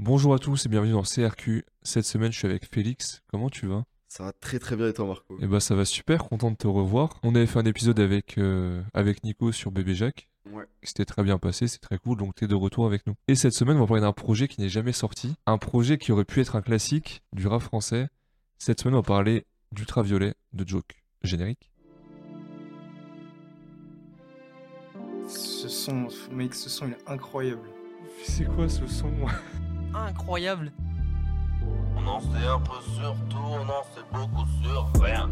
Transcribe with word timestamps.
Bonjour 0.00 0.32
à 0.32 0.38
tous 0.38 0.64
et 0.64 0.68
bienvenue 0.68 0.92
dans 0.92 1.02
CRQ. 1.02 1.64
Cette 1.82 2.04
semaine, 2.04 2.30
je 2.30 2.38
suis 2.38 2.46
avec 2.46 2.64
Félix. 2.72 3.24
Comment 3.26 3.50
tu 3.50 3.66
vas? 3.66 3.82
Ça 4.06 4.22
va 4.22 4.32
très 4.32 4.60
très 4.60 4.76
bien 4.76 4.86
et 4.86 4.92
toi 4.92 5.06
Marco? 5.06 5.36
Eh 5.40 5.46
bah 5.48 5.58
ça 5.58 5.74
va 5.74 5.84
super, 5.84 6.22
content 6.22 6.52
de 6.52 6.56
te 6.56 6.68
revoir. 6.68 7.18
On 7.24 7.34
avait 7.34 7.46
fait 7.46 7.58
un 7.58 7.64
épisode 7.64 7.98
avec, 7.98 8.38
euh, 8.38 8.80
avec 8.94 9.24
Nico 9.24 9.50
sur 9.50 9.72
Bébé 9.72 9.96
Jacques. 9.96 10.28
Ouais. 10.52 10.62
C'était 10.84 11.04
très 11.04 11.24
bien 11.24 11.36
passé, 11.38 11.66
c'est 11.66 11.80
très 11.80 11.98
cool, 11.98 12.16
donc 12.16 12.36
t'es 12.36 12.46
de 12.46 12.54
retour 12.54 12.86
avec 12.86 13.08
nous. 13.08 13.14
Et 13.26 13.34
cette 13.34 13.54
semaine, 13.54 13.76
on 13.76 13.80
va 13.80 13.86
parler 13.88 14.02
d'un 14.02 14.12
projet 14.12 14.46
qui 14.46 14.60
n'est 14.60 14.68
jamais 14.68 14.92
sorti. 14.92 15.34
Un 15.46 15.58
projet 15.58 15.98
qui 15.98 16.12
aurait 16.12 16.24
pu 16.24 16.40
être 16.40 16.54
un 16.54 16.62
classique 16.62 17.24
du 17.32 17.48
rap 17.48 17.60
français. 17.60 18.08
Cette 18.58 18.80
semaine, 18.80 18.94
on 18.94 18.98
va 18.98 19.02
parler 19.02 19.46
d'Ultraviolet 19.72 20.34
de 20.52 20.66
Joke. 20.66 21.02
Générique. 21.24 21.72
Ce 25.26 25.68
son, 25.68 26.06
mec, 26.30 26.54
ce 26.54 26.70
son 26.70 26.86
il 26.86 26.92
est 26.92 27.10
incroyable. 27.10 27.68
C'est 28.22 28.44
quoi 28.44 28.68
ce 28.68 28.86
son? 28.86 29.10
Incroyable. 29.94 30.72
On 31.96 32.06
en 32.06 32.20
sait 32.20 32.46
un 32.46 32.60
peu 32.60 32.80
sur 32.94 33.16
tout, 33.28 33.36
on 33.36 33.62
en 33.62 33.82
sait 33.94 34.04
beaucoup 34.12 34.46
sur 34.62 35.02
rien. 35.02 35.30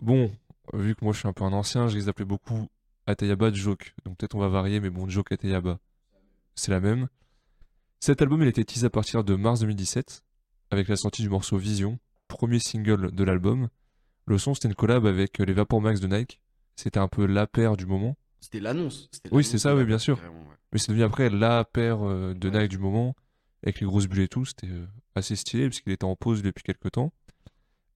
Bon, 0.00 0.30
vu 0.72 0.94
que 0.94 1.04
moi 1.04 1.12
je 1.12 1.18
suis 1.18 1.28
un 1.28 1.32
peu 1.32 1.44
un 1.44 1.52
ancien, 1.52 1.88
je 1.88 1.96
les 1.96 2.08
appelais 2.08 2.24
beaucoup 2.24 2.68
Atayaba 3.06 3.52
Joke. 3.52 3.94
Donc 4.04 4.16
peut-être 4.18 4.34
on 4.34 4.40
va 4.40 4.48
varier, 4.48 4.80
mais 4.80 4.90
bon, 4.90 5.08
Joke 5.08 5.32
Atayaba, 5.32 5.78
c'est 6.54 6.70
la 6.70 6.80
même. 6.80 7.08
Cet 8.00 8.22
album, 8.22 8.42
il 8.42 8.46
a 8.46 8.50
été 8.50 8.64
teasé 8.64 8.86
à 8.86 8.90
partir 8.90 9.24
de 9.24 9.34
mars 9.34 9.60
2017, 9.60 10.22
avec 10.70 10.88
la 10.88 10.96
sortie 10.96 11.22
du 11.22 11.28
morceau 11.28 11.56
Vision, 11.56 11.98
premier 12.28 12.58
single 12.58 13.10
de 13.12 13.24
l'album. 13.24 13.68
Le 14.26 14.38
son, 14.38 14.54
c'était 14.54 14.68
une 14.68 14.74
collab 14.74 15.06
avec 15.06 15.38
les 15.38 15.52
Vapor 15.52 15.80
Max 15.80 16.00
de 16.00 16.06
Nike. 16.06 16.40
C'était 16.76 16.98
un 17.00 17.08
peu 17.08 17.26
la 17.26 17.46
paire 17.46 17.76
du 17.76 17.86
moment. 17.86 18.16
C'était 18.40 18.60
l'annonce. 18.60 19.08
Oui, 19.32 19.42
c'est 19.44 19.58
ça, 19.58 19.74
oui, 19.74 19.84
bien 19.84 19.98
sûr. 19.98 20.18
ouais. 20.18 20.30
Mais 20.72 20.78
c'est 20.78 20.88
devenu 20.88 21.04
après 21.04 21.30
la 21.30 21.64
paire 21.64 22.06
euh, 22.06 22.34
de 22.34 22.48
Ouais. 22.50 22.60
Nike 22.62 22.70
du 22.70 22.78
moment, 22.78 23.14
avec 23.62 23.80
les 23.80 23.86
grosses 23.86 24.06
bulles 24.06 24.20
et 24.20 24.28
tout. 24.28 24.44
C'était 24.44 24.68
euh, 24.68 24.86
assez 25.14 25.34
stylé, 25.36 25.68
parce 25.68 25.80
qu'il 25.80 25.92
était 25.92 26.04
en 26.04 26.16
pause 26.16 26.42
depuis 26.42 26.62
quelques 26.62 26.92
temps. 26.92 27.12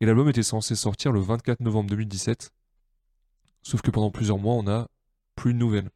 Et 0.00 0.06
l'album 0.06 0.28
était 0.28 0.42
censé 0.42 0.74
sortir 0.74 1.12
le 1.12 1.20
24 1.20 1.60
novembre 1.60 1.90
2017. 1.90 2.50
Sauf 3.62 3.82
que 3.82 3.90
pendant 3.90 4.10
plusieurs 4.10 4.38
mois, 4.38 4.54
on 4.54 4.62
n'a 4.62 4.88
plus 5.36 5.52
de 5.52 5.58
nouvelles. 5.58 5.90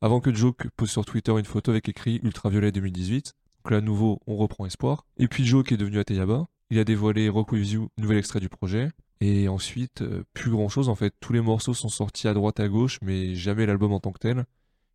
Avant 0.00 0.20
que 0.20 0.32
Joke 0.34 0.68
pose 0.76 0.90
sur 0.90 1.04
Twitter 1.04 1.32
une 1.38 1.44
photo 1.44 1.70
avec 1.70 1.88
écrit 1.88 2.20
Ultraviolet 2.22 2.72
2018. 2.72 3.34
Donc 3.64 3.70
là, 3.72 3.78
à 3.78 3.80
nouveau, 3.80 4.20
on 4.26 4.36
reprend 4.36 4.64
espoir. 4.66 5.06
Et 5.18 5.28
puis 5.28 5.44
Joke 5.44 5.72
est 5.72 5.76
devenu 5.76 5.98
Ateyaba. 5.98 6.46
Il 6.70 6.78
a 6.78 6.84
dévoilé 6.84 7.28
Rock 7.28 7.52
With 7.52 7.70
You, 7.70 7.88
nouvel 7.98 8.18
extrait 8.18 8.40
du 8.40 8.48
projet. 8.48 8.90
Et 9.20 9.48
ensuite, 9.48 10.02
euh, 10.02 10.24
plus 10.34 10.50
grand 10.50 10.68
chose 10.68 10.88
en 10.88 10.94
fait. 10.94 11.14
Tous 11.20 11.32
les 11.32 11.40
morceaux 11.40 11.74
sont 11.74 11.88
sortis 11.88 12.28
à 12.28 12.34
droite 12.34 12.60
à 12.60 12.68
gauche, 12.68 12.98
mais 13.02 13.34
jamais 13.34 13.66
l'album 13.66 13.92
en 13.92 14.00
tant 14.00 14.12
que 14.12 14.18
tel 14.18 14.44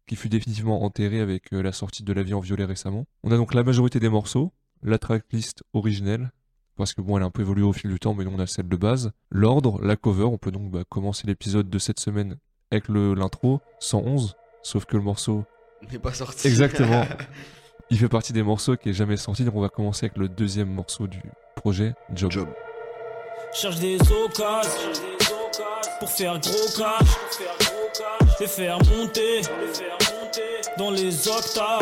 qui 0.08 0.16
fut 0.16 0.30
définitivement 0.30 0.84
enterré 0.84 1.22
avec 1.22 1.54
euh, 1.54 1.62
la 1.62 1.72
sortie 1.72 2.04
de 2.04 2.12
La 2.12 2.24
vie 2.24 2.34
en 2.34 2.42
violet 2.42 2.66
récemment. 2.66 3.06
On 3.24 3.32
a 3.32 3.38
donc 3.38 3.54
la 3.54 3.64
majorité 3.64 4.00
des 4.00 4.10
morceaux, 4.10 4.52
la 4.84 4.98
tracklist 4.98 5.64
originelle, 5.74 6.32
parce 6.76 6.94
que 6.94 7.02
bon, 7.02 7.16
elle 7.16 7.24
a 7.24 7.28
un 7.28 7.32
peu 7.32 7.44
évolué 7.44 7.64
au 7.64 7.74
fil 7.74 7.90
du 7.90 8.00
temps, 8.00 8.14
mais 8.14 8.26
nous 8.26 8.32
on 8.36 8.40
a 8.40 8.48
celle 8.48 8.68
de 8.68 8.76
base. 8.76 9.12
L'ordre, 9.30 9.82
la 9.82 9.96
cover, 9.96 10.26
on 10.26 10.38
peut 10.38 10.52
donc 10.52 10.70
bah, 10.70 10.84
commencer 10.90 11.28
l'épisode 11.28 11.70
de 11.70 11.80
cette 11.80 12.00
semaine 12.00 12.38
avec 12.72 12.90
l'intro, 12.90 13.62
111, 13.80 14.36
sauf 14.64 14.86
que 14.86 14.98
le 14.98 15.04
morceau, 15.04 15.46
N'est 15.92 16.00
pas 16.00 16.14
sorti. 16.14 16.48
Exactement. 16.48 17.06
il 17.90 17.98
fait 17.98 18.10
partie 18.10 18.34
des 18.34 18.44
morceaux 18.44 18.78
qui 18.78 18.90
est 18.90 18.94
jamais 18.94 19.18
sorti, 19.18 19.46
donc 19.46 19.56
on 19.56 19.62
va 19.62 19.70
commencer 19.70 20.08
avec 20.08 20.18
le 20.18 20.30
deuxième 20.30 20.70
morceau 20.70 21.08
du 21.08 21.22
projet, 21.56 21.94
Job. 22.14 22.32
Job. 22.32 22.50
Cherche 23.54 23.76
des 23.78 23.98
occasions 24.02 24.92
pour 26.00 26.10
faire 26.10 26.40
gros 26.40 26.70
cash, 26.78 27.08
les 28.40 28.48
faire 28.48 28.78
monter 28.78 29.42
dans 30.78 30.90
les 30.90 31.28
octaves. 31.28 31.82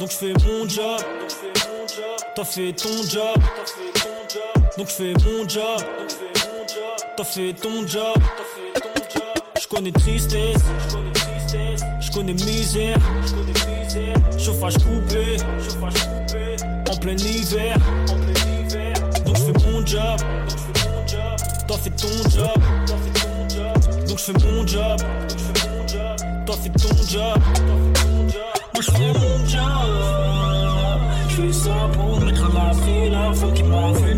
Donc 0.00 0.10
je 0.10 0.16
fais 0.16 0.32
mon 0.44 0.68
job, 0.68 1.00
t'as 2.34 2.44
fait 2.44 2.72
ton 2.72 3.02
job. 3.08 3.38
Donc 4.76 4.88
je 4.88 4.92
fais 4.92 5.14
mon 5.24 5.48
job, 5.48 5.80
t'as 7.16 7.24
fait 7.24 7.52
ton 7.54 7.86
job. 7.86 8.16
Je 9.60 9.68
connais 9.68 9.92
tristesse, 9.92 10.62
je 12.00 12.12
connais 12.12 12.34
misère, 12.34 12.98
chauffage 14.38 14.78
coupé, 14.78 15.36
en 16.90 16.96
plein 16.96 17.16
hiver. 17.16 17.78
Fais 19.86 19.92
job, 19.92 20.20
t'as 21.68 21.76
fait 21.76 21.90
ton 21.90 22.28
job. 22.28 22.62
Donc 24.08 24.18
je 24.18 24.24
fais 24.24 24.32
mon 24.32 24.66
job, 24.66 25.00
t'as 26.44 26.52
fait 26.54 26.70
ton 26.70 26.96
job. 27.08 27.38
Moi 28.74 28.80
je 28.80 28.90
fais 28.90 29.12
mon 29.12 29.46
job, 29.46 29.62
je 31.28 31.34
fais 31.36 31.52
ça 31.52 31.88
pour 31.92 32.20
mettre 32.20 32.44
à 32.46 32.52
l'abri 32.52 33.10
l'info 33.10 33.52
qui 33.52 33.62
m'a 33.62 33.92
vu 33.92 34.14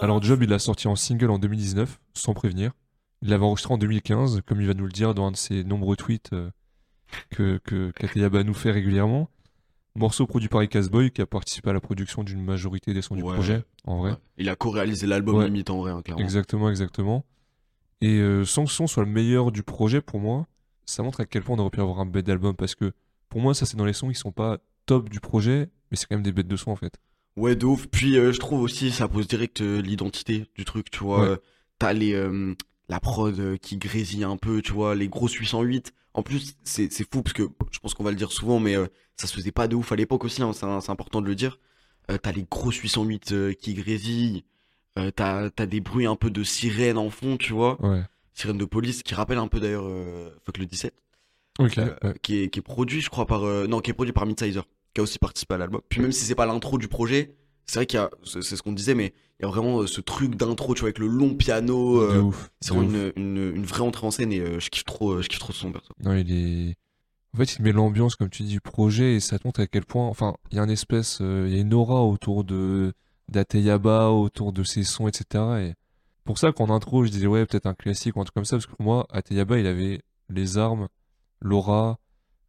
Alors 0.00 0.22
Job, 0.22 0.42
il 0.42 0.48
l'a 0.48 0.58
sorti 0.58 0.88
en 0.88 0.96
single 0.96 1.30
en 1.30 1.38
2019, 1.38 2.00
sans 2.14 2.32
prévenir. 2.32 2.72
Il 3.20 3.28
l'avait 3.28 3.44
enregistré 3.44 3.74
en 3.74 3.78
2015, 3.78 4.40
comme 4.46 4.60
il 4.60 4.66
va 4.66 4.74
nous 4.74 4.86
le 4.86 4.92
dire 4.92 5.14
dans 5.14 5.26
un 5.26 5.30
de 5.32 5.36
ses 5.36 5.62
nombreux 5.62 5.96
tweets 5.96 6.32
euh, 6.32 6.50
que, 7.30 7.58
que 7.64 7.90
Kateyaba 7.92 8.44
nous 8.44 8.54
fait 8.54 8.70
régulièrement. 8.70 9.28
Morceau 9.96 10.26
produit 10.26 10.48
par 10.48 10.62
Boy 10.90 11.10
qui 11.12 11.22
a 11.22 11.26
participé 11.26 11.70
à 11.70 11.72
la 11.72 11.80
production 11.80 12.24
d'une 12.24 12.42
majorité 12.42 12.92
des 12.92 13.02
sons 13.02 13.14
du 13.14 13.22
projet, 13.22 13.62
en 13.84 13.98
vrai. 13.98 14.10
Ouais. 14.10 14.16
Il 14.38 14.48
a 14.48 14.56
co-réalisé 14.56 15.06
l'album 15.06 15.36
Ouais. 15.36 15.44
limite 15.46 15.70
en 15.70 15.78
vrai, 15.78 15.92
hein, 15.92 16.02
clairement. 16.02 16.22
Exactement, 16.22 16.68
exactement. 16.68 17.24
Et 18.00 18.18
euh, 18.18 18.44
sans 18.44 18.64
que 18.64 18.70
ce 18.70 18.76
son 18.76 18.86
soit 18.88 19.04
le 19.04 19.10
meilleur 19.10 19.52
du 19.52 19.62
projet 19.62 20.00
pour 20.00 20.18
moi, 20.18 20.48
ça 20.84 21.02
montre 21.04 21.20
à 21.20 21.26
quel 21.26 21.42
point 21.42 21.56
on 21.56 21.60
aurait 21.60 21.70
pu 21.70 21.80
avoir 21.80 22.00
un 22.00 22.06
bête 22.06 22.26
d'album 22.26 22.56
parce 22.56 22.74
que 22.74 22.92
pour 23.28 23.40
moi, 23.40 23.54
ça 23.54 23.66
c'est 23.66 23.76
dans 23.76 23.84
les 23.84 23.92
sons 23.92 24.08
qui 24.08 24.16
sont 24.16 24.32
pas 24.32 24.58
top 24.86 25.08
du 25.08 25.20
projet, 25.20 25.70
mais 25.90 25.96
c'est 25.96 26.06
quand 26.06 26.16
même 26.16 26.24
des 26.24 26.32
bêtes 26.32 26.48
de 26.48 26.56
son 26.56 26.72
en 26.72 26.76
fait. 26.76 26.98
Ouais, 27.36 27.54
de 27.54 27.64
ouf. 27.64 27.86
Puis 27.86 28.18
euh, 28.18 28.32
je 28.32 28.40
trouve 28.40 28.60
aussi 28.62 28.90
ça 28.90 29.06
pose 29.06 29.28
direct 29.28 29.60
euh, 29.60 29.80
l'identité 29.80 30.46
du 30.56 30.64
truc, 30.64 30.90
tu 30.90 31.04
vois. 31.04 31.38
T'as 31.78 31.92
les 31.92 32.14
la 32.88 33.00
prod 33.00 33.38
euh, 33.38 33.56
qui 33.56 33.76
grésille 33.76 34.24
un 34.24 34.36
peu, 34.36 34.62
tu 34.62 34.72
vois, 34.72 34.94
les 34.94 35.08
grosses 35.08 35.32
808. 35.34 35.92
En 36.14 36.22
plus, 36.22 36.54
c'est 36.62 36.88
fou 37.12 37.22
parce 37.22 37.32
que 37.32 37.48
je 37.72 37.78
pense 37.80 37.94
qu'on 37.94 38.04
va 38.04 38.10
le 38.10 38.16
dire 38.16 38.30
souvent, 38.30 38.60
mais 38.60 38.76
euh, 38.76 38.86
ça 39.16 39.26
se 39.26 39.34
faisait 39.34 39.50
pas 39.50 39.66
de 39.66 39.74
ouf 39.74 39.90
à 39.90 39.96
l'époque 39.96 40.24
aussi. 40.24 40.42
hein, 40.42 40.52
c'est 40.52 40.90
important 40.90 41.20
de 41.20 41.26
le 41.26 41.34
dire. 41.34 41.58
Euh, 42.10 42.18
t'as 42.18 42.32
les 42.32 42.46
grosses 42.48 42.76
808 42.76 43.32
euh, 43.32 43.52
qui 43.52 43.74
grésillent. 43.74 44.44
T'as 45.16 45.50
des 45.50 45.80
bruits 45.80 46.06
un 46.06 46.14
peu 46.14 46.30
de 46.30 46.44
sirène 46.44 46.98
en 46.98 47.10
fond, 47.10 47.36
tu 47.36 47.52
vois. 47.52 47.84
Ouais. 47.84 48.02
Sirène 48.32 48.58
de 48.58 48.64
police 48.64 49.02
qui 49.02 49.14
rappelle 49.14 49.38
un 49.38 49.48
peu 49.48 49.58
d'ailleurs 49.58 49.88
Fuck 50.44 50.58
le 50.58 50.66
17. 50.66 50.94
Ok. 51.58 51.78
Euh, 51.78 51.94
ouais. 52.02 52.14
qui, 52.22 52.42
est, 52.42 52.48
qui 52.48 52.60
est 52.60 52.62
produit, 52.62 53.00
je 53.00 53.10
crois, 53.10 53.26
par. 53.26 53.40
non, 53.42 53.80
qui 53.80 53.90
est 53.90 53.94
produit 53.94 54.12
par 54.12 54.24
Midsizer, 54.24 54.64
qui 54.94 55.00
a 55.00 55.02
aussi 55.02 55.18
participé 55.18 55.54
à 55.54 55.58
l'album. 55.58 55.80
Puis 55.88 56.00
même 56.00 56.12
si 56.12 56.24
c'est 56.24 56.36
pas 56.36 56.46
l'intro 56.46 56.78
du 56.78 56.86
projet, 56.86 57.34
c'est 57.66 57.78
vrai 57.78 57.86
qu'il 57.86 57.98
y 57.98 58.02
a. 58.02 58.10
C'est 58.24 58.42
c'est 58.42 58.56
ce 58.56 58.62
qu'on 58.62 58.72
disait, 58.72 58.94
mais 58.94 59.14
il 59.40 59.42
y 59.42 59.46
a 59.46 59.48
vraiment 59.48 59.80
euh, 59.80 59.86
ce 59.86 60.00
truc 60.00 60.36
d'intro, 60.36 60.74
tu 60.74 60.80
vois, 60.80 60.88
avec 60.88 60.98
le 60.98 61.06
long 61.06 61.34
piano. 61.34 62.00
De 62.00 62.06
euh, 62.16 62.22
ouf. 62.22 62.50
c'est 62.60 62.72
de 62.74 62.78
vraiment 62.78 62.92
ouf. 62.98 63.12
une, 63.16 63.22
une, 63.38 63.56
une 63.56 63.64
vraie 63.64 63.82
entrée 63.82 64.06
en 64.06 64.10
scène 64.10 64.32
et 64.32 64.40
euh, 64.40 64.60
je 64.60 64.70
kiffe 64.70 64.84
trop, 64.84 65.20
je 65.22 65.28
kiffe 65.28 65.38
trop 65.40 65.52
son 65.52 65.72
perso. 65.72 65.92
Non, 66.02 66.14
il 66.14 66.30
est. 66.32 66.74
En 67.34 67.38
fait, 67.38 67.56
il 67.56 67.62
met 67.62 67.72
l'ambiance, 67.72 68.14
comme 68.14 68.30
tu 68.30 68.44
dis, 68.44 68.50
du 68.50 68.60
projet 68.60 69.14
et 69.16 69.20
ça 69.20 69.38
te 69.38 69.46
montre 69.48 69.60
à 69.60 69.66
quel 69.66 69.84
point. 69.84 70.06
Enfin, 70.06 70.34
il 70.52 70.56
y 70.56 70.60
a 70.60 70.62
une 70.62 70.70
espèce. 70.70 71.18
Il 71.20 71.48
y 71.52 71.58
a 71.58 71.60
une 71.60 71.74
aura 71.74 72.02
autour 72.02 72.44
de 72.44 72.92
d'Ateyaba, 73.28 74.10
autour 74.10 74.52
de 74.52 74.62
ses 74.62 74.84
sons, 74.84 75.08
etc. 75.08 75.42
Et 75.60 75.74
pour 76.24 76.38
ça 76.38 76.52
qu'en 76.52 76.70
intro, 76.70 77.04
je 77.04 77.10
disais, 77.10 77.26
ouais, 77.26 77.44
peut-être 77.46 77.66
un 77.66 77.74
classique 77.74 78.16
ou 78.16 78.20
un 78.20 78.24
truc 78.24 78.34
comme 78.34 78.44
ça, 78.44 78.56
parce 78.56 78.66
que 78.66 78.72
pour 78.72 78.82
moi, 78.84 79.06
Ateyaba, 79.10 79.58
il 79.58 79.66
avait 79.66 80.00
les 80.28 80.58
armes, 80.58 80.88
l'aura, 81.40 81.98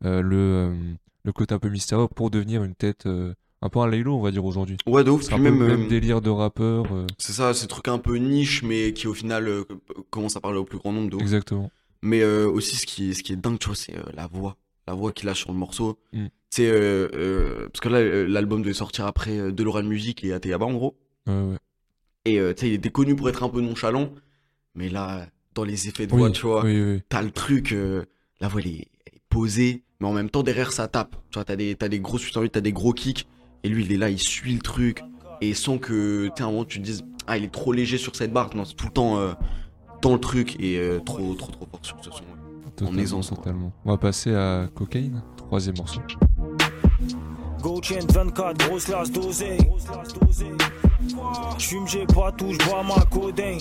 euh, 0.04 0.22
le, 0.22 0.36
euh, 0.38 0.94
le 1.24 1.32
côté 1.34 1.54
un 1.56 1.60
peu 1.60 1.70
mystérieux 1.70 2.08
pour 2.14 2.30
devenir 2.30 2.64
une 2.64 2.76
tête. 2.76 3.06
euh, 3.08 3.34
un 3.66 3.70
peu 3.70 3.80
un 3.80 3.88
Laylo, 3.88 4.16
on 4.16 4.22
va 4.22 4.32
dire 4.32 4.46
aujourd'hui. 4.46 4.78
Ouais, 4.86 5.04
de 5.04 5.10
ouf. 5.12 5.24
C'est 5.24 5.34
un 5.34 5.38
peu 5.38 5.44
même, 5.44 5.60
le 5.60 5.68
même 5.68 5.86
euh, 5.86 5.88
délire 5.90 6.22
de 6.22 6.30
rappeur. 6.30 6.86
euh, 6.94 7.06
c'est 7.18 7.34
ça, 7.34 7.54
ces 7.54 7.68
trucs 7.68 7.88
un 7.88 7.98
peu 7.98 8.16
niche, 8.18 8.64
mais 8.64 8.94
qui 8.94 9.08
au 9.08 9.14
final 9.14 9.48
euh, 9.48 9.64
commence 10.10 10.36
à 10.36 10.40
parler 10.42 10.58
au 10.60 10.64
plus 10.66 10.78
grand 10.78 10.94
nombre 10.94 11.10
de 11.10 11.16
ouf. 11.16 11.22
exactement. 11.22 11.70
Mais 12.02 12.22
euh, 12.22 12.48
aussi, 12.50 12.76
ce 12.76 12.86
qui, 12.86 13.10
est- 13.10 13.14
ce 13.14 13.24
qui 13.24 13.34
est 13.34 13.38
dingue, 13.38 13.58
tu 13.60 13.68
vois, 13.68 13.76
c'est 13.76 13.94
la 14.14 14.28
voix. 14.28 14.58
La 14.88 14.94
voix 14.94 15.12
qu'il 15.12 15.28
a 15.30 15.34
sur 15.34 15.52
le 15.52 15.58
morceau. 15.58 15.98
Mm. 16.14 16.26
Euh, 16.60 17.10
euh, 17.16 17.68
parce 17.74 17.82
que 17.82 17.90
là, 17.90 18.28
l'album 18.28 18.62
devait 18.62 18.74
sortir 18.74 19.06
après 19.08 19.52
De 19.52 19.64
l'Oral 19.64 19.84
Music 19.86 20.24
et 20.24 20.32
Ateyaba, 20.32 20.66
en 20.66 20.74
gros. 20.74 20.96
Ouais, 21.28 21.34
ouais. 21.34 21.58
Et 22.26 22.36
tu 22.56 22.62
sais, 22.62 22.68
il 22.70 22.74
était 22.76 22.92
connu 22.92 23.16
pour 23.16 23.28
être 23.30 23.44
un 23.44 23.50
peu 23.50 23.60
nonchalant. 23.62 24.10
Mais 24.76 24.88
là, 24.90 25.28
dans 25.54 25.64
les 25.64 25.88
effets 25.90 26.06
de 26.08 26.14
Oui, 26.14 26.20
voix, 26.20 26.30
tu 26.32 26.44
vois, 26.44 26.64
oui, 26.64 26.82
oui. 26.82 27.02
t'as 27.10 27.22
le 27.24 27.32
truc, 27.32 27.76
la 28.40 28.48
voix 28.48 28.62
elle 28.62 28.68
est, 28.72 28.88
elle 29.06 29.16
est 29.16 29.22
posée, 29.30 29.84
mais 30.00 30.08
en 30.08 30.14
même 30.14 30.30
temps 30.30 30.44
derrière 30.44 30.72
ça 30.72 30.88
tape. 30.88 31.16
Tu 31.30 31.36
vois, 31.36 31.44
t'as 31.46 31.56
des, 31.56 31.76
t'as 31.76 31.88
des 31.90 32.00
gros 32.00 32.18
808, 32.18 32.50
t'as 32.52 32.62
des 32.62 32.72
gros 32.74 32.94
kicks, 32.94 33.28
et 33.66 33.68
lui 33.68 33.84
il 33.84 33.92
est 33.92 33.98
là, 33.98 34.12
il 34.12 34.20
suit 34.20 34.54
le 34.54 34.62
truc, 34.62 35.04
et 35.42 35.56
sans 35.56 35.80
que, 35.80 36.28
tu 36.28 36.34
sais, 36.38 36.44
à 36.44 36.46
un 36.46 36.52
moment 36.52 36.66
tu 36.66 36.80
te 36.80 36.84
dises, 36.84 37.04
ah 37.26 37.36
il 37.36 37.44
est 37.44 37.52
trop 37.52 37.74
léger 37.74 37.98
sur 37.98 38.16
cette 38.16 38.32
barre, 38.32 38.56
non, 38.56 38.64
c'est 38.64 38.76
tout 38.76 38.86
le 38.86 38.92
temps 38.92 39.18
euh, 39.18 39.34
dans 40.04 40.14
le 40.14 40.20
truc, 40.20 40.56
et 40.60 40.78
euh, 40.78 41.00
trop, 41.00 41.34
trop, 41.34 41.52
trop 41.52 41.66
fort 41.66 41.80
sur 41.82 41.98
ce 42.04 42.12
son. 42.12 42.24
Totalement, 42.76 43.02
aisance, 43.02 43.30
quoi. 43.30 43.38
totalement. 43.38 43.74
On 43.84 43.92
va 43.92 43.98
passer 43.98 44.36
à 44.36 44.68
Cocaine, 44.76 45.24
troisième 45.36 45.78
morceau. 45.78 46.00
Go 47.62 47.82
chain 47.82 48.06
24, 48.14 48.68
grosse 48.68 48.86
glace 48.86 49.12
dosée. 49.12 49.58
J'fume, 51.58 51.88
j'ai 51.88 52.06
pas 52.06 52.32
tout, 52.34 52.54
j'bois 52.54 52.84
ma 52.84 53.04
codeine. 53.06 53.60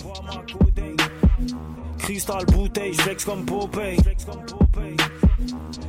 Cristal 1.97 2.45
bouteille, 2.47 2.93
j'flex 2.93 3.25
comme 3.25 3.47
Popeye. 3.47 3.97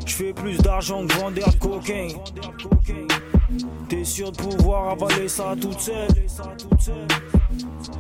J'fais 0.06 0.32
plus 0.32 0.58
d'argent 0.60 1.06
que 1.06 1.14
vendeur 1.16 1.50
de 1.50 1.58
cocaine. 1.58 2.12
T'es 3.90 4.04
sûr 4.04 4.32
de 4.32 4.38
pouvoir 4.38 4.90
avaler 4.90 5.28
ça 5.28 5.56
toute 5.60 5.80
seule. 5.80 6.08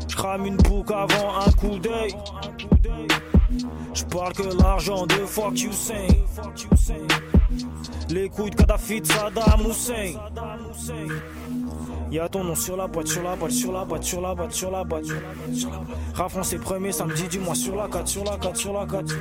J'crame 0.07 0.45
une 0.45 0.57
boucle 0.57 0.93
avant 0.93 1.39
un 1.45 1.51
coup 1.51 1.77
d'œil. 1.79 2.15
J'parle 3.93 4.33
que 4.33 4.61
l'argent 4.61 5.05
de 5.05 5.15
fuck 5.25 5.59
you 5.59 5.71
say. 5.71 6.07
Les 8.09 8.29
couilles 8.29 8.49
de 8.49 8.55
Kadhafi 8.55 9.01
de 9.01 9.07
Saddam 9.07 9.61
Hussein. 9.69 10.13
Y'a 12.15 12.29
ton 12.29 12.45
nom 12.45 12.55
sur 12.55 12.77
la 12.77 12.87
boîte, 12.87 13.07
sur 13.07 13.21
la 13.23 13.35
boîte, 13.35 13.51
sur 13.51 13.73
la 13.73 13.83
boîte, 13.83 14.03
sur 14.03 14.21
la 14.21 14.33
boîte, 14.33 14.53
sur 14.53 14.71
la 14.71 14.85
boîte. 14.85 15.03
Rap 16.13 16.31
français 16.31 16.57
premier 16.57 16.93
samedi 16.93 17.27
du 17.27 17.39
mois 17.39 17.55
sur 17.55 17.75
la 17.75 17.89
4, 17.89 18.07
sur 18.07 18.23
la 18.23 18.37
4, 18.37 18.55
sur 18.55 18.71
la 18.71 18.85
4. 18.85 19.13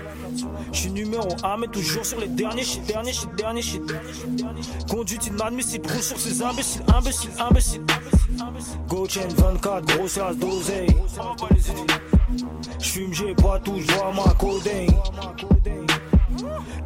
J'suis 0.70 0.92
numéro 0.92 1.26
1, 1.42 1.56
mais 1.56 1.66
toujours 1.66 2.06
sur 2.06 2.20
les 2.20 2.28
derniers 2.28 2.62
shit, 2.62 2.86
derniers 2.86 3.12
shit, 3.12 3.34
derniers 3.34 3.62
shit. 3.62 3.82
Conduite 4.88 5.26
inadmissible, 5.26 5.90
roule 5.90 6.02
sur 6.02 6.20
ces 6.20 6.40
imbéciles, 6.40 6.82
imbéciles, 6.94 7.30
imbéciles. 7.40 7.82
Go 8.86 9.08
chain 9.08 9.26
24, 9.38 9.86
grosse 9.86 10.20
d'oseille. 10.38 10.96
J'fume, 12.78 13.12
j'ai 13.12 13.34
pas 13.34 13.58
tout, 13.58 13.80
j'vois 13.80 14.12
ma 14.12 14.32
codeine. 14.34 14.94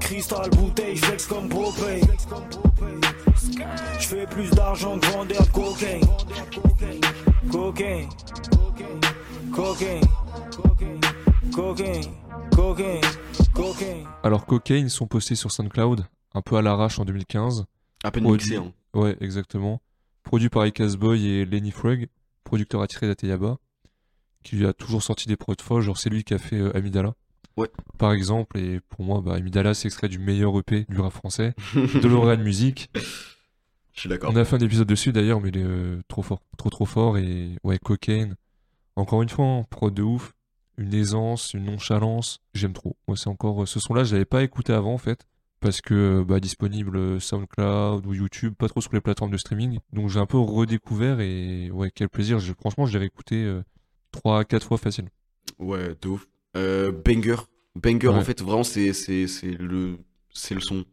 Cristal 0.00 0.48
bouteille, 0.48 0.96
flex 0.96 1.26
comme 1.26 1.50
Popeye. 3.56 3.66
J'fais 4.00 4.26
plus 4.26 4.50
d'argent 4.50 4.98
que 4.98 5.06
vendeur 5.06 5.42
de 5.46 5.50
cocaine. 5.50 6.00
Cocaine. 7.50 8.08
Cocaine. 9.52 10.00
Cocaine. 11.52 12.04
Cocaine. 12.54 13.00
Cocaine. 13.54 14.04
Alors 14.22 14.46
Cocaine 14.46 14.88
sont 14.88 15.06
postés 15.06 15.34
sur 15.34 15.50
SoundCloud, 15.50 16.06
un 16.34 16.42
peu 16.42 16.56
à 16.56 16.62
l'arrache 16.62 16.98
en 16.98 17.04
2015. 17.04 17.64
À 18.04 18.10
peine 18.10 18.22
Produit- 18.24 18.50
mixé, 18.50 18.56
hein. 18.56 18.72
Ouais, 18.94 19.16
exactement. 19.20 19.80
Produit 20.22 20.48
par 20.48 20.66
Icas 20.66 20.94
Boy 20.98 21.26
et 21.26 21.44
Lenny 21.44 21.70
Frog, 21.70 22.08
producteur 22.44 22.82
attiré 22.82 23.06
d'Ateyaba, 23.06 23.56
qui 24.44 24.56
lui 24.56 24.66
a 24.66 24.72
toujours 24.72 25.02
sorti 25.02 25.26
des 25.26 25.36
prods 25.36 25.54
folles, 25.60 25.82
genre 25.82 25.98
c'est 25.98 26.10
lui 26.10 26.22
qui 26.24 26.34
a 26.34 26.38
fait 26.38 26.56
euh, 26.58 26.76
Amidala. 26.76 27.14
Ouais. 27.56 27.70
Par 27.98 28.12
exemple, 28.12 28.56
et 28.58 28.78
pour 28.88 29.04
moi, 29.04 29.20
bah, 29.24 29.34
Amidala, 29.34 29.74
c'est 29.74 29.88
extrait 29.88 30.08
du 30.08 30.18
meilleur 30.18 30.56
EP 30.58 30.84
du 30.88 31.00
rap 31.00 31.12
français, 31.12 31.54
de 31.74 32.06
Lorraine 32.08 32.42
Music. 32.42 32.90
Je 33.98 34.02
suis 34.02 34.08
d'accord. 34.08 34.30
On 34.32 34.36
a 34.36 34.44
fait 34.44 34.54
un 34.54 34.60
épisode 34.60 34.86
dessus 34.86 35.10
d'ailleurs, 35.10 35.40
mais 35.40 35.48
il 35.48 35.58
est 35.58 35.64
euh, 35.64 36.00
trop 36.06 36.22
fort. 36.22 36.40
Trop 36.56 36.70
trop 36.70 36.84
fort. 36.86 37.18
Et 37.18 37.56
ouais, 37.64 37.78
Cocaine. 37.80 38.36
Encore 38.94 39.22
une 39.22 39.28
fois, 39.28 39.44
hein, 39.44 39.64
prod 39.70 39.92
de 39.92 40.02
ouf. 40.02 40.34
Une 40.76 40.94
aisance, 40.94 41.52
une 41.52 41.64
nonchalance. 41.64 42.38
J'aime 42.54 42.72
trop. 42.74 42.96
Moi, 43.08 43.16
c'est 43.16 43.26
encore. 43.28 43.64
euh, 43.64 43.66
ce 43.66 43.80
son-là, 43.80 44.04
je 44.04 44.12
l'avais 44.12 44.24
pas 44.24 44.44
écouté 44.44 44.72
avant 44.72 44.94
en 44.94 44.98
fait. 44.98 45.26
Parce 45.58 45.80
que 45.80 46.22
bah, 46.22 46.38
disponible 46.38 46.96
euh, 46.96 47.18
SoundCloud 47.18 48.06
ou 48.06 48.14
YouTube, 48.14 48.54
pas 48.56 48.68
trop 48.68 48.80
sur 48.80 48.92
les 48.92 49.00
plateformes 49.00 49.32
de 49.32 49.36
streaming. 49.36 49.80
Donc 49.92 50.08
j'ai 50.10 50.20
un 50.20 50.26
peu 50.26 50.38
redécouvert 50.38 51.18
et 51.18 51.68
ouais, 51.72 51.90
quel 51.92 52.08
plaisir. 52.08 52.38
Je- 52.38 52.52
franchement, 52.52 52.86
je 52.86 52.92
l'ai 52.92 53.00
réécouté 53.00 53.52
3 54.12 54.44
4 54.44 54.64
fois 54.64 54.78
facile. 54.78 55.08
Ouais, 55.58 55.96
de 56.00 56.08
ouf. 56.08 56.28
Euh, 56.56 56.92
banger. 56.92 57.34
Banger, 57.74 58.06
Ouais. 58.08 58.14
en 58.14 58.20
fait, 58.22 58.40
vraiment, 58.42 58.62
c'est 58.62 58.92
le, 59.58 59.98
c'est 60.32 60.54
le 60.54 60.60
son. 60.60 60.84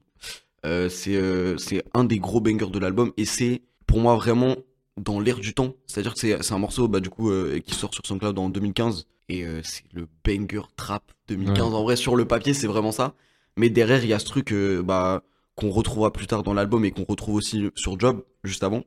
Euh, 0.65 0.89
c'est 0.89 1.15
euh, 1.15 1.57
c'est 1.57 1.83
un 1.93 2.03
des 2.03 2.17
gros 2.17 2.41
bangers 2.41 2.71
de 2.71 2.79
l'album 2.79 3.11
et 3.17 3.25
c'est 3.25 3.61
pour 3.85 3.99
moi 3.99 4.15
vraiment 4.15 4.55
dans 4.97 5.19
l'air 5.19 5.39
du 5.39 5.53
temps. 5.53 5.73
C'est-à-dire 5.85 6.13
que 6.13 6.19
c'est 6.19 6.53
un 6.53 6.57
morceau 6.57 6.87
bah, 6.87 6.99
du 6.99 7.09
coup 7.09 7.29
euh, 7.29 7.59
qui 7.59 7.75
sort 7.75 7.93
sur 7.93 8.05
SoundCloud 8.05 8.37
en 8.39 8.49
2015 8.49 9.07
et 9.29 9.45
euh, 9.45 9.61
c'est 9.63 9.83
le 9.93 10.07
banger 10.23 10.67
trap 10.75 11.03
2015. 11.27 11.57
Ouais. 11.57 11.75
En 11.75 11.83
vrai, 11.83 11.95
sur 11.95 12.15
le 12.15 12.25
papier, 12.25 12.53
c'est 12.53 12.67
vraiment 12.67 12.91
ça. 12.91 13.13
Mais 13.57 13.69
derrière, 13.69 14.03
il 14.03 14.09
y 14.09 14.13
a 14.13 14.19
ce 14.19 14.25
truc 14.25 14.53
bah, 14.83 15.23
qu'on 15.55 15.69
retrouvera 15.69 16.11
plus 16.11 16.27
tard 16.27 16.43
dans 16.43 16.53
l'album 16.53 16.83
et 16.83 16.91
qu'on 16.91 17.05
retrouve 17.05 17.35
aussi 17.35 17.69
sur 17.75 17.97
Job 17.99 18.23
juste 18.43 18.63
avant. 18.63 18.83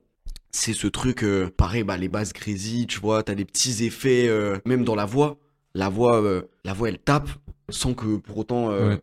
C'est 0.50 0.74
ce 0.74 0.86
truc, 0.86 1.24
pareil, 1.56 1.84
bah, 1.84 1.96
les 1.96 2.08
basses 2.08 2.34
crazy, 2.34 2.86
tu 2.86 3.00
vois, 3.00 3.22
t'as 3.22 3.34
des 3.34 3.46
petits 3.46 3.84
effets, 3.84 4.28
même 4.66 4.84
dans 4.84 4.94
la 4.94 5.06
voix. 5.06 5.38
La 5.74 5.88
voix, 5.88 6.22
la 6.64 6.72
voix, 6.74 6.90
elle 6.90 6.98
tape 6.98 7.30
sans 7.70 7.94
que 7.94 8.16
pour 8.16 8.36
autant. 8.36 8.68
ouais, 8.68 9.00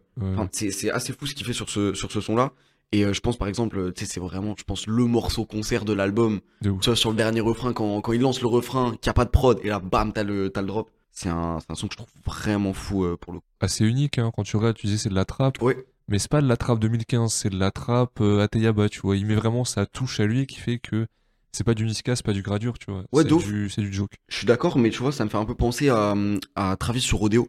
c'est 0.52 0.92
assez 0.92 1.14
fou 1.14 1.26
ce 1.26 1.34
qu'il 1.34 1.48
fait 1.48 1.54
sur 1.54 1.70
ce, 1.70 1.96
sur 1.96 2.12
ce 2.12 2.22
son-là. 2.22 2.54
Et 2.92 3.04
euh, 3.04 3.14
je 3.14 3.20
pense 3.20 3.38
par 3.38 3.48
exemple, 3.48 3.78
euh, 3.78 3.92
tu 3.92 4.06
sais, 4.06 4.12
c'est 4.14 4.20
vraiment, 4.20 4.56
je 4.58 4.64
pense, 4.64 4.88
le 4.88 5.06
morceau 5.06 5.46
concert 5.46 5.86
de 5.86 5.94
l'album. 5.94 6.40
Tu 6.62 6.70
vois, 6.70 6.96
sur 6.96 7.10
le 7.10 7.16
dernier 7.18 7.42
refrain, 7.42 7.74
quand, 7.74 8.00
quand 8.02 8.14
il 8.14 8.22
lance 8.22 8.42
le 8.42 8.48
refrain, 8.48 8.92
qu'il 8.92 9.08
n'y 9.08 9.10
a 9.10 9.14
pas 9.14 9.26
de 9.26 9.30
prod, 9.32 9.60
et 9.64 9.68
là, 9.70 9.80
bam, 9.80 10.14
t'as 10.14 10.24
le, 10.24 10.52
le 10.56 10.62
drop. 10.64 10.90
C'est 11.12 11.30
un, 11.30 11.60
son 11.74 11.88
que 11.88 11.94
je 11.94 11.98
trouve 11.98 12.10
vraiment 12.26 12.74
fou 12.74 13.06
euh, 13.06 13.16
pour 13.20 13.32
le 13.34 13.40
coup. 13.40 13.46
Assez 13.62 13.86
unique, 13.86 14.18
hein. 14.18 14.32
Quand 14.36 14.44
tu 14.44 14.58
regardes, 14.58 14.76
tu 14.76 14.88
disais 14.88 14.98
c'est 14.98 15.10
de 15.10 15.16
la 15.16 15.24
trappe. 15.26 15.62
Ouais, 15.62 15.78
Mais 16.10 16.20
c'est 16.20 16.30
pas 16.30 16.42
de 16.42 16.48
la 16.48 16.58
trappe 16.58 16.80
2015, 16.80 17.32
c'est 17.34 17.50
de 17.50 17.58
la 17.58 17.72
trappe 17.72 18.20
euh, 18.22 18.42
Ateyaba, 18.44 18.90
tu 18.90 19.00
vois. 19.00 19.16
Il 19.16 19.26
met 19.26 19.36
vraiment 19.36 19.64
sa 19.64 19.86
touche 19.86 20.20
à 20.20 20.26
lui 20.26 20.46
qui 20.46 20.58
fait 20.60 20.78
que 20.78 21.08
c'est 21.54 21.64
pas 21.64 21.74
du 21.74 21.86
Niska, 21.86 22.18
c'est 22.18 22.26
pas 22.26 22.34
du 22.34 22.42
Gradure, 22.42 22.78
tu 22.78 22.92
vois. 22.92 23.04
Ouais, 23.14 23.24
c'est 23.24 23.30
du, 23.38 23.70
du 23.90 23.94
joke. 23.94 24.12
je 24.28 24.36
suis 24.38 24.46
d'accord, 24.46 24.78
mais 24.78 24.90
tu 24.90 25.00
vois, 25.00 25.14
ça 25.14 25.24
me 25.24 25.30
fait 25.30 25.38
un 25.38 25.46
peu 25.46 25.56
penser 25.56 25.88
à, 25.88 26.14
à 26.56 26.76
Travis 26.76 27.00
sur 27.00 27.18
Rodeo, 27.20 27.48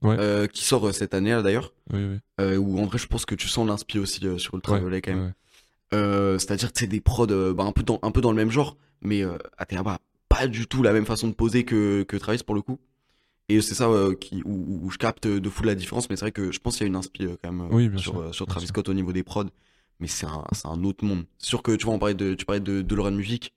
Ouais. 0.00 0.16
euh, 0.18 0.46
qui 0.46 0.64
sort 0.64 0.86
euh, 0.86 0.92
cette 0.92 1.12
année 1.12 1.30
là 1.30 1.42
d'ailleurs. 1.42 1.72
Oui, 1.92 2.04
oui. 2.04 2.18
Euh, 2.40 2.56
où 2.56 2.78
en 2.78 2.84
vrai, 2.86 2.98
je 2.98 3.06
pense 3.08 3.24
que 3.26 3.34
tu 3.34 3.48
sens 3.48 3.66
l'inspi 3.66 3.98
aussi 3.98 4.24
euh, 4.26 4.38
sur 4.38 4.54
Ultraviolet 4.54 5.02
quand 5.02 5.12
même. 5.14 5.32
ouais. 5.92 6.38
C'est-à-dire 6.38 6.72
que 6.72 6.78
c'est 6.78 6.86
des 6.86 7.00
prods 7.00 7.26
bah, 7.54 7.64
un, 7.64 7.72
peu 7.72 7.82
dans, 7.82 7.98
un 8.02 8.10
peu 8.12 8.20
dans 8.20 8.30
le 8.30 8.36
même 8.36 8.50
genre, 8.50 8.76
mais 9.02 9.22
Ateaba, 9.56 9.98
pas 10.28 10.46
du 10.46 10.66
tout 10.66 10.82
la 10.82 10.92
même 10.92 11.06
façon 11.06 11.26
de 11.28 11.32
poser 11.32 11.64
que, 11.64 12.02
que 12.04 12.16
Travis 12.16 12.42
pour 12.44 12.54
le 12.54 12.62
coup. 12.62 12.78
Et 13.48 13.60
c'est 13.62 13.74
ça 13.74 13.88
qui, 14.20 14.42
où, 14.44 14.80
où 14.84 14.90
je 14.90 14.98
capte 14.98 15.26
de 15.26 15.48
fou 15.48 15.64
la 15.64 15.74
différence, 15.74 16.10
mais 16.10 16.16
c'est 16.16 16.26
vrai 16.26 16.32
que 16.32 16.52
je 16.52 16.58
pense 16.58 16.76
qu'il 16.76 16.82
y 16.84 16.86
a 16.86 16.88
une 16.88 16.96
inspi 16.96 17.26
quand 17.42 17.50
même 17.52 17.68
Oui, 17.72 17.90
sur, 17.96 18.12
sûr, 18.22 18.34
sur 18.34 18.46
Travis. 18.46 18.66
Scott 18.66 18.88
au 18.90 18.94
niveau 18.94 19.12
des 19.12 19.22
prods, 19.22 19.46
mais 19.98 20.06
c'est 20.06 20.26
un, 20.26 20.44
un 20.64 20.84
autre 20.84 21.04
monde. 21.04 21.24
Sûr 21.38 21.62
que 21.62 21.72
tu 21.72 21.86
vois, 21.86 21.94
on 21.94 21.98
parlait 21.98 22.14
de, 22.14 22.34
tu 22.34 22.44
parlais 22.44 22.60
de, 22.60 22.82
de 22.82 23.10
Music. 23.10 23.54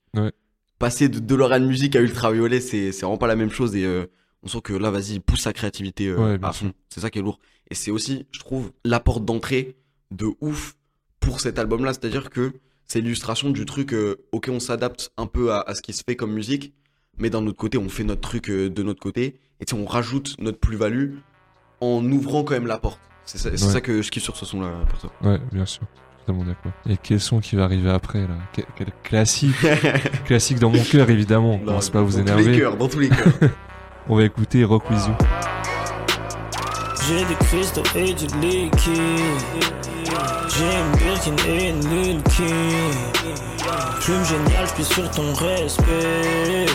Passer 0.80 1.10
de, 1.10 1.20
de 1.20 1.58
Music 1.60 1.96
à 1.98 2.00
Ultraviolet, 2.00 2.62
c'est 2.62 2.92
c'est 2.94 3.02
vraiment 3.02 3.18
pas 3.18 3.28
la 3.28 3.36
même 3.36 3.52
chose 3.52 3.76
et 3.76 3.86
on 4.44 4.48
sent 4.48 4.62
que 4.64 4.74
là, 4.74 4.90
vas-y, 4.92 5.14
il 5.14 5.22
pousse 5.22 5.42
sa 5.42 5.54
créativité 5.54 6.08
euh, 6.08 6.38
Ouais, 6.38 6.40
à 6.42 6.52
fond. 6.54 6.72
C'est 6.90 7.00
ça 7.00 7.10
qui 7.10 7.20
est 7.20 7.22
lourd. 7.22 7.40
Et 7.70 7.76
c'est 7.76 7.92
aussi, 7.92 8.26
je 8.32 8.40
trouve, 8.40 8.72
la 8.86 9.00
porte 9.00 9.24
d'entrée 9.26 9.78
de 10.12 10.28
ouf 10.42 10.76
pour 11.20 11.40
cet 11.40 11.60
album-là. 11.60 11.94
C'est-à-dire 11.94 12.30
que 12.30 12.54
c'est 12.88 13.00
l'illustration 13.02 13.50
du 13.52 13.66
truc, 13.66 13.94
euh, 13.94 14.16
ok, 14.32 14.50
on 14.52 14.60
s'adapte 14.60 15.12
un 15.18 15.26
peu 15.28 15.54
à, 15.54 15.62
à 15.62 15.76
ce 15.76 15.82
qui 15.82 15.94
se 15.94 16.04
fait 16.06 16.16
comme 16.16 16.34
musique, 16.34 16.74
mais 17.18 17.30
d'un 17.30 17.46
autre 17.46 17.58
côté, 17.58 17.78
on 17.78 17.88
fait 17.90 18.04
notre 18.04 18.22
truc 18.22 18.50
euh, 18.50 18.70
de 18.70 18.84
notre 18.84 19.00
côté, 19.00 19.40
et 19.62 19.74
on 19.74 19.86
rajoute 19.86 20.36
notre 20.40 20.60
plus-value 20.60 21.16
en 21.80 22.04
ouvrant 22.12 22.44
quand 22.44 22.54
même 22.56 22.68
la 22.68 22.78
porte. 22.80 23.00
C'est 23.26 23.38
ça, 23.38 23.50
c'est 23.56 23.66
Ouais. 23.66 23.72
ça 23.72 23.80
que 23.82 24.02
je 24.02 24.10
kiffe 24.12 24.24
sur 24.24 24.36
ce 24.36 24.46
son-là, 24.46 24.72
perso. 24.90 25.10
Ouais, 25.24 25.40
bien 25.54 25.66
sûr. 25.66 25.84
Totalement 26.20 26.44
d'accord. 26.46 26.72
Et 26.90 26.98
quel 27.02 27.20
son 27.20 27.40
qui 27.40 27.56
va 27.56 27.64
arriver 27.64 27.90
après, 27.90 28.22
là? 28.28 28.38
Quel, 28.54 28.66
quel 28.76 28.92
classique. 29.04 29.56
classique 30.26 30.60
dans 30.60 30.70
mon 30.70 30.84
cœur, 30.84 31.10
évidemment. 31.10 31.56
On 31.56 31.60
Non, 31.60 31.66
commence 31.66 31.90
pas 31.90 32.00
à 32.00 32.02
vous 32.02 32.18
dans 32.18 32.26
tous 32.26 32.38
les 32.38 32.44
énerver. 32.44 32.58
cœurs, 32.60 32.78
dans 32.78 32.88
tous 32.90 33.00
les 33.00 33.10
cœurs. 33.10 33.34
On 34.10 34.16
va 34.16 34.24
écouter 34.24 34.64
Rock 34.64 34.90
With 34.90 35.00
You. 35.08 35.14
J'ai 37.08 37.26
des 37.26 37.36
cristaux 37.36 37.84
et 37.96 38.14
du 38.14 38.26
liquide. 38.40 39.91
J'ai 40.48 40.64
une 40.64 40.92
Birkin 40.98 41.36
et 41.48 41.72
Lil. 41.90 42.22
Plume 44.02 44.26
géniale, 44.26 44.68
j'plie 44.68 44.86
sur 44.86 45.10
ton 45.12 45.34
respect. 45.34 46.66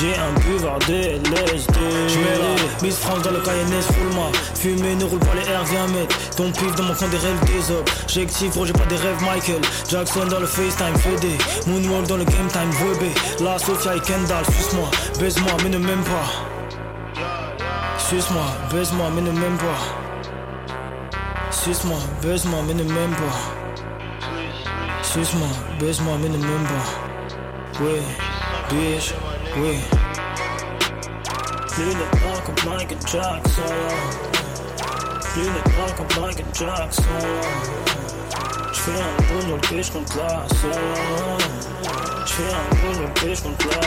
J'ai 0.00 0.14
un 0.14 0.32
buvard 0.40 0.78
de 0.86 0.94
LSD. 0.94 1.74
J'mets 2.08 2.38
la 2.38 2.82
Miss 2.82 2.98
France 2.98 3.22
dans 3.22 3.32
le 3.32 3.40
Cayenne, 3.40 3.82
full 3.82 4.14
ma. 4.14 4.30
Fumer 4.54 4.94
ne 4.94 5.04
roule 5.04 5.18
pas 5.18 5.34
les 5.34 5.50
airs, 5.50 5.64
viens 5.64 5.88
mettre 5.88 6.16
ton 6.36 6.52
pif 6.52 6.72
dans 6.76 6.84
mon 6.84 6.94
coin 6.94 7.08
des 7.08 7.16
rêves 7.16 7.44
des 7.46 7.72
hommes. 7.72 7.84
J'active, 8.06 8.50
gros, 8.52 8.64
j'ai 8.64 8.72
pas 8.72 8.86
des 8.86 8.96
rêves, 8.96 9.20
Michael. 9.20 9.60
Jackson 9.88 10.26
dans 10.26 10.38
le 10.38 10.46
FaceTime, 10.46 10.96
Fédé. 10.96 11.36
Moonwalk 11.66 12.06
dans 12.06 12.16
le 12.16 12.24
game 12.24 12.46
time, 12.52 12.70
Webé. 12.80 13.10
La 13.40 13.58
Sophia 13.58 13.96
et 13.96 14.00
Kendall, 14.00 14.44
suce-moi, 14.46 14.88
baise-moi, 15.18 15.52
mais 15.64 15.70
ne 15.70 15.78
m'aime 15.78 16.04
pas. 16.04 17.20
Suce-moi, 17.98 18.44
baise-moi, 18.72 19.06
mais 19.14 19.22
ne 19.22 19.32
m'aime 19.32 19.56
pas. 19.56 20.07
Suce-moi, 21.68 21.98
baise-moi, 22.22 22.60
mais 22.66 22.72
ne 22.72 22.82
m'aime 22.82 23.14
pas. 23.14 23.38
Suce-moi, 25.02 25.48
baise-moi, 25.78 26.16
mais 26.18 26.30
ne 26.30 26.38
m'aime 26.38 26.64
pas. 26.64 26.88
Oui, 27.82 28.00
bitch, 28.70 29.12
oui. 29.58 29.76
Lunettes 31.76 32.22
noires 32.22 32.42
comme 32.46 32.72
Michael 32.72 32.98
Jackson. 33.00 33.74
Lunettes 35.36 35.70
blancs 35.76 35.94
comme 35.98 36.12
Michael 36.22 36.46
Jackson. 36.54 37.02
J'fais 38.72 39.02
un 39.02 39.12
dans 39.28 39.54
le 39.54 39.60
pitch 39.60 39.90
contre 39.90 40.16
la 40.16 40.46
J'fais 42.24 42.48
un 42.48 42.92
dans 42.94 42.98
le 43.02 43.08
pitch 43.12 43.40
contre 43.42 43.66
la 43.68 43.80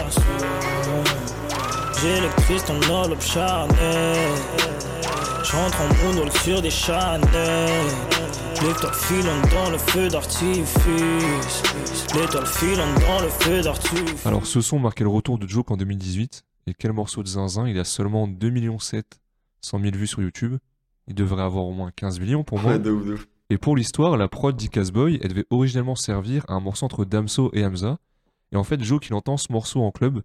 J'électrise 2.00 2.64
ton 2.64 2.76
enveloppe 2.94 3.24
charnée. 3.24 4.28
J'rentre 5.52 5.82
en 5.82 6.14
boule 6.14 6.32
sur 6.32 6.62
des 6.62 6.70
Chanel. 6.70 7.22
L'étoile 8.62 8.94
filante 8.94 9.52
dans 9.52 9.70
le 9.70 9.78
feu 9.78 10.08
d'artifice. 10.08 11.64
L'étoile 12.16 12.46
filante 12.46 13.00
dans 13.02 13.22
le 13.22 13.28
feu 13.28 13.62
d'artifice. 13.62 14.26
Alors, 14.26 14.46
ce 14.46 14.62
son 14.62 14.80
marquait 14.80 15.04
le 15.04 15.10
retour 15.10 15.38
de 15.38 15.46
Joke 15.46 15.70
en 15.72 15.76
2018. 15.76 16.44
Et 16.68 16.74
quel 16.74 16.94
morceau 16.94 17.22
de 17.22 17.28
zinzin 17.28 17.68
Il 17.68 17.78
a 17.80 17.84
seulement 17.84 18.30
2 18.30 18.50
millions 18.50 18.80
7 18.80 19.20
100 19.60 19.82
000 19.82 19.92
vues 19.98 20.08
sur 20.08 20.22
YouTube. 20.22 20.56
Il 21.08 21.16
devrait 21.16 21.44
avoir 21.44 21.66
au 21.66 21.74
moins 21.74 21.92
15 21.98 22.22
millions 22.22 22.46
pour 22.46 22.58
moi. 22.58 22.72
Ouais, 22.72 22.80
de 22.80 22.92
ouf, 22.92 23.06
de 23.06 23.14
ouf. 23.16 23.28
Et 23.50 23.58
pour 23.58 23.76
l'histoire, 23.76 24.16
la 24.16 24.30
prod 24.30 24.56
d'Icas 24.56 24.90
Boy, 24.94 25.20
elle 25.22 25.32
devait 25.32 25.48
originellement 25.50 25.96
servir 25.96 26.46
à 26.48 26.54
un 26.54 26.62
morceau 26.62 26.86
entre 26.86 27.04
Damso 27.04 27.52
et 27.52 27.66
Hamza. 27.66 27.98
Et 28.54 28.56
en 28.56 28.64
fait, 28.64 28.82
Joe, 28.82 29.02
il 29.06 29.14
entend 29.14 29.36
ce 29.36 29.52
morceau 29.52 29.82
en 29.82 29.92
club, 29.92 30.22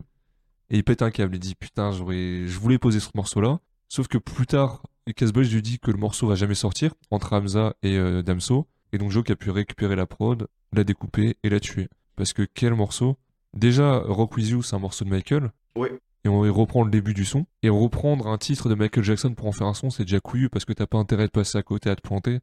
et 0.70 0.76
il 0.76 0.84
pète 0.84 1.02
un 1.02 1.10
câble. 1.10 1.34
Il 1.34 1.40
dit 1.40 1.56
Putain, 1.56 1.90
j'aurais... 1.90 2.46
je 2.46 2.58
voulais 2.60 2.78
poser 2.78 3.00
ce 3.00 3.08
morceau-là. 3.16 3.58
Sauf 3.88 4.06
que 4.06 4.18
plus 4.18 4.46
tard, 4.46 4.82
Icas 5.06 5.30
Boy 5.32 5.46
lui 5.48 5.62
dit 5.62 5.78
que 5.78 5.90
le 5.90 5.98
morceau 5.98 6.26
va 6.26 6.34
jamais 6.34 6.54
sortir 6.54 6.92
entre 7.10 7.32
Hamza 7.32 7.74
et 7.82 7.96
euh, 7.96 8.22
Damso. 8.22 8.66
Et 8.92 8.98
donc, 8.98 9.10
Joe 9.10 9.24
qui 9.24 9.32
a 9.32 9.36
pu 9.36 9.50
récupérer 9.50 9.96
la 9.96 10.06
prod, 10.06 10.46
la 10.72 10.84
découper 10.84 11.36
et 11.42 11.48
la 11.48 11.60
tuer. 11.60 11.88
Parce 12.16 12.32
que 12.32 12.42
quel 12.42 12.74
morceau? 12.74 13.16
Déjà, 13.54 13.98
Rock 13.98 14.36
With 14.36 14.48
You, 14.48 14.62
c'est 14.62 14.74
un 14.76 14.78
morceau 14.80 15.04
de 15.04 15.10
Michael. 15.10 15.50
Ouais. 15.76 15.92
Et 16.24 16.28
on 16.28 16.42
va 16.42 16.50
reprendre 16.50 16.86
le 16.86 16.90
début 16.90 17.14
du 17.14 17.24
son. 17.24 17.46
Et 17.62 17.68
reprendre 17.68 18.26
un 18.26 18.38
titre 18.38 18.68
de 18.68 18.74
Michael 18.74 19.04
Jackson 19.04 19.34
pour 19.34 19.46
en 19.46 19.52
faire 19.52 19.66
un 19.66 19.74
son, 19.74 19.90
c'est 19.90 20.04
déjà 20.04 20.18
couillu 20.20 20.48
parce 20.48 20.64
que 20.64 20.72
t'as 20.72 20.86
pas 20.86 20.98
intérêt 20.98 21.26
de 21.26 21.30
passer 21.30 21.58
à 21.58 21.62
côté 21.62 21.88
à 21.90 21.96
te 21.96 22.00
planter. 22.02 22.40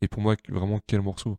Et 0.00 0.08
pour 0.08 0.20
moi, 0.22 0.36
vraiment, 0.48 0.80
quel 0.86 1.00
morceau? 1.00 1.38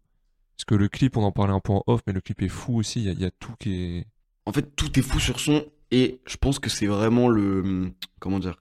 Parce 0.55 0.65
que 0.65 0.75
le 0.75 0.87
clip, 0.87 1.17
on 1.17 1.23
en 1.23 1.31
parlait 1.33 1.53
un 1.53 1.59
peu 1.59 1.73
en 1.73 1.83
off, 1.87 2.01
mais 2.07 2.13
le 2.13 2.21
clip 2.21 2.41
est 2.41 2.47
fou 2.47 2.77
aussi. 2.77 3.01
Il 3.01 3.05
y 3.05 3.09
a- 3.09 3.13
il 3.13 3.19
y, 3.19 3.25
a 3.25 3.31
tout 3.31 3.53
qui 3.59 3.73
est. 3.73 4.07
En 4.45 4.53
fait, 4.53 4.75
tout 4.75 4.97
est 4.97 5.01
fou 5.01 5.19
sur 5.19 5.39
son 5.39 5.65
et 5.91 6.21
je 6.25 6.37
pense 6.37 6.59
que 6.59 6.69
c'est 6.69 6.87
vraiment 6.87 7.27
le 7.27 7.91
comment 8.19 8.39
dire 8.39 8.55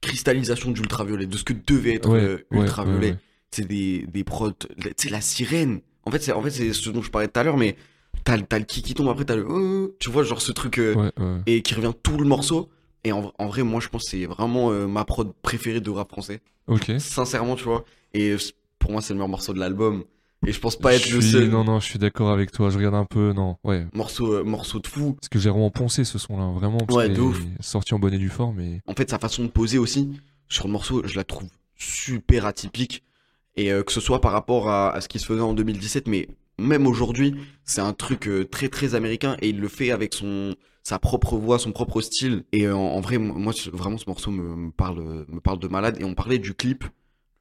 cristallisation 0.00 0.70
d'ultraviolet, 0.70 1.26
de 1.26 1.36
ce 1.36 1.44
que 1.44 1.52
devait 1.52 1.94
être 1.94 2.08
Ouais, 2.10 2.20
euh, 2.20 2.38
ultraviolet. 2.52 3.10
ouais. 3.12 3.18
C'est 3.50 3.66
des 3.66 4.06
des 4.06 4.24
prods, 4.24 4.52
tu 4.52 4.66
sais 4.96 5.08
la 5.08 5.20
sirène. 5.20 5.80
En 6.04 6.10
fait, 6.10 6.22
c'est 6.22 6.32
en 6.32 6.42
fait 6.42 6.50
c'est 6.50 6.72
ce 6.72 6.90
dont 6.90 7.02
je 7.02 7.10
parlais 7.10 7.28
tout 7.28 7.38
à 7.40 7.42
l'heure, 7.44 7.56
mais 7.56 7.76
t'as 8.24 8.36
le- 8.36 8.64
qui 8.64 8.82
qui 8.82 8.94
tombe 8.94 9.08
après, 9.08 9.24
t'as 9.24 9.36
le 9.36 9.46
euh, 9.48 9.96
tu 9.98 10.10
vois 10.10 10.24
genre 10.24 10.40
ce 10.42 10.52
truc 10.52 10.78
euh, 10.78 11.10
et 11.46 11.62
qui 11.62 11.74
revient 11.74 11.92
tout 12.02 12.18
le 12.18 12.24
morceau. 12.26 12.68
Et 13.04 13.12
en, 13.12 13.32
en 13.38 13.46
vrai, 13.46 13.62
moi, 13.62 13.80
je 13.80 13.88
pense 13.88 14.02
que 14.04 14.10
c'est 14.10 14.26
vraiment 14.26 14.72
euh, 14.72 14.86
ma 14.88 15.04
prod 15.04 15.32
préférée 15.42 15.80
de 15.80 15.90
rap 15.90 16.10
français. 16.10 16.40
Ok. 16.66 16.90
Sincèrement, 16.98 17.54
tu 17.54 17.62
vois. 17.64 17.84
Et 18.14 18.34
pour 18.80 18.90
moi, 18.90 19.00
c'est 19.00 19.12
le 19.12 19.18
meilleur 19.18 19.28
morceau 19.28 19.52
de 19.54 19.60
l'album. 19.60 20.02
Et 20.46 20.52
je 20.52 20.60
pense 20.60 20.76
pas 20.76 20.94
être 20.94 21.06
Je 21.06 21.16
le 21.16 21.20
suis- 21.20 21.32
seul 21.32 21.48
Non, 21.50 21.64
non, 21.64 21.80
je 21.80 21.86
suis 21.86 21.98
d'accord 21.98 22.30
avec 22.30 22.52
toi. 22.52 22.70
Je 22.70 22.76
regarde 22.78 22.94
un 22.94 23.04
peu. 23.04 23.32
Non, 23.32 23.56
ouais. 23.64 23.86
morceau, 23.92 24.32
euh, 24.34 24.44
morceau 24.44 24.78
de 24.78 24.86
fou. 24.86 25.14
Parce 25.14 25.28
que 25.28 25.38
j'ai 25.38 25.50
vraiment 25.50 25.70
poncé 25.70 26.04
ce 26.04 26.18
son-là. 26.18 26.50
Vraiment. 26.54 26.78
parce 26.78 26.96
Ouais, 26.96 27.08
de 27.08 27.20
ouf. 27.20 27.40
Sorti 27.60 27.94
en 27.94 27.98
bonne 27.98 28.14
et 28.14 28.18
due 28.18 28.28
forme. 28.28 28.56
Mais... 28.56 28.80
En 28.86 28.94
fait, 28.94 29.10
sa 29.10 29.18
façon 29.18 29.42
de 29.44 29.48
poser 29.48 29.78
aussi 29.78 30.10
sur 30.48 30.66
le 30.66 30.72
morceau, 30.72 31.02
je 31.04 31.16
la 31.16 31.24
trouve 31.24 31.48
super 31.76 32.46
atypique. 32.46 33.02
Et 33.56 33.72
euh, 33.72 33.82
que 33.82 33.90
ce 33.92 34.00
soit 34.00 34.20
par 34.20 34.32
rapport 34.32 34.68
à, 34.68 34.90
à 34.94 35.00
ce 35.00 35.08
qui 35.08 35.18
se 35.18 35.26
faisait 35.26 35.40
en 35.40 35.54
2017, 35.54 36.08
mais 36.08 36.28
même 36.58 36.86
aujourd'hui, 36.86 37.34
c'est 37.64 37.80
un 37.80 37.92
truc 37.92 38.28
euh, 38.28 38.44
très 38.44 38.68
très 38.68 38.94
américain 38.94 39.36
et 39.42 39.48
il 39.48 39.60
le 39.60 39.68
fait 39.68 39.90
avec 39.90 40.14
son 40.14 40.54
sa 40.82 40.98
propre 41.00 41.36
voix, 41.36 41.58
son 41.58 41.72
propre 41.72 42.00
style. 42.02 42.44
Et 42.52 42.68
en, 42.68 42.78
en 42.78 43.00
vrai, 43.00 43.18
moi, 43.18 43.52
vraiment, 43.72 43.98
ce 43.98 44.04
morceau 44.06 44.30
me, 44.30 44.54
me 44.54 44.70
parle 44.70 45.24
me 45.28 45.40
parle 45.40 45.58
de 45.58 45.66
malade. 45.68 45.96
Et 46.00 46.04
on 46.04 46.14
parlait 46.14 46.38
du 46.38 46.54
clip, 46.54 46.84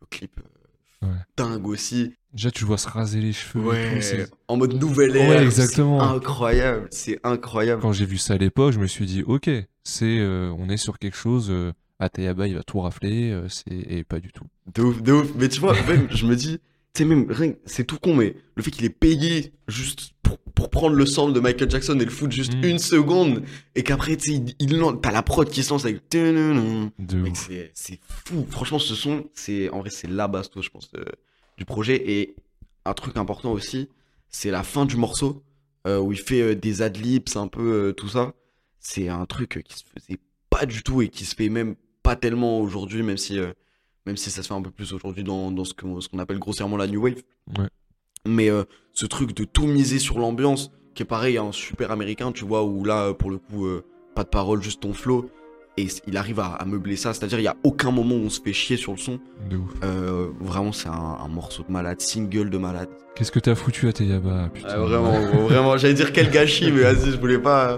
le 0.02 0.08
clip 0.10 0.40
Ouais. 1.02 1.10
dingue 1.38 1.68
aussi. 1.68 2.14
Déjà, 2.36 2.52
tu 2.52 2.62
le 2.64 2.68
vois 2.68 2.78
se 2.78 2.90
raser 2.90 3.22
les 3.22 3.32
cheveux. 3.34 3.64
Ouais, 3.66 3.96
tout, 3.96 4.02
c'est- 4.02 4.30
en 4.50 4.58
mode 4.58 4.74
nouvelle 4.74 5.16
ère. 5.16 5.30
Ouais, 5.30 5.38
c'est 5.40 5.44
exactement. 5.46 6.02
Incroyable, 6.02 6.88
c'est 6.92 7.20
incroyable. 7.24 7.82
Quand 7.82 7.94
j'ai 7.94 8.06
vu 8.06 8.18
ça 8.18 8.34
à 8.34 8.38
l'époque, 8.38 8.74
je 8.74 8.80
me 8.80 8.88
suis 8.88 9.06
dit, 9.06 9.24
ok, 9.26 9.50
c'est, 9.84 10.20
euh, 10.20 10.54
on 10.60 10.70
est 10.70 10.78
sur 10.78 11.00
quelque 11.00 11.16
chose. 11.18 11.48
Euh, 11.50 11.72
Atayaba, 12.00 12.46
il 12.48 12.56
va 12.56 12.64
tout 12.64 12.82
rafler. 12.82 13.32
euh, 13.32 13.48
c'est... 13.48 13.72
Et 13.72 14.04
pas 14.04 14.20
du 14.20 14.34
tout. 14.34 14.44
De 14.74 14.82
ouf, 14.84 15.02
de 15.02 15.14
ouf. 15.14 15.28
Mais 15.38 15.48
tu 15.48 15.62
vois, 15.62 15.76
même, 15.88 16.08
je 16.12 16.26
me 16.26 16.36
dis, 16.36 16.60
tu 16.94 17.04
sais, 17.04 17.06
même, 17.06 17.26
rien 17.32 17.54
c'est 17.66 17.86
tout 17.86 17.98
con, 18.00 18.14
mais 18.16 18.36
le 18.56 18.64
fait 18.64 18.72
qu'il 18.72 18.84
ait 18.86 18.90
payé 18.90 19.54
juste 19.70 20.12
pour, 20.22 20.38
pour 20.40 20.70
prendre 20.70 20.96
le 20.96 21.06
sample 21.06 21.32
de 21.32 21.40
Michael 21.40 21.70
Jackson 21.72 21.98
et 22.00 22.04
le 22.06 22.12
foutre 22.12 22.34
juste 22.34 22.54
Mm. 22.56 22.66
une 22.66 22.80
seconde, 22.80 23.44
et 23.76 23.84
qu'après, 23.84 24.18
tu 24.18 24.32
sais, 24.32 24.36
il, 24.38 24.56
il 24.60 24.78
lance- 24.78 24.96
t'as 25.02 25.12
la 25.12 25.22
prod 25.24 25.50
qui 25.50 25.64
se 25.64 25.70
lance 25.70 25.86
avec. 25.86 26.02
De 26.12 26.90
c'est 27.34 27.72
c'est 27.74 28.00
fou. 28.26 28.46
Franchement, 28.50 28.80
ce 28.80 28.94
son, 28.96 29.26
c'est, 29.34 29.70
en 29.70 29.80
vrai, 29.80 29.90
c'est 29.90 30.10
la 30.10 30.28
basto, 30.28 30.62
je 30.62 30.70
pense, 30.70 30.92
de- 30.92 31.06
du 31.58 31.66
projet. 31.66 32.12
Et 32.12 32.36
un 32.86 32.94
truc 32.94 33.18
important 33.18 33.52
aussi, 33.52 33.90
c'est 34.30 34.52
la 34.52 34.64
fin 34.64 34.86
du 34.86 34.98
morceau, 34.98 35.44
euh, 35.88 36.00
où 36.00 36.12
il 36.12 36.20
fait 36.20 36.42
euh, 36.42 36.56
des 36.56 36.82
adlibs, 36.82 37.28
un 37.36 37.48
peu 37.48 37.88
euh, 37.90 37.94
tout 37.94 38.10
ça. 38.10 38.34
C'est 38.80 39.10
un 39.10 39.26
truc 39.26 39.62
qui 39.66 39.78
se 39.78 39.84
faisait 39.94 40.20
pas 40.50 40.66
du 40.66 40.84
tout 40.84 41.02
et 41.02 41.10
qui 41.10 41.26
se 41.26 41.36
fait 41.36 41.50
même 41.50 41.76
pas 42.04 42.16
tellement 42.16 42.60
aujourd'hui, 42.60 43.02
même 43.04 43.18
si, 43.18 43.40
euh, 43.40 43.54
même 44.06 44.18
si 44.18 44.30
ça 44.30 44.44
se 44.44 44.48
fait 44.48 44.54
un 44.54 44.62
peu 44.62 44.72
plus 44.72 44.94
aujourd'hui 44.94 45.24
dans, 45.24 45.52
dans 45.52 45.66
ce 45.66 45.74
que- 45.74 46.00
ce 46.00 46.08
qu'on 46.10 46.20
appelle 46.20 46.40
grossièrement 46.40 46.78
la 46.78 46.88
New 46.88 47.02
Wave. 47.02 47.24
Ouais. 47.58 47.68
Mais 48.28 48.50
ce 48.94 49.06
truc 49.06 49.34
de 49.36 49.44
tout 49.44 49.68
miser 49.68 50.00
sur 50.00 50.18
l'ambiance, 50.18 50.72
qui 50.96 51.04
est 51.04 51.06
pareil, 51.06 51.38
un 51.38 51.52
super 51.52 51.92
américain, 51.92 52.32
tu 52.32 52.44
vois, 52.44 52.64
où 52.64 52.84
là, 52.84 53.14
pour 53.14 53.30
le 53.30 53.38
coup, 53.38 53.68
pas 54.16 54.24
de 54.24 54.30
parole, 54.30 54.64
juste 54.64 54.82
ton 54.82 54.94
flow. 54.94 55.30
Et 55.78 55.88
il 56.08 56.16
arrive 56.16 56.40
à, 56.40 56.54
à 56.54 56.64
meubler 56.66 56.96
ça, 56.96 57.14
c'est-à-dire 57.14 57.40
il 57.40 57.44
y 57.44 57.48
a 57.50 57.56
aucun 57.64 57.92
moment 57.92 58.16
où 58.16 58.26
on 58.26 58.30
se 58.30 58.40
fait 58.42 58.54
chier 58.54 58.78
sur 58.78 58.94
le 58.94 58.98
son. 58.98 59.20
De 59.50 59.58
ouf. 59.58 59.70
Euh, 59.84 60.28
vraiment, 60.40 60.72
c'est 60.72 60.88
un, 60.88 61.18
un 61.24 61.28
morceau 61.28 61.64
de 61.68 61.72
malade, 61.74 62.00
single 62.00 62.50
de 62.50 62.58
malade. 62.58 62.88
Qu'est-ce 63.16 63.32
que 63.32 63.40
t'as 63.40 63.56
foutu 63.56 63.88
Atayaba 63.90 64.50
putain. 64.54 64.70
Ah, 64.72 64.78
vraiment, 64.78 65.20
vraiment, 65.48 65.78
j'allais 65.78 65.94
dire 65.94 66.14
quel 66.14 66.30
gâchis, 66.32 66.72
mais 66.72 66.82
vas-y, 66.82 67.12
je 67.12 67.18
voulais 67.20 67.40
pas. 67.40 67.76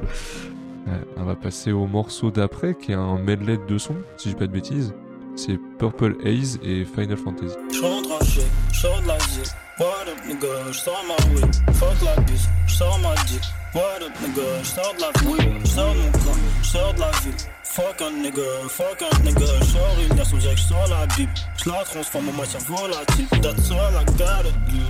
Ouais, 0.85 0.93
on 1.17 1.23
va 1.25 1.35
passer 1.35 1.71
au 1.71 1.87
morceau 1.87 2.29
d'après, 2.31 2.75
qui 2.75 2.91
est 2.91 2.95
un 2.95 3.17
medley 3.17 3.57
de 3.67 3.77
sons, 3.77 3.95
si 4.17 4.29
je 4.29 4.33
dis 4.35 4.39
pas 4.39 4.47
de 4.47 4.53
bêtises. 4.53 4.93
C'est 5.35 5.59
Purple 5.77 6.15
Haze 6.25 6.59
et 6.63 6.85
Final 6.85 7.17
Fantasy. 7.17 7.55
J'rentre 7.71 8.11
en 8.11 8.23
shit, 8.25 8.45
j'sors 8.73 9.01
de 9.01 9.07
la 9.07 9.19
zip. 9.19 9.45
What 9.79 9.85
up 10.07 10.17
nigga, 10.27 10.71
j'sors 10.71 11.03
ma 11.07 11.35
weed. 11.35 11.55
Fuck 11.75 12.01
la 12.03 12.19
bise, 12.23 12.47
j'sors 12.67 12.99
ma 13.03 13.13
dick. 13.25 13.41
What 13.75 14.03
up 14.03 14.11
nigga, 14.21 14.63
j'sors 14.63 14.93
de 14.95 15.01
la 15.01 15.11
ville. 15.21 15.53
J'sors 15.63 15.93
de 15.93 15.99
mon 15.99 16.11
camp, 16.11 16.39
j'sors 16.63 16.93
de 16.95 16.99
la 16.99 17.11
ville. 17.23 17.33
Fuck 17.77 18.01
un 18.01 18.23
nigga, 18.23 18.41
fuck 18.69 19.03
un 19.03 19.23
nigga. 19.23 19.45
J'sors 19.61 19.99
une 20.01 20.15
version 20.15 20.37
direct, 20.37 20.57
j'sors 20.57 20.87
la 20.87 21.05
bip. 21.15 21.29
J'la 21.63 21.83
transforme 21.83 22.29
en 22.29 22.33
matière 22.33 22.63
volatile. 22.63 23.27
That's 23.39 23.69
all 23.69 23.93
I 23.93 24.03
gotta 24.17 24.49
do. 24.67 24.81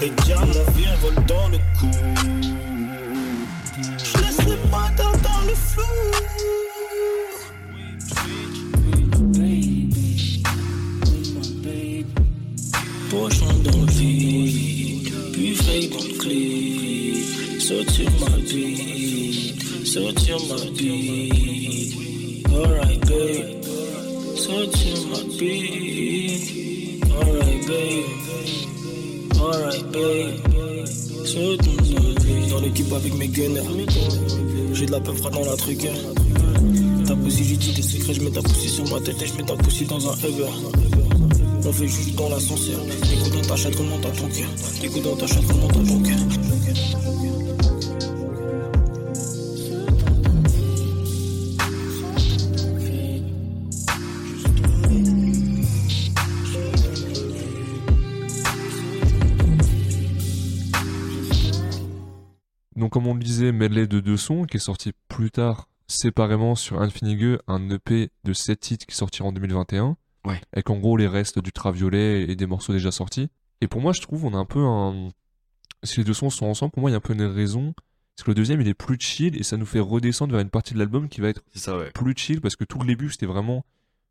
Les 0.00 0.10
diamants 0.10 0.72
virevolent 0.74 1.24
dans 1.28 1.48
le 1.50 1.58
cou. 1.78 1.90
J'laisse 4.02 4.38
les 4.38 4.56
bâtards 4.68 5.18
dans 5.18 5.42
le 5.46 5.54
flou. 5.54 5.84
Pochon 13.10 13.52
dans 13.62 13.78
le 13.78 13.92
vide, 13.92 15.12
fake 15.54 15.90
dans 15.90 16.04
le 16.04 16.14
clip. 16.18 16.50
Ma 17.70 18.09
vie, 19.90 19.94
sortir 19.94 20.36
ma 20.48 20.56
vie. 20.72 21.94
Alright, 22.52 23.00
babe. 23.00 23.64
Sortir 24.36 24.96
ma 25.10 25.18
vie. 25.36 27.00
Alright, 27.20 27.66
babe. 27.66 28.04
Alright, 29.40 29.84
babe. 29.92 30.34
Ma 31.34 31.50
vie. 31.62 32.50
Dans 32.50 32.60
l'équipe 32.60 32.92
avec 32.92 33.14
mes 33.14 33.28
gunners. 33.28 33.62
J'ai 34.72 34.86
de 34.86 34.92
la 34.92 35.00
peur 35.00 35.14
dans 35.30 35.44
la 35.44 35.56
truqueur. 35.56 35.94
Ta 37.06 37.16
poussie, 37.16 37.44
j'ai 37.44 37.56
dit 37.56 37.72
des 37.72 37.82
secrets, 37.82 38.14
je 38.14 38.20
mets 38.22 38.30
ta 38.30 38.42
poussie 38.42 38.68
sur 38.68 38.88
ma 38.90 39.00
tête 39.00 39.20
et 39.20 39.26
je 39.26 39.34
mets 39.34 39.44
ta 39.44 39.56
poussie 39.56 39.84
dans 39.84 40.08
un 40.08 40.14
Uber. 40.16 40.50
On 41.66 41.72
fait 41.72 41.88
juste 41.88 42.14
dans 42.14 42.28
l'ascenseur. 42.28 42.80
Écoute 43.12 43.32
dans 43.32 43.48
ta 43.48 43.56
chatte, 43.56 43.74
remonte 43.74 44.06
à 44.06 44.10
ton 44.10 44.28
cœur. 44.28 44.48
Écoute 44.82 45.02
dans 45.02 45.16
ta 45.16 45.26
chatte, 45.26 45.44
remonte 45.46 45.76
à 45.76 45.88
ton 45.88 46.00
cœur. 46.00 47.29
Medley 63.60 63.86
de 63.86 64.00
deux 64.00 64.16
sons, 64.16 64.44
qui 64.44 64.56
est 64.56 64.60
sorti 64.60 64.92
plus 65.08 65.30
tard 65.30 65.68
séparément 65.86 66.54
sur 66.54 66.80
Infinigueux, 66.80 67.40
un 67.48 67.68
EP 67.70 68.10
de 68.24 68.32
7 68.32 68.58
titres 68.60 68.86
qui 68.86 68.94
sortira 68.96 69.28
en 69.28 69.32
2021. 69.32 69.96
Ouais. 70.24 70.40
Avec 70.52 70.70
en 70.70 70.78
gros 70.78 70.96
les 70.96 71.06
restes 71.08 71.38
du 71.38 71.52
Traviolet 71.52 72.22
et 72.30 72.36
des 72.36 72.46
morceaux 72.46 72.72
déjà 72.72 72.90
sortis. 72.90 73.28
Et 73.60 73.66
pour 73.68 73.80
moi, 73.80 73.92
je 73.92 74.00
trouve, 74.00 74.24
on 74.24 74.34
a 74.34 74.38
un 74.38 74.44
peu 74.44 74.60
un. 74.64 75.08
Si 75.82 75.98
les 75.98 76.04
deux 76.04 76.12
sons 76.14 76.30
sont 76.30 76.46
ensemble, 76.46 76.72
pour 76.72 76.80
moi, 76.82 76.90
il 76.90 76.92
y 76.92 76.94
a 76.94 76.98
un 76.98 77.00
peu 77.00 77.12
une 77.14 77.22
raison. 77.22 77.74
Parce 78.16 78.24
que 78.24 78.30
le 78.30 78.34
deuxième, 78.34 78.60
il 78.60 78.68
est 78.68 78.74
plus 78.74 78.98
chill 79.00 79.36
et 79.38 79.42
ça 79.42 79.56
nous 79.56 79.64
fait 79.66 79.80
redescendre 79.80 80.32
vers 80.32 80.40
une 80.42 80.50
partie 80.50 80.74
de 80.74 80.78
l'album 80.78 81.08
qui 81.08 81.20
va 81.20 81.28
être 81.28 81.42
C'est 81.54 81.58
ça, 81.60 81.76
ouais. 81.78 81.90
plus 81.92 82.14
chill 82.16 82.40
parce 82.40 82.54
que 82.56 82.64
tout 82.64 82.78
le 82.78 82.86
début, 82.86 83.10
c'était 83.10 83.26
vraiment. 83.26 83.64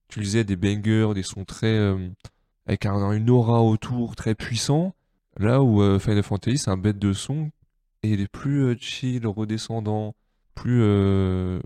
Tu 0.07 0.19
disais 0.19 0.43
des 0.43 0.55
bangers, 0.55 1.11
des 1.13 1.23
sons 1.23 1.45
très. 1.45 1.67
euh, 1.67 2.09
avec 2.65 2.85
un- 2.85 3.11
une 3.11 3.29
aura 3.29 3.61
autour 3.63 4.15
très 4.15 4.35
puissant. 4.35 4.95
Là 5.37 5.61
où 5.61 5.81
euh, 5.81 5.99
Final 5.99 6.23
Fantasy, 6.23 6.57
c'est 6.57 6.71
un 6.71 6.77
bête 6.77 6.99
de 6.99 7.13
son 7.13 7.51
et 8.03 8.09
il 8.09 8.21
est 8.21 8.27
plus 8.27 8.63
euh, 8.63 8.75
chill, 8.79 9.25
redescendant, 9.27 10.15
plus. 10.55 10.81
euh, 10.81 11.59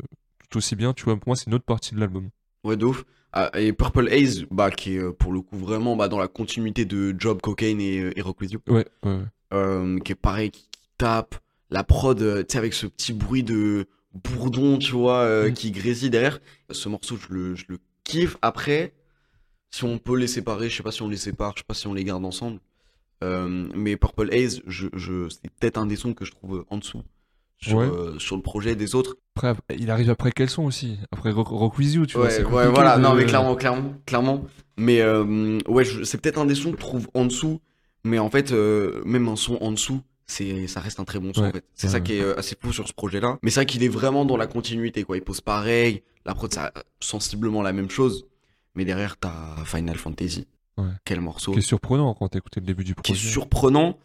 tout 0.50 0.58
aussi 0.60 0.76
bien, 0.76 0.94
tu 0.94 1.04
vois. 1.06 1.18
Pour 1.18 1.30
moi, 1.30 1.36
c'est 1.36 1.48
une 1.48 1.54
autre 1.56 1.66
partie 1.66 1.96
de 1.96 2.00
l'album. 2.00 2.30
Ouais, 2.64 2.78
de 2.78 2.86
ouf. 2.86 3.06
Ah, 3.32 3.50
et 3.60 3.74
Purple 3.74 4.08
Haze, 4.10 4.46
bah, 4.52 4.70
qui 4.70 4.94
est 4.96 5.00
euh, 5.00 5.12
pour 5.12 5.34
le 5.34 5.42
coup 5.42 5.58
vraiment 5.58 5.96
bah, 5.96 6.08
dans 6.08 6.20
la 6.20 6.28
continuité 6.28 6.86
de 6.86 7.16
Job, 7.18 7.42
Cocaine 7.42 7.82
et, 7.82 8.00
euh, 8.00 8.12
et 8.18 8.22
Rock 8.22 8.40
With 8.42 8.52
You. 8.52 8.60
Ouais, 8.68 8.86
ouais. 9.04 9.20
Euh, 9.54 10.00
qui 10.00 10.12
est 10.12 10.16
pareil, 10.16 10.52
qui, 10.52 10.62
qui 10.72 10.90
tape. 10.98 11.36
La 11.72 11.84
prod, 11.84 12.22
euh, 12.22 12.44
tu 12.44 12.54
sais, 12.54 12.58
avec 12.60 12.74
ce 12.76 12.86
petit 12.86 13.14
bruit 13.14 13.42
de 13.44 13.88
bourdon, 14.14 14.78
tu 14.78 14.92
vois, 14.92 15.22
euh, 15.22 15.50
Mm. 15.50 15.54
qui 15.54 15.72
grésille 15.72 16.12
derrière. 16.12 16.40
Ce 16.70 16.88
morceau, 16.88 17.18
je 17.18 17.34
le, 17.34 17.56
je 17.56 17.66
le 17.70 17.80
kiffe. 18.04 18.38
Après, 18.44 18.94
si 19.72 19.84
on 19.86 19.98
peut 19.98 20.16
les 20.16 20.28
séparer, 20.28 20.70
je 20.70 20.78
sais 20.78 20.84
pas 20.84 20.92
si 20.92 21.02
on 21.02 21.10
les 21.10 21.18
sépare, 21.18 21.54
je 21.56 21.62
sais 21.62 21.66
pas 21.68 21.74
si 21.74 21.88
on 21.88 21.96
les 21.96 22.04
garde 22.04 22.24
ensemble. 22.24 22.60
Euh, 23.24 23.68
mais 23.76 23.96
Purple 23.98 24.30
Haze, 24.34 24.62
je, 24.68 24.88
je, 24.94 25.30
c'est 25.30 25.50
peut-être 25.60 25.78
un 25.78 25.86
des 25.86 25.96
sons 25.96 26.14
que 26.14 26.26
je 26.26 26.32
trouve 26.32 26.66
en 26.70 26.78
dessous. 26.78 27.02
Sur, 27.60 27.78
Ouais. 27.78 27.86
euh, 27.86 28.20
sur 28.20 28.36
le 28.36 28.42
projet 28.42 28.76
des 28.76 28.94
autres. 28.94 29.16
Après, 29.38 29.56
il 29.80 29.90
arrive 29.90 30.10
après 30.10 30.34
quel 30.34 30.50
son 30.50 30.64
aussi? 30.66 30.98
Après 31.12 31.32
Rock, 31.32 31.78
With 31.80 31.94
You, 31.94 32.06
tu 32.06 32.18
vois. 32.18 32.28
Ouais, 32.28 32.68
voilà, 32.70 32.98
de- 32.98 33.02
non, 33.02 33.14
mais 33.16 33.26
clairement, 33.26 33.56
clairement, 33.56 33.94
clairement. 34.06 34.44
Mais 34.78 35.00
euh, 35.02 35.60
ouais, 35.70 35.86
c'est 36.04 36.20
peut-être 36.20 36.38
un 36.40 36.46
des 36.46 36.56
sons 36.56 36.72
que 36.72 36.78
je 36.78 36.82
trouve 36.86 37.08
en 37.14 37.24
dessous, 37.24 37.62
mais 38.04 38.20
en 38.20 38.30
fait, 38.30 38.52
même 38.52 39.30
un 39.30 39.38
son 39.38 39.56
en 39.62 39.72
dessous, 39.72 40.02
c'est, 40.28 40.68
ça 40.68 40.82
reste 40.82 41.00
un 41.00 41.06
très 41.06 41.20
bon 41.20 41.34
son 41.34 41.42
Ouais, 41.44 41.48
en 41.48 41.52
fait. 41.54 41.64
C'est 41.74 41.88
ouais, 41.88 41.92
ça 41.94 41.98
ouais. 42.00 42.04
qui 42.04 42.14
est 42.16 42.38
assez 42.38 42.58
fou 42.62 42.74
sur 42.74 42.86
ce 42.88 42.94
projet-là. 42.94 43.38
Mais 43.44 43.50
c'est 43.50 43.62
vrai 43.62 43.66
qu'il 43.66 43.84
est 43.84 43.88
vraiment 43.88 44.26
dans 44.26 44.36
la 44.38 44.48
continuité, 44.48 45.04
quoi. 45.04 45.16
Il 45.16 45.22
pose 45.24 45.40
pareil, 45.40 46.04
la 46.26 46.34
prod, 46.36 46.54
ça 46.54 46.74
sensiblement 47.00 47.62
la 47.62 47.72
même 47.72 47.90
chose, 47.90 48.26
mais 48.76 48.84
derrière, 48.84 49.16
t'as 49.18 49.64
Final 49.64 49.98
Fantasy. 49.98 50.48
Ouais. 50.78 50.90
Quel 51.06 51.22
morceau 51.22 51.52
Qui 51.52 51.60
est 51.60 51.62
surprenant 51.62 52.14
quand 52.14 52.30
t'écoutais 52.30 52.60
le 52.60 52.66
début 52.66 52.84
du 52.84 52.96
qui 52.96 53.12
est 53.12 53.16
projet. 53.16 53.30
surprenant 53.30 54.00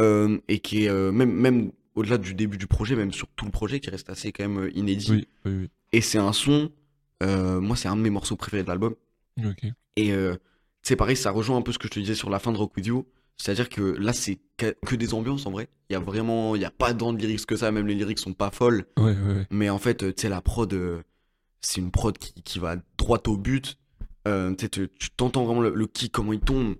euh, 0.00 0.38
et 0.48 0.58
qui 0.58 0.84
est 0.84 0.88
euh, 0.88 1.12
même, 1.12 1.32
même 1.32 1.72
au-delà 1.94 2.18
du 2.18 2.34
début 2.34 2.58
du 2.58 2.66
projet, 2.66 2.96
même 2.96 3.12
sur 3.12 3.28
tout 3.28 3.44
le 3.44 3.50
projet, 3.50 3.80
qui 3.80 3.90
reste 3.90 4.10
assez 4.10 4.32
quand 4.32 4.42
même 4.48 4.64
euh, 4.64 4.76
inédit. 4.76 5.10
Oui, 5.12 5.28
oui, 5.44 5.52
oui. 5.62 5.70
Et 5.92 6.00
c'est 6.00 6.18
un 6.18 6.32
son, 6.32 6.70
euh, 7.22 7.60
moi, 7.60 7.76
c'est 7.76 7.88
un 7.88 7.96
de 7.96 8.02
mes 8.02 8.10
morceaux 8.10 8.36
préférés 8.36 8.62
de 8.62 8.68
l'album. 8.68 8.94
Ok. 9.44 9.66
Et 9.96 10.12
c'est 10.82 10.94
pareil, 10.96 11.16
ça 11.16 11.32
rejoint 11.32 11.56
un 11.56 11.62
peu 11.62 11.72
ce 11.72 11.78
que 11.78 11.88
je 11.88 11.92
te 11.92 11.98
disais 11.98 12.14
sur 12.14 12.30
la 12.30 12.38
fin 12.38 12.52
de 12.52 12.56
Rock 12.56 12.76
With 12.76 12.86
You. 12.86 13.06
C'est-à-dire 13.36 13.68
que 13.68 13.82
là, 13.82 14.12
c'est 14.12 14.38
que, 14.56 14.94
des 14.94 15.14
ambiances 15.14 15.46
en 15.46 15.50
vrai. 15.50 15.68
Il 15.88 15.92
y 15.92 15.96
a 15.96 16.00
vraiment, 16.00 16.54
il 16.56 16.62
y 16.62 16.64
a 16.64 16.70
pas 16.70 16.92
tant 16.94 17.12
de 17.12 17.18
lyrics 17.18 17.46
que 17.46 17.56
ça, 17.56 17.70
même 17.72 17.86
les 17.86 17.94
lyrics 17.94 18.18
sont 18.18 18.32
pas 18.32 18.50
folles. 18.50 18.84
Ouais, 18.96 19.04
ouais, 19.04 19.12
ouais. 19.12 19.46
Mais 19.50 19.70
en 19.70 19.78
fait, 19.78 20.14
tu 20.14 20.22
sais, 20.22 20.28
la 20.28 20.40
prod, 20.40 20.72
c'est 21.60 21.80
une 21.80 21.90
prod 21.90 22.16
qui, 22.16 22.32
qui 22.42 22.58
va 22.58 22.76
droit 22.96 23.20
au 23.26 23.36
but. 23.36 23.76
Euh, 24.26 24.54
tu 24.54 25.10
t'entends 25.16 25.44
vraiment 25.44 25.60
le, 25.60 25.74
le 25.74 25.86
kick, 25.86 26.12
comment 26.12 26.32
il 26.32 26.40
tombe. 26.40 26.74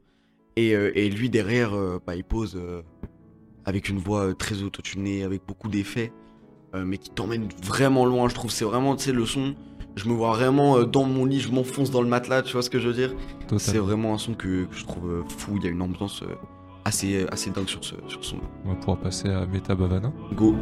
Et, 0.56 0.74
euh, 0.74 0.90
et 0.94 1.08
lui, 1.08 1.30
derrière, 1.30 1.74
euh, 1.74 2.00
bah, 2.04 2.16
il 2.16 2.24
pose 2.24 2.60
avec 3.64 3.88
une 3.88 3.98
voix 3.98 4.34
très 4.34 4.62
autotunée, 4.62 5.22
avec 5.22 5.42
beaucoup 5.46 5.68
d'effets, 5.68 6.12
mais 6.74 6.98
qui 6.98 7.10
t'emmène 7.10 7.48
vraiment 7.62 8.04
loin. 8.04 8.28
Je 8.28 8.34
trouve 8.34 8.50
c'est 8.50 8.64
vraiment, 8.64 8.96
tu 8.96 9.04
sais, 9.04 9.12
le 9.12 9.24
son. 9.26 9.54
Je 9.96 10.08
me 10.08 10.14
vois 10.14 10.30
vraiment 10.30 10.84
dans 10.84 11.04
mon 11.04 11.24
lit, 11.24 11.40
je 11.40 11.50
m'enfonce 11.50 11.90
dans 11.90 12.02
le 12.02 12.08
matelas, 12.08 12.42
tu 12.42 12.52
vois 12.52 12.62
ce 12.62 12.70
que 12.70 12.78
je 12.78 12.88
veux 12.88 12.94
dire? 12.94 13.14
C'est 13.58 13.78
vraiment 13.78 14.14
un 14.14 14.18
son 14.18 14.34
que, 14.34 14.64
que 14.64 14.74
je 14.74 14.84
trouve 14.84 15.24
fou. 15.28 15.56
Il 15.56 15.64
y 15.64 15.66
a 15.68 15.70
une 15.70 15.82
ambiance 15.82 16.22
assez, 16.88 17.26
assez 17.30 17.50
dingue 17.50 17.68
sur 17.68 17.84
ce, 17.84 17.94
sur 18.08 18.24
ce 18.24 18.30
son. 18.30 18.36
On 18.64 18.70
va 18.70 18.74
pouvoir 18.76 18.98
passer 18.98 19.28
à 19.28 19.46
Meta 19.46 19.74
Bavana. 19.74 20.10
Go. 20.34 20.54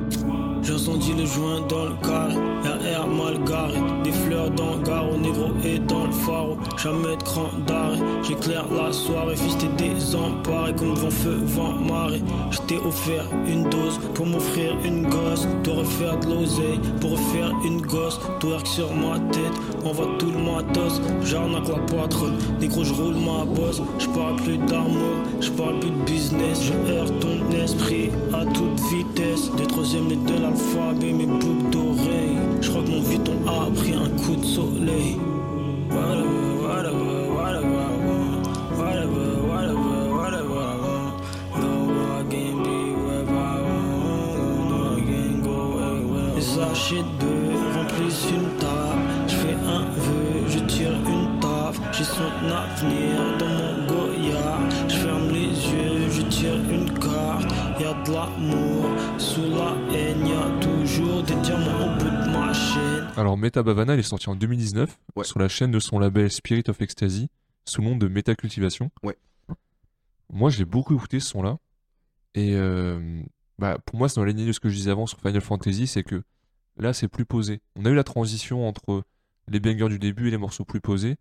J'ai 0.62 0.78
senti 0.78 1.12
le 1.12 1.25
joint 1.25 1.61
dans 1.68 1.85
le 1.85 1.97
carré, 2.02 2.35
un 2.64 2.85
air 2.85 3.06
mal 3.06 3.42
garé, 3.45 3.78
des 4.02 4.11
fleurs 4.11 4.50
dans 4.50 4.76
le 4.76 4.83
garrot, 4.83 5.16
négro 5.16 5.50
et 5.64 5.78
dans 5.78 6.06
le 6.06 6.12
pharo, 6.12 6.56
jamais 6.76 7.16
de 7.16 7.23
cran 7.23 7.49
d'arrêt, 7.66 7.99
j'éclaire 8.26 8.66
la 8.73 8.92
soirée, 8.92 9.37
fils 9.37 9.57
t'es 9.59 9.68
désemparé. 9.79 10.74
Comme 10.77 10.94
vent 10.94 11.11
feu, 11.11 11.38
vent 11.44 11.72
marée, 11.72 12.22
je 12.50 12.59
t'ai 12.66 12.79
offert 12.79 13.27
une 13.46 13.68
dose 13.70 14.00
pour 14.14 14.27
m'offrir 14.27 14.77
une 14.85 15.09
gosse, 15.09 15.46
dois 15.62 15.77
refaire 15.77 16.18
de 16.18 16.27
l'oseille 16.27 16.81
pour 17.00 17.12
refaire 17.12 17.53
une 17.64 17.81
gosse, 17.83 18.18
twerk 18.40 18.66
sur 18.66 18.92
ma 18.92 19.20
tête, 19.31 19.57
on 19.85 19.92
voit 19.92 20.09
tout 20.18 20.33
le 20.33 20.38
matos, 20.38 21.00
j'arnaque 21.22 21.68
la 21.68 21.79
patronne, 21.96 22.37
négro 22.61 22.83
je 22.83 22.92
roule 22.92 23.14
ma 23.14 23.44
bosse, 23.44 23.81
je 23.98 24.09
parle 24.09 24.37
plus 24.42 24.59
d'amour, 24.59 25.16
je 25.40 25.50
parle 25.50 25.79
plus 25.79 25.90
de 25.90 26.05
je 26.16 26.92
heurte 26.92 27.12
ton 27.20 27.50
esprit 27.50 28.11
à 28.33 28.44
toute 28.46 28.81
vitesse, 28.90 29.50
des 29.57 29.66
troisième 29.66 30.09
lettres 30.09 30.24
de 30.24 30.42
l'alphabet, 30.42 31.12
mes 31.12 31.26
boucles 31.26 31.70
d'oreilles, 31.70 32.38
je 32.61 32.70
crois 32.70 32.83
que 32.83 32.90
mon 32.90 33.00
viton 33.02 33.33
a 33.46 33.70
pris 33.70 33.92
un 33.92 34.09
coup 34.22 34.37
de 34.37 34.44
soleil. 34.44 35.18
Go 45.42 45.79
anywhere. 45.79 46.35
Les 46.35 46.42
sachets 46.42 47.05
de 47.20 47.76
remplissent 47.76 48.31
une 48.31 48.48
table, 48.59 49.02
je 49.29 49.35
fais 49.35 49.55
un 49.55 49.85
vœu, 49.96 50.48
je 50.48 50.59
tire 50.61 50.92
une 50.92 51.40
taf, 51.40 51.79
j'ai 51.92 52.05
son 52.05 52.33
avenir 52.46 53.16
dans 53.38 53.94
mon 53.94 54.07
les 54.26 54.86
yeux, 55.76 56.10
je 56.10 56.22
tire 56.22 56.54
une 56.70 56.92
carte, 56.98 57.52
y 57.80 57.84
a 57.84 57.94
de 58.04 58.12
l'amour, 58.12 58.86
sous 59.18 59.42
la 59.42 59.76
haine, 59.96 60.26
y 60.26 60.32
a 60.32 60.60
toujours 60.60 61.22
des 61.22 61.34
diamants 61.36 61.94
au 61.94 61.98
bout 61.98 62.10
de 62.10 62.30
ma 62.30 62.52
chaîne. 62.52 63.06
Alors, 63.16 63.36
Meta 63.36 63.62
Bavana, 63.62 63.94
il 63.94 64.00
est 64.00 64.02
sorti 64.02 64.28
en 64.28 64.34
2019 64.36 64.98
Ouais. 65.16 65.24
sur 65.24 65.38
la 65.38 65.48
chaîne 65.48 65.70
de 65.70 65.78
son 65.78 65.98
label 65.98 66.30
Spirit 66.30 66.64
of 66.68 66.80
Ecstasy 66.80 67.28
sous 67.64 67.80
le 67.82 67.88
nom 67.88 67.96
de 67.96 68.08
Meta 68.08 68.34
Cultivation. 68.34 68.90
Ouais. 69.02 69.16
Moi, 70.32 70.50
j'ai 70.50 70.64
beaucoup 70.64 70.94
écouté 70.94 71.20
ce 71.20 71.28
son-là. 71.28 71.58
Et 72.34 72.54
euh, 72.54 73.22
bah, 73.58 73.78
pour 73.86 73.98
moi, 73.98 74.08
c'est 74.08 74.16
dans 74.16 74.24
la 74.24 74.32
lignée 74.32 74.46
de 74.46 74.52
ce 74.52 74.60
que 74.60 74.68
je 74.68 74.74
disais 74.74 74.90
avant 74.90 75.06
sur 75.06 75.18
Final 75.20 75.40
Fantasy, 75.40 75.86
c'est 75.86 76.02
que 76.02 76.22
là, 76.76 76.92
c'est 76.92 77.08
plus 77.08 77.24
posé. 77.24 77.60
On 77.76 77.84
a 77.86 77.90
eu 77.90 77.94
la 77.94 78.04
transition 78.04 78.68
entre 78.68 79.02
les 79.48 79.60
bangers 79.60 79.88
du 79.88 79.98
début 79.98 80.28
et 80.28 80.30
les 80.30 80.36
morceaux 80.36 80.64
plus 80.64 80.80
posés. 80.80 81.16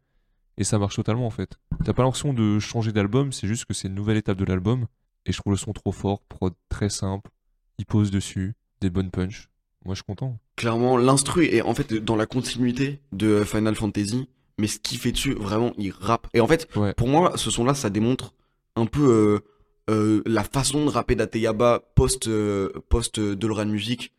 Et 0.58 0.64
ça 0.64 0.80
marche 0.80 0.96
totalement 0.96 1.28
en 1.28 1.32
fait. 1.32 1.58
T'as 1.84 1.94
pas 1.94 2.04
l'impression 2.04 2.34
de 2.34 2.60
changer 2.60 2.92
d'album, 2.92 3.32
c'est 3.34 3.48
juste 3.48 3.66
que 3.66 3.74
c'est 3.74 3.88
une 3.90 3.96
nouvelle 3.96 4.18
étape 4.18 4.38
de 4.38 4.46
l'album. 4.46 4.86
Et 5.26 5.32
je 5.32 5.38
trouve 5.40 5.54
le 5.54 5.58
son 5.58 5.74
trop 5.74 5.92
fort, 5.92 6.22
prod 6.22 6.54
très 6.70 6.90
simple. 6.90 7.30
Il 7.78 7.86
pose 7.86 8.12
dessus, 8.12 8.54
des 8.80 8.90
bonnes 8.90 9.12
punches. 9.12 9.50
Moi, 9.84 9.94
je 9.96 9.98
suis 10.00 10.06
content. 10.06 10.38
Clairement, 10.56 10.98
l'instru 10.98 11.46
est 11.46 11.62
en 11.62 11.74
fait 11.74 11.94
dans 11.94 12.16
la 12.16 12.26
continuité 12.26 13.02
de 13.12 13.44
Final 13.44 13.76
Fantasy, 13.76 14.30
mais 14.58 14.68
ce 14.68 14.80
qu'il 14.80 14.98
fait 14.98 15.12
dessus, 15.12 15.34
vraiment, 15.34 15.74
il 15.78 15.92
rappe. 15.92 16.28
Et 16.34 16.40
en 16.42 16.48
fait, 16.48 16.68
Ouais. 16.76 16.94
pour 16.94 17.08
moi, 17.08 17.38
ce 17.38 17.52
son-là, 17.52 17.74
ça 17.74 17.90
démontre 17.90 18.34
un 18.76 18.86
peu 18.86 19.42
euh, 19.90 19.94
euh, 19.94 20.22
la 20.26 20.44
façon 20.44 20.86
de 20.86 20.90
rapper 20.90 21.16
d'Ateyaba 21.16 21.82
post, 21.96 22.28
euh, 22.28 22.70
post 22.90 23.20
euh, 23.20 23.36
Doloran 23.36 23.66
Music, 23.66 24.14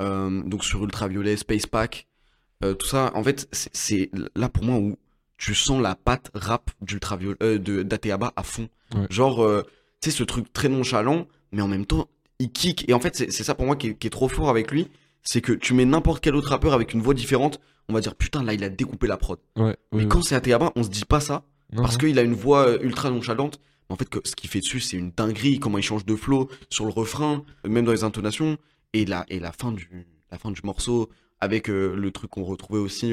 donc 0.00 0.64
sur 0.64 0.82
Ultraviolet, 0.84 1.36
Space 1.36 1.66
Pack, 1.66 2.06
tout 2.60 2.86
ça. 2.86 3.10
En 3.14 3.22
fait, 3.22 3.48
c'est 3.52 4.10
là 4.34 4.48
pour 4.48 4.64
moi 4.64 4.78
où 4.78 4.96
tu 5.38 5.54
sens 5.54 5.82
la 5.82 5.94
patte 5.94 6.30
rap 6.34 6.70
d'Ultraviolet, 6.80 7.36
euh, 7.42 7.58
de 7.58 7.82
d'Ateyaba 7.82 8.32
à 8.36 8.42
fond. 8.42 8.68
Ouais. 8.94 9.06
Genre, 9.10 9.42
euh, 9.44 9.62
tu 10.00 10.10
sais, 10.10 10.16
ce 10.16 10.24
truc 10.24 10.52
très 10.52 10.68
nonchalant, 10.68 11.26
mais 11.52 11.62
en 11.62 11.68
même 11.68 11.86
temps, 11.86 12.08
il 12.38 12.50
kick. 12.50 12.88
Et 12.88 12.94
en 12.94 13.00
fait, 13.00 13.16
c'est 13.16 13.30
ça 13.30 13.54
pour 13.54 13.66
moi 13.66 13.76
qui 13.76 13.88
est, 13.88 13.94
qui 13.94 14.06
est 14.06 14.10
trop 14.10 14.28
fort 14.28 14.48
avec 14.48 14.70
lui, 14.70 14.88
c'est 15.22 15.40
que 15.40 15.52
tu 15.52 15.74
mets 15.74 15.84
n'importe 15.84 16.22
quel 16.22 16.34
autre 16.34 16.50
rappeur 16.50 16.72
avec 16.72 16.94
une 16.94 17.02
voix 17.02 17.14
différente, 17.14 17.60
on 17.88 17.94
va 17.94 18.00
dire 18.00 18.14
putain 18.14 18.42
là 18.42 18.54
il 18.54 18.64
a 18.64 18.68
découpé 18.68 19.06
la 19.06 19.16
prod. 19.16 19.38
Ouais, 19.56 19.76
Mais 19.92 20.06
quand 20.06 20.22
c'est 20.22 20.34
Ateyaba, 20.34 20.72
on 20.76 20.82
se 20.82 20.88
dit 20.88 21.04
pas 21.04 21.20
ça. 21.20 21.44
Non, 21.72 21.82
parce 21.82 21.96
qu'il 21.96 22.18
a 22.18 22.22
une 22.22 22.34
voix 22.34 22.68
euh, 22.68 22.78
ultra 22.80 23.10
nonchalante. 23.10 23.60
Mais 23.88 23.94
en 23.94 23.96
fait, 23.96 24.08
que, 24.08 24.18
ce 24.24 24.36
qu'il 24.36 24.48
fait 24.48 24.60
dessus, 24.60 24.80
c'est 24.80 24.96
une 24.96 25.10
dinguerie. 25.10 25.58
Comment 25.58 25.78
il 25.78 25.82
change 25.82 26.04
de 26.04 26.14
flow 26.14 26.48
sur 26.70 26.84
le 26.84 26.92
refrain, 26.92 27.44
même 27.66 27.84
dans 27.84 27.92
les 27.92 28.04
intonations, 28.04 28.56
et 28.92 29.04
la, 29.04 29.24
et 29.28 29.40
la 29.40 29.52
fin 29.52 29.72
du, 29.72 30.06
la 30.30 30.38
fin 30.38 30.50
du 30.50 30.60
morceau 30.62 31.10
avec 31.40 31.68
euh, 31.68 31.94
le 31.94 32.10
truc 32.12 32.30
qu'on 32.30 32.44
retrouvait 32.44 32.80
aussi 32.80 33.12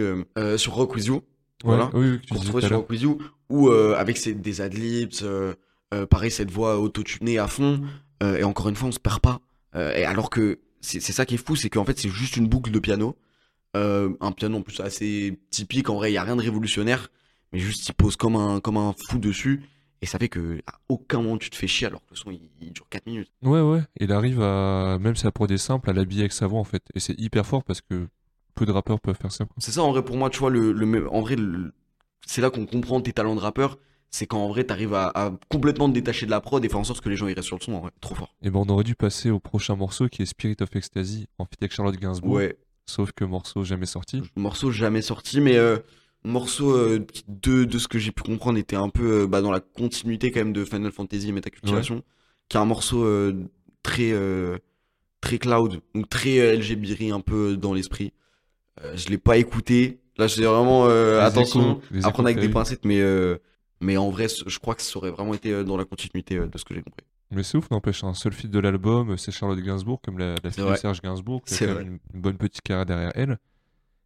sur 0.57 0.73
Rock 0.73 0.95
With 0.95 1.05
You. 1.05 1.21
Voilà. 1.63 1.89
oui, 1.93 2.19
qu'on 2.29 2.37
retrouvait 2.39 2.67
sur. 2.67 2.77
Rock 2.77 2.87
You, 2.91 3.17
où 3.49 3.69
euh, 3.69 3.95
avec 3.97 4.17
ses- 4.17 4.33
des 4.35 4.61
adlibs, 4.61 5.11
euh, 5.21 5.53
euh, 5.93 6.05
pareil 6.05 6.29
cette 6.31 6.51
voix 6.51 6.79
autotunée 6.79 7.37
à 7.39 7.47
fond. 7.47 7.81
et 8.21 8.43
encore 8.45 8.69
une 8.69 8.75
fois, 8.75 8.87
on 8.87 8.91
se 8.93 8.99
perd 8.99 9.19
pas. 9.19 9.41
Et 9.75 10.05
alors 10.05 10.29
que 10.29 10.59
c'est 10.81 10.99
ça 11.01 11.25
qui 11.25 11.35
est 11.35 11.45
fou, 11.45 11.55
c'est 11.55 11.69
qu'en 11.69 11.83
fait 11.85 11.97
c'est 11.99 12.09
juste 12.09 12.37
une 12.37 12.47
boucle 12.47 12.71
de 12.71 12.79
piano. 12.79 13.17
Euh, 13.75 14.09
un 14.21 14.31
piano 14.31 14.57
en 14.57 14.61
plus 14.61 14.79
assez 14.81 15.39
typique, 15.49 15.89
en 15.89 15.95
vrai 15.95 16.11
il 16.11 16.13
y 16.13 16.17
a 16.17 16.23
rien 16.23 16.35
de 16.35 16.41
révolutionnaire, 16.41 17.09
mais 17.51 17.59
juste 17.59 17.87
il 17.89 17.93
pose 17.93 18.15
comme 18.15 18.35
un, 18.35 18.59
comme 18.59 18.77
un 18.77 18.93
fou 19.09 19.17
dessus. 19.17 19.63
Et 20.01 20.05
ça 20.05 20.19
fait 20.19 20.29
que 20.29 20.59
à 20.67 20.75
aucun 20.89 21.21
moment 21.21 21.37
tu 21.37 21.49
te 21.49 21.55
fais 21.55 21.67
chier 21.67 21.87
alors 21.87 22.01
que 22.01 22.11
le 22.11 22.15
son 22.15 22.29
il, 22.31 22.41
il 22.61 22.71
dure 22.71 22.85
4 22.89 23.07
minutes. 23.07 23.31
Ouais, 23.41 23.61
ouais. 23.61 23.81
Il 23.99 24.11
arrive 24.11 24.41
à, 24.41 24.97
même 25.01 25.15
si 25.15 25.23
la 25.25 25.31
prod 25.31 25.49
est 25.51 25.57
simple, 25.57 25.89
à 25.89 25.93
l'habiller 25.93 26.21
avec 26.21 26.33
sa 26.33 26.45
voix 26.47 26.59
en 26.59 26.65
fait. 26.65 26.83
Et 26.93 26.99
c'est 26.99 27.19
hyper 27.19 27.45
fort 27.45 27.63
parce 27.63 27.81
que 27.81 28.07
peu 28.55 28.65
de 28.65 28.71
rappeurs 28.71 28.99
peuvent 28.99 29.17
faire 29.19 29.31
ça. 29.31 29.45
C'est 29.57 29.71
ça 29.71 29.83
en 29.83 29.91
vrai 29.91 30.03
pour 30.03 30.15
moi, 30.17 30.29
tu 30.29 30.39
vois, 30.39 30.49
le, 30.49 30.71
le, 30.71 31.09
en 31.11 31.21
vrai, 31.21 31.35
le- 31.35 31.73
c'est 32.25 32.41
là 32.41 32.49
qu'on 32.49 32.65
comprend 32.65 33.01
tes 33.01 33.13
talents 33.13 33.35
de 33.35 33.39
rappeur. 33.41 33.77
c'est 34.11 34.27
quand 34.27 34.37
en 34.43 34.47
vrai 34.47 34.63
t'arrives 34.63 34.93
à, 34.93 35.07
à 35.15 35.31
complètement 35.49 35.89
te 35.89 35.93
détacher 35.93 36.25
de 36.27 36.31
la 36.31 36.39
prod 36.39 36.63
et 36.63 36.69
faire 36.69 36.79
en 36.79 36.83
sorte 36.83 37.01
que 37.01 37.09
les 37.09 37.15
gens 37.15 37.27
ils 37.27 37.33
restent 37.33 37.47
sur 37.47 37.57
le 37.57 37.63
son 37.63 37.73
en 37.73 37.79
vrai. 37.81 37.91
Trop 37.99 38.15
fort. 38.15 38.35
Et 38.43 38.49
ben 38.51 38.59
on 38.59 38.69
aurait 38.69 38.83
dû 38.83 38.95
passer 38.95 39.29
au 39.31 39.39
prochain 39.39 39.75
morceau 39.75 40.07
qui 40.07 40.21
est 40.21 40.25
Spirit 40.27 40.57
of 40.61 40.75
Ecstasy 40.75 41.27
en 41.39 41.45
feat 41.45 41.61
avec 41.61 41.73
Charlotte 41.73 41.97
Gainsbourg. 41.99 42.33
Ouais. 42.33 42.57
Sauf 42.85 43.11
que 43.13 43.25
morceau 43.25 43.63
jamais 43.63 43.85
sorti. 43.87 44.21
Morceau 44.35 44.69
jamais 44.71 45.01
sorti, 45.01 45.41
mais 45.41 45.55
euh, 45.57 45.79
morceau 46.23 46.75
euh, 46.75 47.05
de, 47.27 47.63
de 47.63 47.77
ce 47.79 47.87
que 47.87 47.97
j'ai 47.97 48.11
pu 48.11 48.21
comprendre 48.23 48.59
était 48.59 48.75
un 48.75 48.89
peu 48.89 49.23
euh, 49.23 49.27
bah, 49.27 49.41
dans 49.41 49.51
la 49.51 49.61
continuité 49.61 50.31
quand 50.31 50.41
même 50.41 50.53
de 50.53 50.63
Final 50.63 50.91
Fantasy 50.91 51.31
Metacultivation, 51.31 52.03
qui 52.49 52.57
est 52.57 52.59
un 52.59 52.65
morceau 52.65 53.03
euh, 53.03 53.33
très 53.81 54.13
très 55.21 55.37
cloud, 55.39 55.81
donc 55.95 56.09
très 56.09 56.55
LGBiri 56.57 57.11
un 57.11 57.21
peu 57.21 57.55
dans 57.57 57.73
l'esprit. 57.73 58.13
Euh, 58.81 58.93
je 58.95 59.09
l'ai 59.09 59.17
pas 59.17 59.37
écouté. 59.37 59.99
Là, 60.17 60.27
j'ai 60.27 60.45
vraiment 60.45 60.85
euh, 60.87 61.19
attention 61.21 61.73
échos- 61.75 61.81
les 61.91 61.97
à 61.97 61.99
échos 62.01 62.11
prendre 62.11 62.27
avec 62.29 62.39
des 62.39 62.47
pincettes, 62.53 62.85
mais 62.85 63.01
euh, 63.01 63.37
mais 63.81 63.97
en 63.97 64.09
vrai, 64.09 64.27
je 64.29 64.59
crois 64.59 64.75
que 64.75 64.81
ça 64.81 64.97
aurait 64.97 65.11
vraiment 65.11 65.33
été 65.33 65.63
dans 65.63 65.75
la 65.77 65.85
continuité 65.85 66.37
de 66.39 66.57
ce 66.57 66.63
que 66.65 66.73
j'ai 66.73 66.81
compris. 66.81 67.03
Mais 67.31 67.41
c'est 67.43 67.57
ouf, 67.57 67.69
n'empêche, 67.71 68.03
un 68.03 68.13
seul 68.13 68.31
feat 68.31 68.49
de 68.51 68.59
l'album, 68.59 69.17
c'est 69.17 69.31
Charlotte 69.31 69.59
Gainsbourg, 69.59 69.99
comme 70.01 70.19
la, 70.19 70.35
la 70.43 70.51
fille 70.51 70.63
de. 70.63 70.75
Serge 70.77 71.01
Gainsbourg, 71.01 71.41
qui 71.43 71.55
a 71.55 71.57
quand 71.67 71.73
même 71.79 71.87
une, 71.93 71.99
une 72.13 72.21
bonne 72.21 72.37
petite 72.37 72.61
carrière 72.61 72.85
derrière 72.85 73.11
elle. 73.15 73.39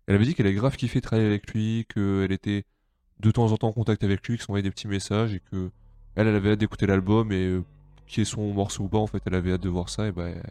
Elle 0.08 0.16
avait 0.16 0.24
dit 0.26 0.34
qu'elle 0.34 0.48
avait 0.48 0.56
grave 0.56 0.76
kiffé 0.78 1.02
travailler 1.02 1.28
avec 1.28 1.52
lui, 1.54 1.86
qu'elle 1.94 2.32
était 2.32 2.64
de 3.20 3.32
temps 3.32 3.52
en 3.52 3.58
temps 3.58 3.68
en 3.68 3.74
contact 3.74 4.04
avec 4.06 4.26
lui, 4.28 4.38
qu'ils 4.38 4.46
s'envoyait 4.46 4.64
des 4.64 4.72
petits 4.72 4.88
messages, 4.88 5.34
et 5.34 5.42
que 5.52 5.70
elle, 6.16 6.28
elle 6.28 6.36
avait 6.36 6.52
hâte 6.52 6.60
d'écouter 6.60 6.88
l'album, 6.88 7.32
et 7.34 7.46
euh, 7.48 7.64
qui 8.08 8.22
est 8.22 8.26
son 8.26 8.54
morceau 8.54 8.86
ou 8.86 8.88
pas, 8.88 8.98
en 9.00 9.08
fait, 9.08 9.22
elle 9.26 9.36
avait 9.36 9.52
hâte 9.52 9.62
de 9.62 9.70
voir 9.70 9.90
ça, 9.90 10.08
et 10.08 10.12
bah, 10.14 10.30
elle- 10.30 10.42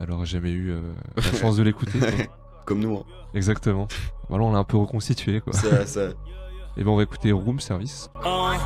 elle 0.00 0.10
aurait 0.10 0.24
jamais 0.26 0.50
eu 0.50 0.70
euh, 0.70 0.80
la 1.16 1.22
chance 1.22 1.56
de 1.58 1.62
l'écouter. 1.62 1.98
Comme 2.64 2.80
nous. 2.80 2.96
Hein. 2.96 3.04
Exactement. 3.34 3.88
Voilà, 4.28 4.44
on 4.44 4.52
l'a 4.52 4.58
un 4.58 4.64
peu 4.64 4.76
reconstitué, 4.76 5.40
quoi. 5.40 5.52
Ça, 5.52 5.86
ça... 5.86 6.00
Et 6.76 6.84
ben 6.84 6.90
on 6.90 6.96
va 6.96 7.02
écouter 7.02 7.32
Room 7.32 7.60
Service. 7.60 8.08
Hein, 8.24 8.56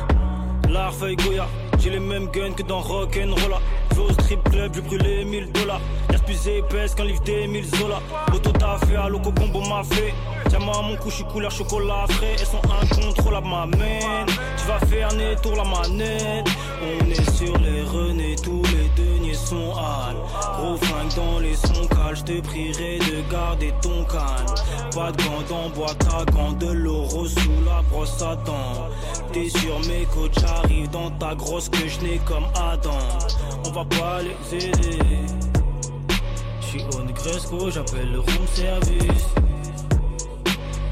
L'art 0.69 0.93
feuille 0.93 1.15
Goya, 1.15 1.47
j'ai 1.79 1.89
les 1.91 1.99
mêmes 1.99 2.27
guns 2.27 2.53
que 2.53 2.63
dans 2.63 2.81
Rock'n'Rolla. 2.81 3.59
Je 3.95 4.01
au 4.01 4.11
strip 4.11 4.43
club, 4.49 4.71
j'ai 4.75 4.81
brûlé 4.81 5.25
1000 5.25 5.51
dollars. 5.51 5.81
Y'a 6.11 6.19
plus 6.19 6.47
épaisse 6.47 6.93
qu'un 6.93 7.05
livre 7.05 7.23
des 7.23 7.47
1000 7.47 7.65
Zola. 7.65 7.99
Auto 8.33 8.51
t'a 8.51 8.77
fait, 8.85 8.95
à 8.95 9.09
loco 9.09 9.31
combo 9.31 9.61
m'a 9.61 9.83
fait. 9.83 10.13
Tiens-moi 10.49 10.81
mon 10.83 10.95
cou, 10.97 11.09
j'suis 11.09 11.23
couleur 11.25 11.51
chocolat 11.51 12.05
frais. 12.09 12.35
Elles 12.39 12.45
sont 12.45 12.61
incontrôlables, 12.81 13.47
ma 13.47 13.65
main. 13.65 14.25
Tu 14.57 14.67
vas 14.67 14.79
faire 14.87 15.13
né 15.13 15.35
tour 15.41 15.55
la 15.55 15.63
manette. 15.63 16.47
On 16.81 17.09
est 17.09 17.31
sur 17.31 17.57
les 17.57 17.81
renés, 17.83 18.35
tous 18.43 18.61
les 18.63 19.03
deniers 19.03 19.33
sont 19.33 19.73
hal. 19.75 20.15
Gros 20.57 20.77
flingue 20.77 21.15
dans 21.15 21.39
les 21.39 21.55
sons 21.55 21.87
cales, 21.87 22.15
j'te 22.15 22.41
prierai 22.43 22.99
de 22.99 23.31
garder 23.31 23.73
ton 23.81 24.03
calme. 24.05 24.55
Pas 24.93 25.11
de 25.11 25.23
gants 25.23 25.43
dans 25.49 25.69
boîte 25.69 26.07
à 26.13 26.23
gants, 26.31 26.51
de 26.51 26.71
l'euro 26.71 27.25
sous 27.25 27.63
la 27.65 27.81
brosse 27.89 28.21
à 28.21 28.35
dents. 28.35 28.89
T'es 29.33 29.49
sur 29.49 29.79
mes 29.87 30.05
côtes, 30.13 30.39
j'arrive 30.57 30.89
dans 30.89 31.11
ta 31.11 31.35
grosse 31.35 31.69
que 31.69 31.87
je 31.87 31.99
n'ai 32.01 32.17
comme 32.19 32.45
Adam. 32.55 32.97
On 33.65 33.71
va 33.71 33.85
pas 33.85 34.21
les 34.21 34.65
aider. 34.65 34.99
J'suis 36.61 36.83
au 36.95 37.03
Negresco, 37.03 37.69
j'appelle 37.69 38.11
le 38.11 38.19
room 38.19 38.47
service. 38.53 39.27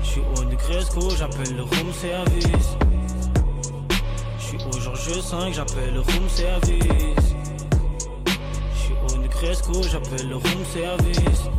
J'suis 0.04 0.21
au 0.38 0.43
Negresco, 0.45 1.10
j'appelle 1.17 1.56
le 1.56 1.63
room 1.63 1.93
service. 1.93 2.78
J'suis 4.39 4.58
au 4.58 4.80
Georges 4.80 5.21
5, 5.21 5.54
j'appelle 5.54 5.93
le 5.93 5.99
room 6.01 6.30
service. 6.30 7.36
J'suis 8.75 8.93
au 9.13 9.17
Negresco, 9.17 9.84
j'appelle 9.84 10.30
le 10.30 10.36
room 10.36 10.65
service. 10.73 11.49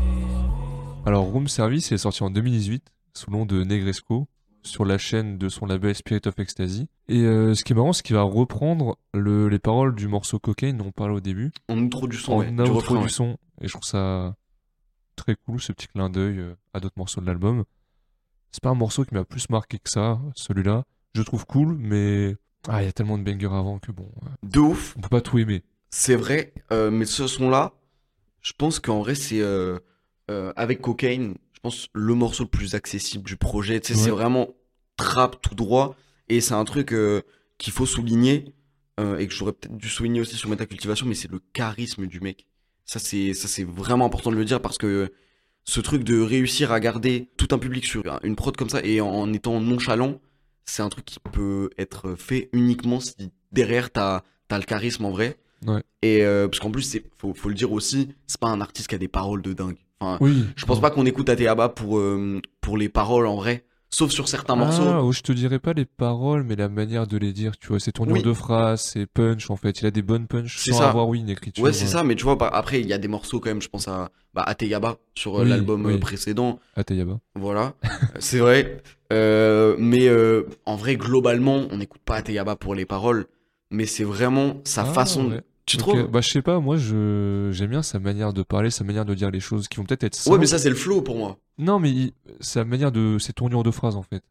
Alors 1.05 1.25
Room 1.25 1.47
Service 1.47 1.93
est 1.93 1.99
sorti 1.99 2.25
en 2.25 2.31
2018 2.31 2.85
sous 3.15 3.31
le 3.31 3.37
nom 3.37 3.47
de 3.47 3.63
Negresco 3.63 4.27
sur 4.67 4.85
la 4.85 4.99
chaîne 4.99 5.39
de 5.39 5.49
son 5.49 5.65
label 5.67 5.95
Spirit 5.95 6.23
of 6.27 6.39
Ecstasy. 6.39 6.89
Et 7.09 7.23
euh, 7.23 7.55
ce 7.55 7.65
qui 7.65 7.73
est 7.73 7.77
marrant, 7.77 7.93
c'est 7.93 8.03
qu'il 8.03 8.17
va 8.17 8.23
reprendre 8.23 8.99
le- 9.15 9.49
les 9.49 9.59
paroles 9.59 9.95
du 9.95 10.09
morceau 10.09 10.39
Cocaine 10.39 10.77
dont 10.79 10.87
on 10.87 10.93
parlait 10.93 11.15
au 11.15 11.21
début, 11.21 11.53
En 11.69 11.79
outro 11.79 12.07
du 12.09 12.17
son, 12.17 12.33
en 12.33 12.39
ouais, 12.41 12.51
du 12.51 12.61
outro 12.61 12.75
refrain, 12.75 12.97
du 12.97 13.03
ouais. 13.05 13.09
son. 13.09 13.39
Et 13.61 13.69
je 13.69 13.73
trouve 13.73 13.85
ça 13.85 14.35
très 15.17 15.35
cool, 15.37 15.61
ce 15.61 15.73
petit 15.73 15.87
clin 15.89 16.11
d'œil 16.11 16.39
euh, 16.39 16.55
à 16.75 16.81
d'autres 16.81 16.99
morceaux 16.99 17.21
de 17.21 17.27
l'album. 17.27 17.65
C'est 18.53 18.63
pas 18.63 18.71
un 18.71 18.75
morceau 18.75 19.05
qui 19.05 19.15
m'a 19.15 19.25
plus 19.25 19.49
marqué 19.51 19.79
que 19.79 19.89
ça, 19.91 20.21
celui-là. 20.35 20.85
Je 21.15 21.21
le 21.21 21.25
trouve 21.25 21.47
cool, 21.47 21.77
mais 21.79 22.37
ah, 22.69 22.83
il 22.83 22.87
y 22.87 22.89
a 22.89 22.93
tellement 22.93 23.17
de 23.19 23.23
bangers 23.23 23.47
avant 23.47 23.79
que 23.79 23.93
bon, 23.93 24.11
euh, 24.25 24.29
De 24.43 24.59
ouf. 24.61 24.95
on 24.97 25.01
peut 25.01 25.09
pas 25.09 25.21
tout 25.21 25.39
aimer. 25.39 25.63
C'est 25.91 26.17
vrai, 26.17 26.53
euh, 26.73 26.91
mais 26.91 27.05
ce 27.07 27.27
son-là, 27.27 27.73
je 28.43 28.53
pense 28.57 28.81
qu'en 28.81 29.01
vrai, 29.01 29.15
c'est 29.15 29.41
euh, 29.41 29.79
euh, 30.31 30.53
avec 30.57 30.81
Cocaine, 30.83 31.37
pense 31.67 31.89
le 31.95 32.15
morceau 32.15 32.45
le 32.45 32.49
plus 32.49 32.75
accessible 32.77 33.25
du 33.25 33.37
projet. 33.37 33.81
Tu 33.81 33.93
sais, 33.93 33.99
c'est 33.99 34.11
vraiment 34.11 34.55
trap 34.97 35.43
tout 35.43 35.57
droit, 35.57 35.97
et 36.29 36.41
c'est 36.41 36.55
un 36.55 36.65
truc 36.65 36.93
euh, 36.93 37.23
qu'il 37.59 37.73
faut 37.73 37.87
souligner 37.87 38.55
euh, 39.01 39.19
et 39.19 39.27
que 39.27 39.35
j'aurais 39.35 39.53
peut-être 39.53 39.77
dû 39.77 39.89
souligner 39.89 40.21
aussi 40.21 40.37
sur 40.37 40.49
Métacultivation, 40.49 41.07
mais 41.07 41.17
c'est 41.17 41.31
le 41.31 41.41
charisme 41.53 42.07
du 42.07 42.21
mec. 42.21 42.47
Ça, 42.85 43.01
c'est 43.01 43.35
ça, 43.35 43.49
c'est 43.49 43.65
vraiment 43.65 44.07
important 44.07 44.31
de 44.31 44.37
le 44.37 44.45
dire 44.45 44.63
parce 44.63 44.79
que 44.79 45.13
ce 45.65 45.81
truc 45.81 46.05
de 46.05 46.21
réussir 46.21 46.71
à 46.71 46.79
garder 46.79 47.31
tout 47.37 47.49
un 47.51 47.59
public 47.59 47.85
sur 47.85 48.05
une 48.23 48.37
prod 48.37 48.57
comme 48.57 48.71
ça 48.71 48.81
et 48.85 49.01
en, 49.01 49.09
en 49.09 49.33
étant 49.33 49.61
nonchalant, 49.61 50.21
c'est 50.67 50.83
un 50.83 50.89
truc 50.89 51.05
qui 51.05 51.19
peut 51.19 51.71
être 51.79 52.15
fait 52.15 52.49
uniquement 52.53 53.01
si 53.01 53.33
derrière 53.51 53.91
t'as 53.91 54.23
as 54.51 54.59
le 54.59 54.65
charisme 54.65 55.05
en 55.05 55.11
vrai. 55.11 55.37
Ouais. 55.67 55.83
Et 56.03 56.23
euh, 56.23 56.47
parce 56.47 56.61
qu'en 56.61 56.71
plus, 56.71 56.83
c'est 56.83 57.03
faut, 57.19 57.35
faut 57.35 57.49
le 57.49 57.57
dire 57.57 57.73
aussi, 57.73 58.15
c'est 58.29 58.39
pas 58.41 58.49
un 58.49 58.61
artiste 58.61 58.89
qui 58.89 58.95
a 58.95 58.99
des 58.99 59.09
paroles 59.09 59.43
de 59.43 59.53
dingue. 59.53 59.79
Enfin, 60.01 60.19
Oui. 60.21 60.45
je 60.57 60.65
pense 60.67 60.81
pas 60.81 60.91
qu'on 60.91 61.07
écoute 61.07 61.29
Ateaba 61.29 61.69
pour 61.69 61.99
euh, 61.99 62.41
pour 62.61 62.77
les 62.77 62.89
paroles 62.89 63.27
en 63.27 63.37
vrai, 63.37 63.65
sauf 63.89 64.11
sur 64.11 64.29
certains 64.29 64.53
Ah, 64.55 64.57
morceaux. 64.57 64.83
oh, 65.03 65.13
je 65.13 65.23
te 65.23 65.33
dirais 65.33 65.59
pas 65.59 65.73
les 65.73 65.85
paroles, 65.87 66.43
mais 66.43 66.55
la 66.57 66.69
manière 66.69 67.07
de 67.07 67.17
les 67.17 67.33
dire, 67.33 67.57
tu 67.57 67.69
vois, 67.69 67.81
ses 67.81 67.93
tournures 67.93 68.17
Oui. 68.17 68.23
de 68.23 68.33
phrases, 68.35 68.83
ses 68.83 69.07
punch, 69.07 69.49
en 69.51 69.57
fait. 69.57 69.81
Il 69.81 69.87
a 69.87 69.91
des 69.91 70.03
bonnes 70.03 70.27
punch 70.27 70.59
C'est 70.59 70.73
sans 70.73 70.79
ça. 70.81 70.89
avoir, 70.91 71.09
oui, 71.09 71.21
une 71.21 71.31
écriture. 71.31 71.65
Ouais, 71.65 71.73
c'est 71.73 71.87
euh, 71.87 71.89
ça, 71.89 72.03
mais 72.05 72.15
tu 72.15 72.25
vois, 72.25 72.37
bah, 72.37 72.51
après, 72.53 72.81
il 72.81 72.87
y 72.87 72.93
a 72.93 72.99
des 72.99 73.09
morceaux 73.09 73.41
quand 73.41 73.49
même, 73.49 73.63
je 73.63 73.69
pense 73.69 73.89
à 73.89 74.11
bah, 74.35 74.43
Ateyaba 74.43 74.97
sur 75.15 75.39
euh, 75.39 75.45
Oui, 75.45 75.49
l'album 75.49 75.87
euh, 75.87 75.93
oui. 75.95 75.99
précédent. 75.99 76.59
Ateyaba. 76.75 77.19
Voilà, 77.35 77.73
c'est 78.19 78.39
vrai. 78.41 78.83
Euh, 79.13 79.77
mais 79.79 80.11
en 80.67 80.77
vrai, 80.77 80.97
globalement, 80.97 81.65
on 81.71 81.79
n'écoute 81.79 82.03
pas 82.05 82.17
Ateyaba 82.17 82.57
pour 82.57 82.75
les 82.75 82.85
paroles, 82.85 83.27
mais 83.71 83.87
c'est 83.87 84.05
vraiment 84.05 84.61
sa 84.65 84.83
Ah, 84.83 84.85
façon. 84.87 85.31
ouais. 85.31 85.41
Tu 85.67 85.77
trouves 85.77 86.09
Bah, 86.11 86.21
je 86.21 86.29
sais 86.31 86.43
pas, 86.43 86.61
moi, 86.61 86.77
je 86.77 87.51
j'aime 87.53 87.71
bien 87.71 87.83
sa 87.83 87.99
manière 87.99 88.33
de 88.33 88.43
parler, 88.43 88.71
sa 88.71 88.85
manière 88.85 89.05
de 89.05 89.15
dire 89.15 89.31
les 89.31 89.41
choses 89.41 89.69
qui 89.69 89.77
vont 89.79 89.85
peut-être 89.85 90.05
être 90.05 90.27
Ouais, 90.31 90.39
mais 90.39 90.47
ça, 90.47 90.59
c'est 90.59 90.69
le 90.71 90.77
flow 90.77 91.03
pour 91.03 91.17
moi. 91.17 91.39
Non, 91.59 91.79
mais 91.81 91.91
il- 91.91 92.13
sa 92.41 92.65
manière 92.65 92.93
de. 92.93 93.19
ses 93.19 93.33
tournures 93.33 93.63
de 93.63 93.71
phrases, 93.71 93.97
en 93.97 94.03
fait. 94.03 94.23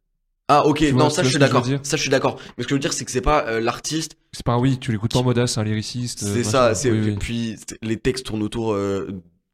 Ah, 0.47 0.65
ok, 0.67 0.77
Tu 0.77 0.91
non, 0.91 0.99
vois- 0.99 1.09
ça, 1.09 1.23
je 1.23 1.27
suis 1.29 1.35
je 1.35 1.39
d'accord. 1.39 1.65
Ça, 1.83 1.97
je 1.97 2.01
suis 2.01 2.09
d'accord. 2.11 2.37
Mais 2.57 2.63
ce 2.63 2.67
que 2.67 2.69
je 2.69 2.75
veux 2.75 2.79
dire, 2.79 2.93
c'est 2.93 3.03
que 3.03 3.11
c'est 3.11 3.19
pas 3.21 3.45
euh, 3.47 3.59
l'artiste, 3.59 4.15
C'est 4.31 4.45
pas 4.45 4.57
oui, 4.59 4.77
tu 4.79 4.91
l'écoutes 4.91 5.11
pas 5.11 5.19
en 5.19 5.23
mode, 5.23 5.39
ah, 5.39 5.47
c'est 5.47 5.59
un 5.59 5.63
lyriciste. 5.63 6.23
euh, 6.23 6.33
c'est 6.35 6.43
ça. 6.43 6.75
c'est 6.75 6.91
Oui, 6.91 6.99
oui. 7.03 7.15
Puis 7.19 7.55
les 7.81 7.97
textes 7.97 8.25
tournent 8.27 8.43
autour. 8.43 8.73
euh, 8.73 9.07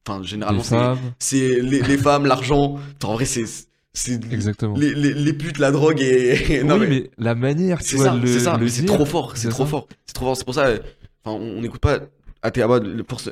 Enfin, 0.08 0.22
généralement, 0.24 0.64
c'est 0.64 0.76
c'est 1.20 1.62
les, 1.62 1.82
les 1.82 1.98
femmes, 1.98 2.26
l'argent. 2.26 2.78
En 3.04 3.14
vrai, 3.14 3.26
c'est. 3.26 3.46
c'est 3.94 4.20
exactement. 4.34 4.76
les, 4.76 4.94
les, 4.96 5.14
les 5.14 5.34
putes, 5.34 5.60
la 5.60 5.72
drogue 5.72 6.02
et. 6.02 6.64
non, 6.64 6.74
oui, 6.76 6.80
mais, 6.82 6.88
mais... 6.90 7.12
la 7.20 7.36
manière, 7.36 7.78
tu 7.80 7.86
c'est 7.86 7.96
vois, 7.98 8.06
ça, 8.06 8.16
le, 8.16 8.26
c'est 8.28 8.40
ça. 8.40 8.58
le 8.58 8.66
mais 8.66 8.70
C'est 8.70 8.86
trop 8.86 9.06
fort, 9.06 9.32
c'est 9.36 9.44
c'est 9.44 9.50
trop 9.50 9.64
ça. 9.64 9.70
fort. 9.70 9.88
C'est 10.08 10.14
trop 10.14 10.26
fort. 10.26 10.36
C'est 10.38 10.44
pour 10.46 10.56
ça. 10.56 10.74
Enfin, 11.24 11.38
on 11.38 11.62
n'écoute 11.62 11.82
pas 11.82 12.00
Ateaba 12.44 12.80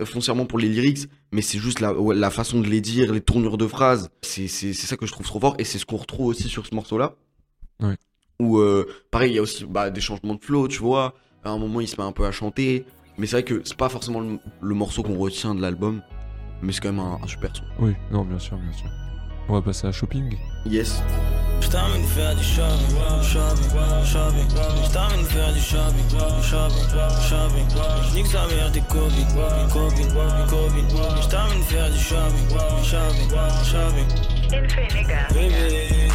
foncièrement 0.06 0.46
pour 0.46 0.60
les 0.60 0.70
lyrics, 0.70 1.10
mais 1.32 1.42
c'est 1.42 1.58
juste 1.58 1.80
la, 1.80 2.30
façon 2.30 2.62
de 2.62 2.68
les 2.68 2.82
dire, 2.82 3.12
les 3.12 3.22
tournures 3.22 3.58
de 3.58 3.68
phrases. 3.68 4.12
C'est 4.22 4.48
ça 4.48 4.98
que 4.98 5.06
je 5.06 5.12
trouve 5.12 5.26
trop 5.26 5.40
fort 5.40 5.56
et 5.58 5.64
c'est 5.64 5.80
ce 5.80 5.86
qu'on 5.86 5.98
retrouve 5.98 6.28
aussi 6.28 6.48
sur 6.48 6.66
ce 6.66 6.76
morceau-là. 6.76 7.16
Ouais. 7.82 7.96
Où, 8.40 8.60
euh, 8.60 8.88
pareil, 9.12 9.32
il 9.32 9.36
y 9.36 9.40
a 9.40 9.42
aussi 9.42 9.66
bah, 9.66 9.90
des 9.90 10.02
changements 10.02 10.36
de 10.36 10.44
flow, 10.44 10.68
tu 10.68 10.80
vois. 10.80 11.16
À 11.44 11.50
un 11.50 11.58
moment, 11.58 11.82
il 11.82 11.88
se 11.88 12.00
met 12.00 12.08
un 12.08 12.12
peu 12.12 12.26
à 12.26 12.32
chanter. 12.32 12.86
Mais 13.18 13.26
c'est 13.26 13.38
vrai 13.38 13.44
que 13.44 13.62
c'est 13.66 13.76
pas 13.76 13.90
forcément 13.90 14.22
le, 14.22 14.40
le 14.62 14.76
morceau 14.76 15.04
qu'on 15.04 15.18
retient 15.18 15.56
de 15.56 15.62
l'album, 15.62 16.02
mais 16.62 16.72
c'est 16.72 16.80
quand 16.80 16.94
même 16.94 17.00
un, 17.00 17.20
un 17.22 17.28
super 17.28 17.54
son. 17.54 17.64
Oui, 17.80 17.94
non, 18.12 18.24
bien 18.24 18.40
sûr, 18.40 18.58
bien 18.58 18.72
sûr. 18.72 18.90
On 19.50 19.54
va 19.54 19.62
passer 19.64 19.88
à 19.88 19.92
Shopping. 19.92 20.38
Yes. 20.68 21.02
J't'amène 21.60 22.04
faire 22.04 22.36
du 22.36 22.44
shopping, 22.44 22.96
shopping, 23.24 23.70
shopping. 24.06 24.48
J't'amène 24.86 25.26
faire 25.26 25.54
du 25.54 25.60
shopping, 25.60 26.10
shopping, 26.44 26.86
shopping. 27.28 27.66
J'nique 28.12 28.28
sa 28.28 28.46
mère 28.46 28.70
des 28.72 28.82
copines, 28.82 29.28
copines, 29.74 30.14
copines. 30.50 30.88
J't'amène 31.24 31.64
faire 31.64 31.90
du 31.90 31.98
shopping, 31.98 32.48
shopping, 32.84 33.30
shopping. 33.66 34.08
Bébé, 35.34 36.10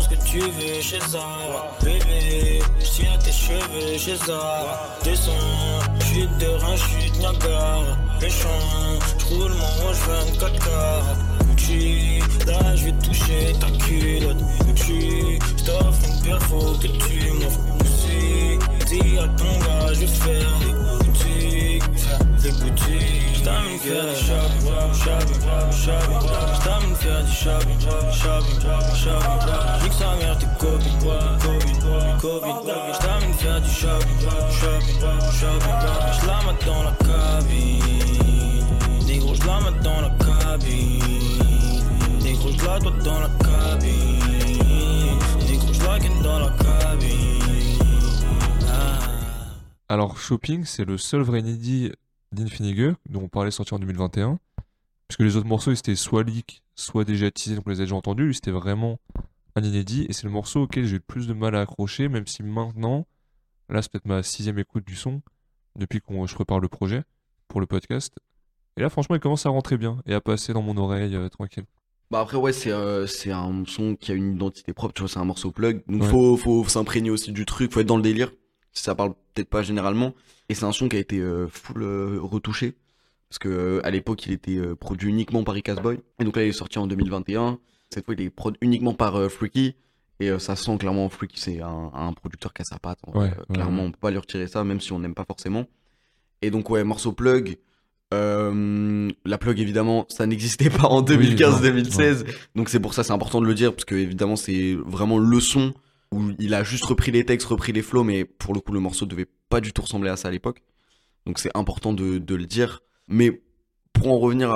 ce 0.00 0.08
que 0.08 0.14
tu 0.26 0.38
veux 0.38 0.80
chez 0.80 1.00
Zara. 1.08 1.76
Bébé, 1.82 2.60
j'tiens 2.80 3.18
tes 3.24 3.32
cheveux 3.32 3.98
chez 3.98 4.16
Zara. 4.16 4.98
Descends, 5.04 5.80
chute 6.12 6.38
de 6.38 6.46
rein, 6.46 6.76
chute 6.76 7.16
Niagara. 7.18 7.82
Méchant, 8.20 8.98
j'roule 9.18 9.52
mon 9.52 9.86
rouge 9.86 9.96
24 10.06 10.64
carats. 10.64 11.16
Gucci, 11.48 12.20
là 12.46 12.76
je 12.76 12.84
vais 12.86 12.92
toucher 12.92 13.52
ta 13.58 13.70
culotte. 13.84 14.42
Gucci, 14.66 15.38
j't'offre 15.58 16.00
une 16.06 16.22
paire, 16.22 16.42
faut 16.42 16.72
que 16.78 16.86
tu 16.86 17.30
m'offres. 17.32 17.60
Gucci, 17.78 18.58
dis 18.86 19.18
à 19.18 19.28
ton 19.38 19.58
gars, 19.58 19.92
je 19.94 20.00
vais 20.00 20.06
faire 20.06 20.58
des 20.60 21.04
boutiques, 21.04 21.98
faire 21.98 22.24
des 22.42 22.52
boutiques. 22.52 23.29
Shopping. 23.40 24.60
Alors, 49.90 50.18
Shopping, 50.18 50.64
c'est 50.64 50.84
le 50.84 50.96
seul 50.98 51.22
vrai 51.22 51.42
d'Infinigue, 52.32 52.94
dont 53.08 53.22
on 53.22 53.28
parlait 53.28 53.50
sortir 53.50 53.74
en 53.74 53.78
2021. 53.80 54.38
Puisque 55.08 55.20
les 55.20 55.36
autres 55.36 55.46
morceaux, 55.46 55.72
ils 55.72 55.78
étaient 55.78 55.96
soit 55.96 56.22
leak, 56.22 56.62
soit 56.76 57.04
déjà 57.04 57.30
teasés, 57.30 57.56
donc 57.56 57.64
on 57.66 57.70
les 57.70 57.80
a 57.80 57.84
déjà 57.84 57.96
entendus. 57.96 58.26
Lui, 58.26 58.34
c'était 58.34 58.52
vraiment 58.52 59.00
un 59.56 59.62
inédit. 59.62 60.06
Et 60.08 60.12
c'est 60.12 60.24
le 60.24 60.30
morceau 60.30 60.62
auquel 60.62 60.86
j'ai 60.86 60.96
le 60.96 61.00
plus 61.00 61.26
de 61.26 61.32
mal 61.32 61.54
à 61.56 61.60
accrocher, 61.62 62.08
même 62.08 62.26
si 62.26 62.42
maintenant, 62.42 63.06
là, 63.68 63.82
c'est 63.82 63.90
peut-être 63.90 64.06
ma 64.06 64.22
sixième 64.22 64.58
écoute 64.58 64.86
du 64.86 64.94
son, 64.94 65.22
depuis 65.76 66.00
que 66.00 66.26
je 66.26 66.34
prépare 66.34 66.60
le 66.60 66.68
projet 66.68 67.02
pour 67.48 67.60
le 67.60 67.66
podcast. 67.66 68.14
Et 68.76 68.82
là, 68.82 68.88
franchement, 68.88 69.16
il 69.16 69.20
commence 69.20 69.46
à 69.46 69.50
rentrer 69.50 69.76
bien 69.76 70.00
et 70.06 70.14
à 70.14 70.20
passer 70.20 70.52
dans 70.52 70.62
mon 70.62 70.76
oreille 70.76 71.16
euh, 71.16 71.28
tranquille. 71.28 71.64
Bah 72.10 72.18
après 72.20 72.36
ouais 72.36 72.52
c'est 72.52 72.72
euh, 72.72 73.06
c'est 73.06 73.30
un 73.30 73.62
son 73.68 73.94
qui 73.94 74.10
a 74.10 74.14
une 74.16 74.34
identité 74.34 74.72
propre, 74.72 74.92
tu 74.94 75.02
vois, 75.02 75.08
c'est 75.08 75.20
un 75.20 75.24
morceau 75.24 75.52
plug. 75.52 75.84
Donc 75.86 76.02
Ouais. 76.02 76.08
faut 76.08 76.36
faut 76.36 76.64
s'imprégner 76.66 77.08
aussi 77.08 77.30
du 77.30 77.46
truc, 77.46 77.72
faut 77.72 77.78
être 77.78 77.86
dans 77.86 77.96
le 77.96 78.02
délire. 78.02 78.32
Si 78.72 78.82
ça 78.82 78.96
parle 78.96 79.14
peut-être 79.32 79.48
pas 79.48 79.62
généralement. 79.62 80.12
Et 80.50 80.54
c'est 80.54 80.64
un 80.64 80.72
son 80.72 80.88
qui 80.88 80.96
a 80.96 80.98
été 80.98 81.20
euh, 81.20 81.46
full 81.46 81.84
euh, 81.84 82.18
retouché 82.20 82.74
parce 83.28 83.38
que 83.38 83.48
euh, 83.48 83.86
à 83.86 83.90
l'époque 83.92 84.26
il 84.26 84.32
était 84.32 84.58
produit 84.74 85.08
uniquement 85.08 85.44
par 85.44 85.56
Icas 85.56 85.76
Boy. 85.76 86.00
Et 86.18 86.24
donc 86.24 86.34
là 86.34 86.42
il 86.42 86.48
est 86.48 86.52
sorti 86.52 86.80
en 86.80 86.88
2021. 86.88 87.60
Cette 87.88 88.04
fois 88.04 88.14
il 88.14 88.20
est 88.20 88.30
produit 88.30 88.58
uniquement 88.60 88.92
par 88.92 89.30
Freaky. 89.30 89.76
Et 90.18 90.36
ça 90.40 90.56
sent 90.56 90.76
clairement 90.78 91.08
Freaky, 91.08 91.40
c'est 91.40 91.60
un, 91.62 91.92
un 91.94 92.12
producteur 92.12 92.52
qui 92.52 92.62
a 92.62 92.64
sa 92.64 92.80
patte. 92.80 92.98
Ouais, 93.14 93.20
ouais, 93.20 93.32
clairement, 93.54 93.84
on 93.84 93.90
peut 93.92 93.98
pas 94.00 94.10
lui 94.10 94.18
retirer 94.18 94.48
ça, 94.48 94.64
même 94.64 94.80
si 94.80 94.92
on 94.92 94.98
n'aime 94.98 95.14
pas 95.14 95.24
forcément. 95.24 95.66
Et 96.42 96.50
donc, 96.50 96.68
ouais, 96.68 96.84
morceau 96.84 97.12
plug. 97.12 97.56
Euh, 98.12 99.08
la 99.24 99.38
plug, 99.38 99.58
évidemment, 99.60 100.04
ça 100.10 100.26
n'existait 100.26 100.68
pas 100.68 100.88
en 100.88 101.02
Oui, 101.02 101.34
2015-2016. 101.34 102.26
Donc, 102.54 102.68
c'est 102.68 102.80
pour 102.80 102.92
ça, 102.92 103.02
c'est 103.02 103.12
important 103.12 103.40
de 103.40 103.46
le 103.46 103.54
dire, 103.54 103.72
parce 103.72 103.86
que, 103.86 103.94
évidemment, 103.94 104.36
c'est 104.36 104.74
vraiment 104.74 105.16
le 105.16 105.40
son 105.40 105.72
où 106.12 106.32
il 106.38 106.54
a 106.54 106.64
juste 106.64 106.84
repris 106.84 107.12
les 107.12 107.24
textes, 107.24 107.46
repris 107.46 107.72
les 107.72 107.82
flows, 107.82 108.04
mais 108.04 108.24
pour 108.24 108.54
le 108.54 108.60
coup, 108.60 108.72
le 108.72 108.80
morceau 108.80 109.06
devait 109.06 109.28
pas 109.48 109.60
du 109.60 109.72
tout 109.72 109.82
ressembler 109.82 110.10
à 110.10 110.16
ça 110.16 110.28
à 110.28 110.30
l'époque. 110.30 110.62
Donc, 111.26 111.38
c'est 111.38 111.50
important 111.54 111.92
de, 111.92 112.34
le 112.34 112.46
dire. 112.46 112.82
Mais 113.08 113.42
pour 113.92 114.08
en 114.08 114.18
revenir 114.18 114.50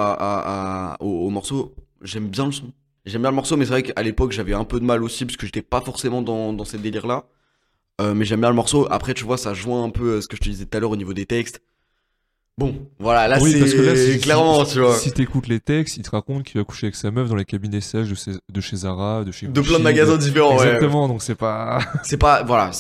au, 1.01 1.27
au 1.27 1.31
morceau, 1.31 1.75
j'aime 2.03 2.29
bien 2.29 2.47
le 2.47 2.53
son. 2.53 2.73
J'aime 3.05 3.21
bien 3.21 3.31
le 3.31 3.37
morceau, 3.37 3.57
mais 3.57 3.67
c'est 3.67 3.71
vrai 3.71 3.83
qu'à 3.83 4.03
l'époque, 4.03 4.33
j'avais 4.33 4.55
un 4.55 4.64
peu 4.64 4.81
de 4.81 4.85
mal 4.85 5.03
aussi, 5.03 5.27
parce 5.27 5.37
que 5.37 5.45
j'étais 5.47 5.62
pas 5.62 5.81
forcément 5.81 6.23
dans, 6.23 6.64
ces 6.64 6.79
délires-là. 6.79 7.27
Euh, 8.01 8.14
mais 8.14 8.25
j'aime 8.25 8.40
bien 8.40 8.49
le 8.49 8.57
morceau. 8.57 8.87
Après, 8.90 9.14
tu 9.14 9.25
vois, 9.25 9.37
ça 9.37 9.55
joint 9.55 9.85
un 9.85 9.90
peu 9.90 10.17
à 10.17 10.23
ce 10.23 10.29
que 10.29 10.37
je 10.37 10.40
te 10.40 10.49
disais 10.49 10.64
tout 10.64 10.77
à 10.77 10.81
l'heure 10.81 10.90
au 10.90 10.97
niveau 10.97 11.12
des 11.12 11.27
textes. 11.27 11.62
Bon, 12.57 12.87
voilà, 13.01 13.27
là, 13.27 13.38
Oui, 13.40 13.51
c'est 13.51 14.12
si- 14.14 14.21
clairement, 14.21 14.64
si, 14.64 14.75
tu 14.75 14.81
vois. 14.81 14.97
Si 14.97 15.11
t'écoutes 15.12 15.49
les 15.49 15.59
textes, 15.59 15.97
il 15.97 16.03
te 16.05 16.11
raconte 16.11 16.45
qu'il 16.45 16.61
va 16.61 16.64
coucher 16.64 16.87
avec 16.87 16.95
sa 16.95 17.11
meuf 17.11 17.29
dans 17.29 17.35
les 17.35 17.45
cabinets 17.45 17.81
sèches 17.81 18.09
de, 18.09 18.14
chez- 18.14 18.38
de 18.49 18.61
chez 18.61 18.77
Zara, 18.77 19.25
de 19.25 19.33
chez 19.33 19.49
De 19.49 19.61
plein 19.61 19.79
de 19.79 19.83
magasins 19.85 20.17
différents, 20.17 20.57
ouais. 20.57 20.64
Exactement, 20.67 21.09
donc 21.09 21.21
c'est 21.23 21.35
pas. 21.35 21.81
C'est 22.05 22.17
pas, 22.17 22.45
voilà, 22.45 22.71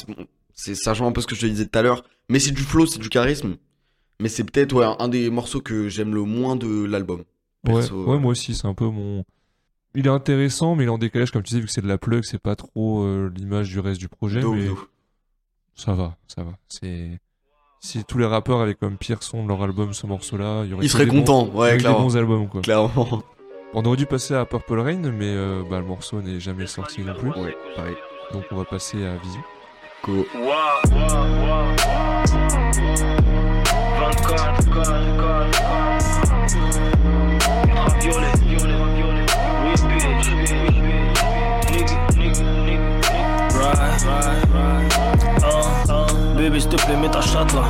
c'est- 0.54 0.74
ça 0.76 0.92
un 0.92 1.10
peu 1.12 1.20
ce 1.20 1.26
que 1.26 1.34
je 1.34 1.40
te 1.40 1.46
disais 1.46 1.66
tout 1.66 1.76
à 1.78 1.82
l'heure. 1.82 2.04
Mais 2.28 2.38
c'est 2.38 2.52
du 2.52 2.62
flow, 2.62 2.86
c'est 2.86 3.00
du 3.00 3.08
charisme. 3.08 3.56
Mais 4.20 4.28
c'est 4.28 4.44
peut-être, 4.44 4.72
ouais, 4.74 4.86
un, 5.00 5.08
des 5.08 5.28
morceaux 5.28 5.60
que 5.60 5.88
j'aime 5.88 6.14
le 6.14 6.22
moins 6.22 6.54
de 6.54 6.84
l'album. 6.84 7.24
Ouais, 7.66 7.82
moi 8.18 8.30
aussi, 8.30 8.54
c'est 8.54 8.66
un 8.66 8.74
peu 8.74 8.86
mon. 8.86 9.24
Il 9.96 10.06
est 10.06 10.10
intéressant, 10.10 10.74
mais 10.76 10.84
il 10.84 10.86
est 10.86 10.90
en 10.90 10.98
décalage, 10.98 11.30
comme 11.32 11.42
tu 11.42 11.48
disais, 11.50 11.60
vu 11.60 11.66
que 11.66 11.72
c'est 11.72 11.80
de 11.82 11.88
la 11.88 11.98
plug, 11.98 12.22
c'est 12.24 12.38
pas 12.40 12.54
trop 12.56 13.02
euh, 13.04 13.30
l'image 13.36 13.68
du 13.70 13.80
reste 13.80 13.98
du 14.00 14.08
projet. 14.08 14.40
Mais 14.42 14.68
ça 15.74 15.92
va, 15.94 16.16
ça 16.28 16.44
va. 16.44 16.52
C'est. 16.68 17.18
Si 17.86 18.02
tous 18.02 18.16
les 18.16 18.24
rappeurs 18.24 18.60
avaient 18.62 18.72
comme 18.74 18.96
pire 18.96 19.22
son 19.22 19.42
de 19.42 19.48
leur 19.48 19.62
album 19.62 19.92
ce 19.92 20.06
morceau-là, 20.06 20.62
il 20.64 20.70
y 20.70 20.72
aurait 20.72 20.84
Il 20.84 20.88
que 20.88 20.92
serait 20.92 21.04
des 21.04 21.10
bons- 21.10 21.18
content, 21.18 21.42
il 21.44 21.48
y 21.48 21.50
ouais, 21.50 21.56
aurait 21.58 21.70
que 21.72 21.76
des 21.76 21.82
clairement. 21.82 22.00
bons 22.00 22.16
albums, 22.16 22.48
quoi. 22.48 22.60
Clairement. 22.62 23.22
On 23.74 23.84
aurait 23.84 23.98
dû 23.98 24.06
passer 24.06 24.32
à 24.34 24.46
Purple 24.46 24.78
Rain, 24.80 25.02
mais 25.12 25.26
euh, 25.26 25.62
bah, 25.68 25.80
le 25.80 25.84
morceau 25.84 26.22
n'est 26.22 26.40
jamais 26.40 26.66
sorti 26.66 27.02
non 27.02 27.12
plus. 27.14 27.28
Ouais, 27.32 27.54
pareil. 27.76 27.96
Donc 28.32 28.44
on 28.52 28.56
va 28.56 28.64
passer 28.64 29.04
à 29.04 29.16
Vision. 29.16 29.42
Go. 30.02 30.24
24, 34.00 34.66
ultraviolet, 34.66 35.14
oui 44.72 45.13
Bébé 46.36 46.58
s'il 46.58 46.68
te 46.68 46.76
plaît 46.84 46.96
mets 46.96 47.08
ta 47.08 47.20
chatte 47.20 47.52
là, 47.52 47.62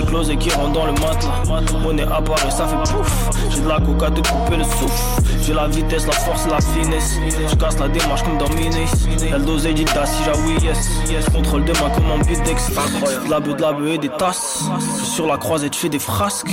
éclosé 0.00 0.36
qui 0.36 0.50
rentre 0.50 0.72
dans 0.72 0.86
le 0.86 0.92
matelas, 0.92 1.78
monnaie 1.80 2.02
apparaît 2.02 2.50
ça 2.50 2.66
fait 2.66 2.92
pouf, 2.92 3.30
j'ai 3.50 3.60
de 3.60 3.68
la 3.68 3.78
coca 3.80 4.10
te 4.10 4.20
couper 4.28 4.56
le 4.56 4.64
souffle, 4.64 5.22
j'ai 5.42 5.54
la 5.54 5.68
vitesse, 5.68 6.04
la 6.06 6.12
force, 6.12 6.46
la 6.48 6.60
finesse, 6.60 7.16
je 7.48 7.54
casse 7.54 7.78
la 7.78 7.88
démarche 7.88 8.22
comme 8.24 8.38
dans 8.38 8.48
Minis, 8.56 9.08
elle 9.32 9.44
dosé 9.44 9.72
dit 9.72 9.84
si 9.86 10.30
oui 10.46 10.54
yes, 10.64 10.90
yes, 11.08 11.28
contrôle 11.28 11.64
de 11.64 11.72
main 11.72 11.90
comme 11.94 12.10
en 12.10 12.18
beatdex, 12.18 12.70
de 12.70 13.30
la 13.30 13.38
beuh, 13.38 13.54
de 13.54 13.62
la 13.62 13.72
beuh 13.72 13.90
et 13.90 13.98
des 13.98 14.08
tasses, 14.08 14.64
je 14.80 15.04
suis 15.04 15.14
sur 15.14 15.26
la 15.26 15.36
croisette, 15.36 15.74
je 15.74 15.78
fais 15.78 15.88
des 15.88 16.00
frasques, 16.00 16.50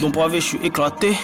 dans 0.00 0.12
pavé 0.12 0.40
je 0.40 0.46
suis 0.46 0.60
éclaté, 0.62 1.16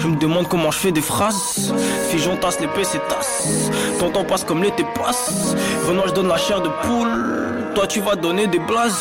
je 0.00 0.08
me 0.08 0.16
demande 0.16 0.48
comment 0.48 0.70
je 0.70 0.78
fais 0.78 0.92
des 0.92 1.02
phrases, 1.02 1.74
figeon 2.10 2.36
tasse 2.36 2.58
les 2.60 2.68
PC 2.68 2.98
tasse, 3.08 3.70
ton 3.98 4.10
temps 4.10 4.24
passe 4.24 4.44
comme 4.44 4.62
l'été 4.62 4.84
passe, 4.94 5.54
Renoir 5.86 6.08
je 6.08 6.14
donne 6.14 6.28
la 6.28 6.38
chair 6.38 6.62
de 6.62 6.70
poule, 6.82 7.61
toi 7.74 7.86
tu 7.86 8.00
vas 8.00 8.16
donner 8.16 8.46
des 8.46 8.58
blazes, 8.58 9.00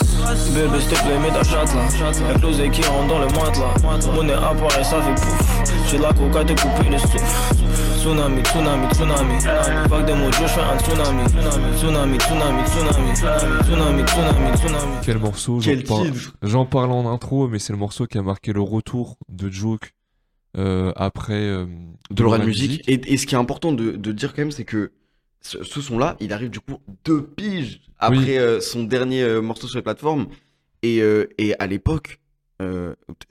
bébé 0.53 0.79
s'il 0.79 0.89
te 0.89 1.03
plaît 1.03 1.19
mets 1.19 1.29
ta 1.29 1.43
chatte 1.43 1.73
là, 1.73 1.88
la 2.34 2.39
close 2.39 2.62
qui 2.71 2.81
rentre 2.84 3.07
dans 3.07 3.19
le 3.19 3.25
matelas, 3.27 4.12
monnaie 4.13 4.34
apparaît 4.34 4.84
ça 4.84 5.01
fait 5.01 5.15
pouf, 5.15 5.63
j'ai 5.89 5.97
de 5.97 6.03
la 6.03 6.13
coca 6.13 6.43
te 6.45 6.53
couper 6.53 6.89
le 6.89 6.97
souffle, 6.97 7.17
tsunami, 7.97 8.41
tsunami, 8.43 8.88
tsunami, 8.93 9.38
vague 9.89 10.05
de 10.07 10.13
mots 10.13 10.31
je 10.31 10.47
fais 10.47 10.62
un 10.62 10.77
tsunami, 10.79 11.25
tsunami, 11.29 11.75
tsunami, 11.77 12.17
tsunami, 12.17 12.63
tsunami, 12.63 14.03
tsunami, 14.05 14.57
tsunami. 14.57 14.93
Quel 15.03 15.17
morceau 15.19 15.60
j'en 15.60 15.71
parle- 15.88 16.12
titre 16.12 16.34
J'en 16.41 16.65
parle 16.65 16.91
en 16.91 17.12
intro, 17.12 17.47
mais 17.47 17.60
c'est 17.60 17.73
le 17.73 17.79
morceau 17.79 18.05
qui 18.07 18.17
a 18.17 18.21
marqué 18.21 18.53
le 18.53 18.62
retour 18.62 19.17
de 19.29 19.49
Joke 19.49 19.93
euh, 20.57 20.91
après 20.95 21.34
euh, 21.34 21.65
de 22.10 22.23
Laura 22.23 22.38
Music. 22.39 22.84
Et, 22.88 23.13
et 23.13 23.17
ce 23.17 23.25
qui 23.25 23.36
est 23.36 23.38
important 23.38 23.71
de, 23.71 23.91
de 23.91 24.12
dire 24.12 24.34
quand 24.34 24.41
même, 24.41 24.51
c'est 24.51 24.65
que 24.65 24.91
ce, 25.41 25.63
ce 25.63 25.82
son-là, 25.82 26.15
il 26.19 26.32
arrive 26.34 26.49
du 26.49 26.60
coup 26.60 26.77
deux 27.04 27.23
piges 27.23 27.82
après 27.99 28.17
Oui. 28.17 28.38
euh, 28.38 28.62
son 28.62 28.84
dernier 28.84 29.23
euh, 29.23 29.41
morceau 29.41 29.67
sur 29.67 29.77
les 29.77 29.84
plateformes. 29.84 30.27
Et, 30.84 31.01
euh, 31.01 31.27
et 31.38 31.54
à 31.60 31.67
l'époque, 31.67 32.19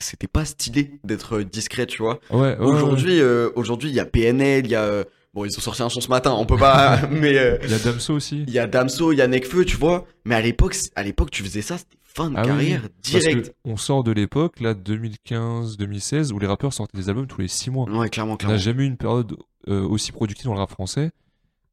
c'était 0.01 0.27
pas 0.27 0.45
stylé 0.45 0.99
d'être 1.05 1.41
discret, 1.43 1.87
tu 1.87 2.03
vois. 2.03 2.19
Ouais, 2.31 2.39
ouais, 2.41 2.57
ouais. 2.59 2.65
Aujourd'hui, 2.67 3.21
aujourd'hui, 3.55 3.89
il 3.91 3.95
y 3.95 4.01
a 4.01 4.05
PNL, 4.05 4.67
il 4.67 4.71
y 4.73 4.75
a 4.75 5.05
bon, 5.35 5.45
ils 5.45 5.57
ont 5.57 5.61
sorti 5.61 5.83
un 5.85 5.89
son 5.89 6.01
ce 6.01 6.09
matin, 6.09 6.33
on 6.33 6.47
peut 6.47 6.57
pas, 6.57 7.07
mais 7.11 7.31
Il 7.63 7.71
y 7.71 7.75
a 7.75 7.79
Damso 7.79 8.15
aussi. 8.15 8.43
il 8.49 8.53
y 8.53 8.59
a 8.59 8.67
Damso, 8.67 9.13
il 9.13 9.19
y 9.19 9.23
a 9.23 9.29
Nekfeu, 9.29 9.65
tu 9.65 9.77
vois. 9.77 10.05
Mais 10.25 10.35
à 10.35 10.41
l'époque, 10.41 10.75
c- 10.75 10.91
à 10.97 11.05
l'époque, 11.05 11.31
tu 11.31 11.45
faisais 11.45 11.63
ça, 11.63 11.79
c'était 11.79 11.97
fin 12.03 12.29
de 12.31 12.35
Ah 12.37 12.43
oui, 12.43 12.47
carrière 12.49 12.81
Parce 12.83 12.93
direct. 13.23 13.49
que 13.51 13.55
on 13.65 13.77
sort 13.77 14.03
de 14.03 14.11
l'époque, 14.11 14.59
là, 14.59 14.75
2015-2016, 14.75 16.33
où 16.33 16.39
les 16.39 16.47
rappeurs 16.49 16.73
sortaient 16.73 16.99
des 16.99 17.09
albums 17.09 17.27
tous 17.29 17.41
les 17.41 17.49
6 17.49 17.71
mois. 17.71 17.89
Ouais, 17.89 18.09
clairement, 18.09 18.33
On 18.33 18.37
clairement. 18.37 18.57
n'a 18.57 18.61
jamais 18.61 18.83
eu 18.83 18.87
une 18.87 18.97
période 18.97 19.37
aussi 19.69 20.11
productive 20.13 20.47
dans 20.47 20.55
le 20.55 20.59
rap 20.61 20.71
français. 20.71 21.11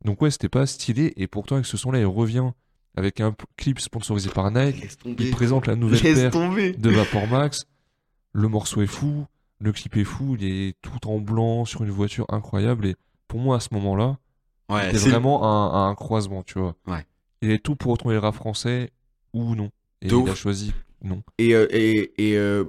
Donc 0.05 0.21
ouais, 0.21 0.31
c'était 0.31 0.49
pas 0.49 0.65
stylé. 0.65 1.13
Et 1.17 1.27
pourtant, 1.27 1.55
avec 1.55 1.65
ce 1.65 1.77
son-là, 1.77 1.99
il 1.99 2.05
revient 2.05 2.51
avec 2.95 3.19
un 3.21 3.35
clip 3.57 3.79
sponsorisé 3.79 4.29
par 4.29 4.49
Nike. 4.51 4.97
Il 5.19 5.31
présente 5.31 5.67
la 5.67 5.75
nouvelle 5.75 6.01
Laisse 6.01 6.19
paire 6.19 6.31
tomber. 6.31 6.71
de 6.73 6.89
Vapor 6.89 7.27
Max. 7.27 7.65
Le 8.33 8.47
morceau 8.47 8.81
est 8.81 8.87
fou, 8.87 9.25
le 9.59 9.71
clip 9.71 9.97
est 9.97 10.03
fou, 10.03 10.35
il 10.39 10.45
est 10.45 10.75
tout 10.81 11.07
en 11.07 11.19
blanc 11.19 11.65
sur 11.65 11.83
une 11.83 11.89
voiture 11.89 12.25
incroyable. 12.29 12.85
Et 12.87 12.95
pour 13.27 13.39
moi, 13.39 13.57
à 13.57 13.59
ce 13.59 13.69
moment-là, 13.73 14.17
Ouais, 14.69 14.91
c'est 14.93 15.09
vraiment 15.11 15.43
un, 15.45 15.89
un 15.89 15.95
croisement, 15.95 16.43
tu 16.43 16.59
vois. 16.59 16.75
Ouais. 16.87 17.05
Il 17.41 17.51
est 17.51 17.63
tout 17.63 17.75
pour 17.77 17.93
retrouver 17.93 18.15
le 18.15 18.19
rap 18.19 18.35
français 18.35 18.91
ou 19.33 19.55
non. 19.55 19.69
Et 20.01 20.07
De 20.07 20.11
il 20.15 20.17
ouf. 20.17 20.29
a 20.29 20.35
choisi 20.35 20.73
non. 21.03 21.23
Et, 21.37 21.53
euh, 21.55 21.67
et, 21.71 22.11
et 22.17 22.35
euh, 22.37 22.65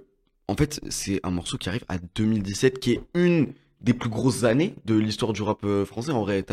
en 0.47 0.55
fait, 0.55 0.81
c'est 0.91 1.19
un 1.25 1.31
morceau 1.31 1.59
qui 1.59 1.69
arrive 1.69 1.85
à 1.89 1.97
2017, 2.15 2.79
qui 2.79 2.93
est 2.93 3.01
une 3.15 3.53
des 3.81 3.95
plus 3.95 4.11
grosses 4.11 4.45
années 4.45 4.75
de 4.85 4.95
l'histoire 4.95 5.33
du 5.33 5.43
rap 5.43 5.61
euh, 5.65 5.85
français. 5.85 6.11
En 6.11 6.23
vrai, 6.23 6.43
tu 6.43 6.53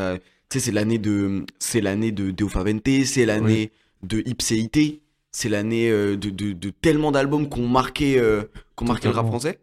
sais, 0.49 0.59
c'est 0.59 0.71
l'année 0.71 0.99
de, 0.99 1.45
c'est 1.59 1.81
l'année 1.81 2.11
de 2.11 2.31
Deo 2.31 2.47
Favente, 2.49 2.88
c'est 3.05 3.25
l'année 3.25 3.71
de 4.03 4.21
Ipséité, 4.25 5.01
c'est 5.31 5.49
l'année 5.49 5.89
euh, 5.89 6.15
de, 6.15 6.29
de, 6.29 6.53
de 6.53 6.69
tellement 6.69 7.11
d'albums 7.11 7.49
qui 7.49 7.59
ont 7.59 7.67
marqué, 7.67 8.19
euh, 8.19 8.43
le 8.79 9.09
rap 9.09 9.27
français. 9.27 9.59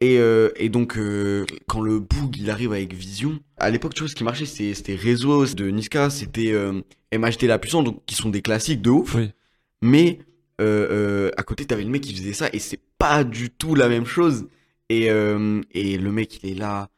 Et, 0.00 0.18
euh, 0.18 0.50
et 0.56 0.68
donc, 0.68 0.98
euh, 0.98 1.46
quand 1.68 1.80
le 1.80 2.00
Boog 2.00 2.36
il 2.36 2.50
arrive 2.50 2.72
avec 2.72 2.92
Vision, 2.92 3.38
à 3.56 3.70
l'époque, 3.70 3.94
tu 3.94 4.00
vois, 4.00 4.08
ce 4.08 4.16
qui 4.16 4.24
marchait, 4.24 4.46
c'était 4.46 4.74
c'était 4.74 4.96
Réseau 4.96 5.46
de 5.46 5.70
Niska, 5.70 6.10
c'était 6.10 6.52
MHD 7.16 7.44
La 7.44 7.58
Puissance, 7.58 7.84
donc 7.84 8.04
qui 8.04 8.16
sont 8.16 8.28
des 8.28 8.42
classiques 8.42 8.82
de 8.82 8.90
ouf. 8.90 9.14
Oui. 9.14 9.30
Mais 9.80 10.18
à 10.58 11.42
côté, 11.44 11.64
t'avais 11.64 11.84
le 11.84 11.90
mec 11.90 12.02
qui 12.02 12.14
faisait 12.14 12.32
ça 12.32 12.48
et 12.52 12.58
c'est 12.58 12.80
pas 12.98 13.24
du 13.24 13.50
tout 13.50 13.74
la 13.74 13.88
même 13.88 14.06
chose. 14.06 14.46
Et, 14.92 15.10
euh, 15.10 15.60
et 15.72 15.96
le 15.98 16.12
mec, 16.12 16.42
il 16.42 16.50
est 16.50 16.54
là, 16.54 16.88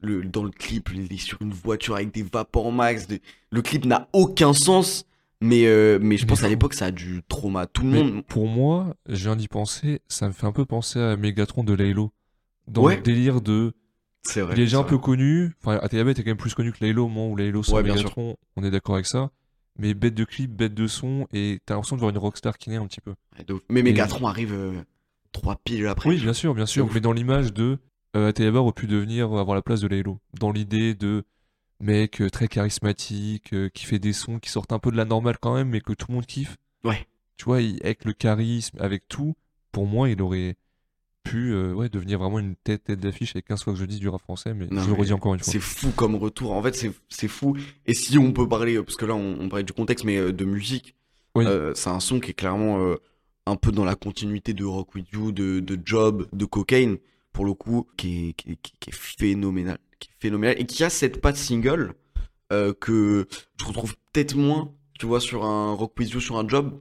le, 0.00 0.24
dans 0.24 0.42
le 0.44 0.50
clip, 0.50 0.90
il 0.94 1.12
est 1.12 1.16
sur 1.18 1.40
une 1.42 1.52
voiture 1.52 1.94
avec 1.96 2.12
des 2.12 2.22
vapors 2.22 2.72
max. 2.72 3.06
de- 3.06 3.18
Le 3.50 3.62
clip 3.62 3.84
n'a 3.84 4.08
aucun 4.12 4.52
sens, 4.52 5.04
Mais, 5.42 5.66
euh, 5.66 5.98
mais 6.00 6.16
je 6.16 6.24
pense 6.24 6.42
à 6.44 6.48
l'époque, 6.48 6.72
ça 6.72 6.86
a 6.86 6.90
dû 6.90 7.20
trauma 7.28 7.66
tout 7.66 7.82
le 7.82 7.88
Mais 7.90 8.02
monde. 8.02 8.24
pour 8.26 8.48
moi, 8.48 8.94
je 9.06 9.24
viens 9.24 9.36
d'y 9.36 9.48
penser, 9.48 10.00
ça 10.08 10.28
me 10.28 10.32
fait 10.32 10.46
un 10.46 10.52
peu 10.52 10.64
penser 10.64 10.98
à 10.98 11.14
Megatron 11.16 11.62
de 11.62 11.74
Laylo. 11.74 12.10
Dans 12.68 12.84
Ouais. 12.84 12.96
le 12.96 13.02
délire 13.02 13.42
de. 13.42 13.74
C'est 14.22 14.40
vrai. 14.40 14.54
il 14.56 14.60
est 14.60 14.64
déjà 14.64 14.78
un 14.78 14.82
peu 14.82 14.96
connu. 14.98 15.52
Enfin, 15.62 15.78
Atayaba 15.82 16.10
était 16.12 16.24
quand 16.24 16.30
même 16.30 16.36
plus 16.38 16.54
connu 16.54 16.72
que 16.72 16.78
Laylo 16.82 17.04
au 17.04 17.08
moment 17.08 17.28
où 17.30 17.36
Laylo 17.36 17.62
sort 17.62 17.74
Ouais, 17.76 17.82
Megatron. 17.82 18.36
On 18.56 18.64
est 18.64 18.70
d'accord 18.70 18.94
avec 18.94 19.06
ça. 19.06 19.30
Mais 19.78 19.92
bête 19.92 20.14
de 20.14 20.24
clip, 20.24 20.50
bête 20.56 20.72
de 20.72 20.86
son, 20.86 21.28
et 21.34 21.60
t'as 21.66 21.74
l'impression 21.74 21.96
de 21.96 22.00
voir 22.00 22.10
une 22.10 22.16
rockstar 22.18 22.56
qui 22.56 22.70
naît 22.70 22.76
un 22.76 22.86
petit 22.86 23.02
peu. 23.02 23.14
Mais 23.68 23.82
Megatron 23.82 24.26
arrive 24.26 24.54
euh, 24.54 24.72
trois 25.40 25.56
piles 25.64 25.86
après. 25.86 26.08
Oui, 26.10 26.20
bien 26.20 26.32
sûr, 26.32 26.54
bien 26.54 26.66
sûr. 26.66 26.88
Mais 26.92 27.00
dans 27.00 27.12
l'image 27.12 27.52
de 27.52 27.78
euh, 28.14 28.32
aurait 28.54 28.72
pu 28.72 28.86
devenir 28.86 29.26
avoir 29.32 29.54
la 29.54 29.62
place 29.62 29.80
de 29.80 29.88
Laylo. 29.88 30.18
Dans 30.40 30.50
l'idée 30.50 30.94
de 30.94 31.24
mec 31.80 32.22
euh, 32.22 32.30
très 32.30 32.48
charismatique, 32.48 33.52
euh, 33.52 33.68
qui 33.68 33.84
fait 33.84 33.98
des 33.98 34.12
sons 34.14 34.38
qui 34.38 34.50
sortent 34.50 34.72
un 34.72 34.78
peu 34.78 34.90
de 34.90 34.96
la 34.96 35.04
normale 35.04 35.36
quand 35.40 35.54
même, 35.54 35.68
mais 35.68 35.80
que 35.80 35.92
tout 35.92 36.06
le 36.08 36.14
monde 36.14 36.26
kiffe. 36.26 36.56
Ouais. 36.84 37.06
Tu 37.36 37.44
vois, 37.44 37.60
il- 37.60 37.78
avec 37.82 38.04
le 38.06 38.12
charisme, 38.14 38.78
avec 38.80 39.06
tout, 39.08 39.34
pour 39.72 39.86
moi, 39.86 40.08
il 40.08 40.22
aurait 40.22 40.56
pu 41.24 41.52
euh, 41.52 41.74
ouais, 41.74 41.88
devenir 41.88 42.18
vraiment 42.20 42.38
une 42.38 42.54
tête, 42.56 42.84
tête 42.84 43.00
d'affiche 43.00 43.32
avec 43.34 43.46
15 43.46 43.64
fois 43.64 43.72
que 43.74 43.78
je 43.78 43.84
dis 43.84 43.98
du 43.98 44.08
rap 44.08 44.22
français, 44.22 44.54
mais 44.54 44.68
Non, 44.70 44.82
je 44.82 44.88
le 44.88 44.94
redis 44.94 45.12
encore 45.12 45.34
une 45.34 45.40
fois. 45.40 45.52
C'est 45.52 45.58
fou 45.60 45.90
comme 45.90 46.14
retour. 46.14 46.52
En 46.52 46.62
fait, 46.62 46.74
c'est 47.08 47.28
fou. 47.28 47.56
Et 47.86 47.92
si 47.94 48.16
on 48.16 48.32
peut 48.32 48.48
parler, 48.48 48.80
parce 48.82 48.96
que 48.96 49.04
là, 49.04 49.14
on, 49.14 49.36
on 49.40 49.48
parlait 49.48 49.64
du 49.64 49.72
contexte, 49.74 50.04
mais 50.06 50.32
de 50.32 50.44
musique, 50.46 50.94
Oui. 51.34 51.44
c'est 51.74 51.90
un 51.90 52.00
son 52.00 52.20
qui 52.20 52.30
est 52.30 52.34
clairement 52.34 52.78
un 53.46 53.56
peu 53.56 53.70
dans 53.72 53.84
la 53.84 53.94
continuité 53.94 54.54
de 54.54 54.64
Rock 54.64 54.94
With 54.94 55.06
You, 55.12 55.32
de, 55.32 55.60
de 55.60 55.78
Job, 55.84 56.26
de 56.32 56.44
Cocaine, 56.44 56.98
pour 57.32 57.44
le 57.44 57.54
coup, 57.54 57.86
qui 57.96 58.30
est, 58.30 58.32
qui 58.32 58.50
est- 58.52 58.56
qui 58.62 58.72
est- 58.72 58.78
qui 58.80 58.90
est 58.90 58.94
phénoménal. 58.94 59.78
Qui 60.00 60.08
est 60.10 60.16
phénoménal. 60.20 60.56
Et 60.58 60.66
qui 60.66 60.82
a 60.84 60.90
cette 60.90 61.20
patte 61.20 61.36
single 61.36 61.94
euh, 62.52 62.72
que 62.78 63.26
je 63.60 63.64
retrouve 63.64 63.94
peut-être 64.12 64.36
moins, 64.36 64.72
tu 64.98 65.06
vois, 65.06 65.20
sur 65.20 65.44
un 65.44 65.72
Rock 65.74 65.92
With 65.98 66.10
You, 66.12 66.20
sur 66.20 66.36
un 66.38 66.46
Job, 66.46 66.80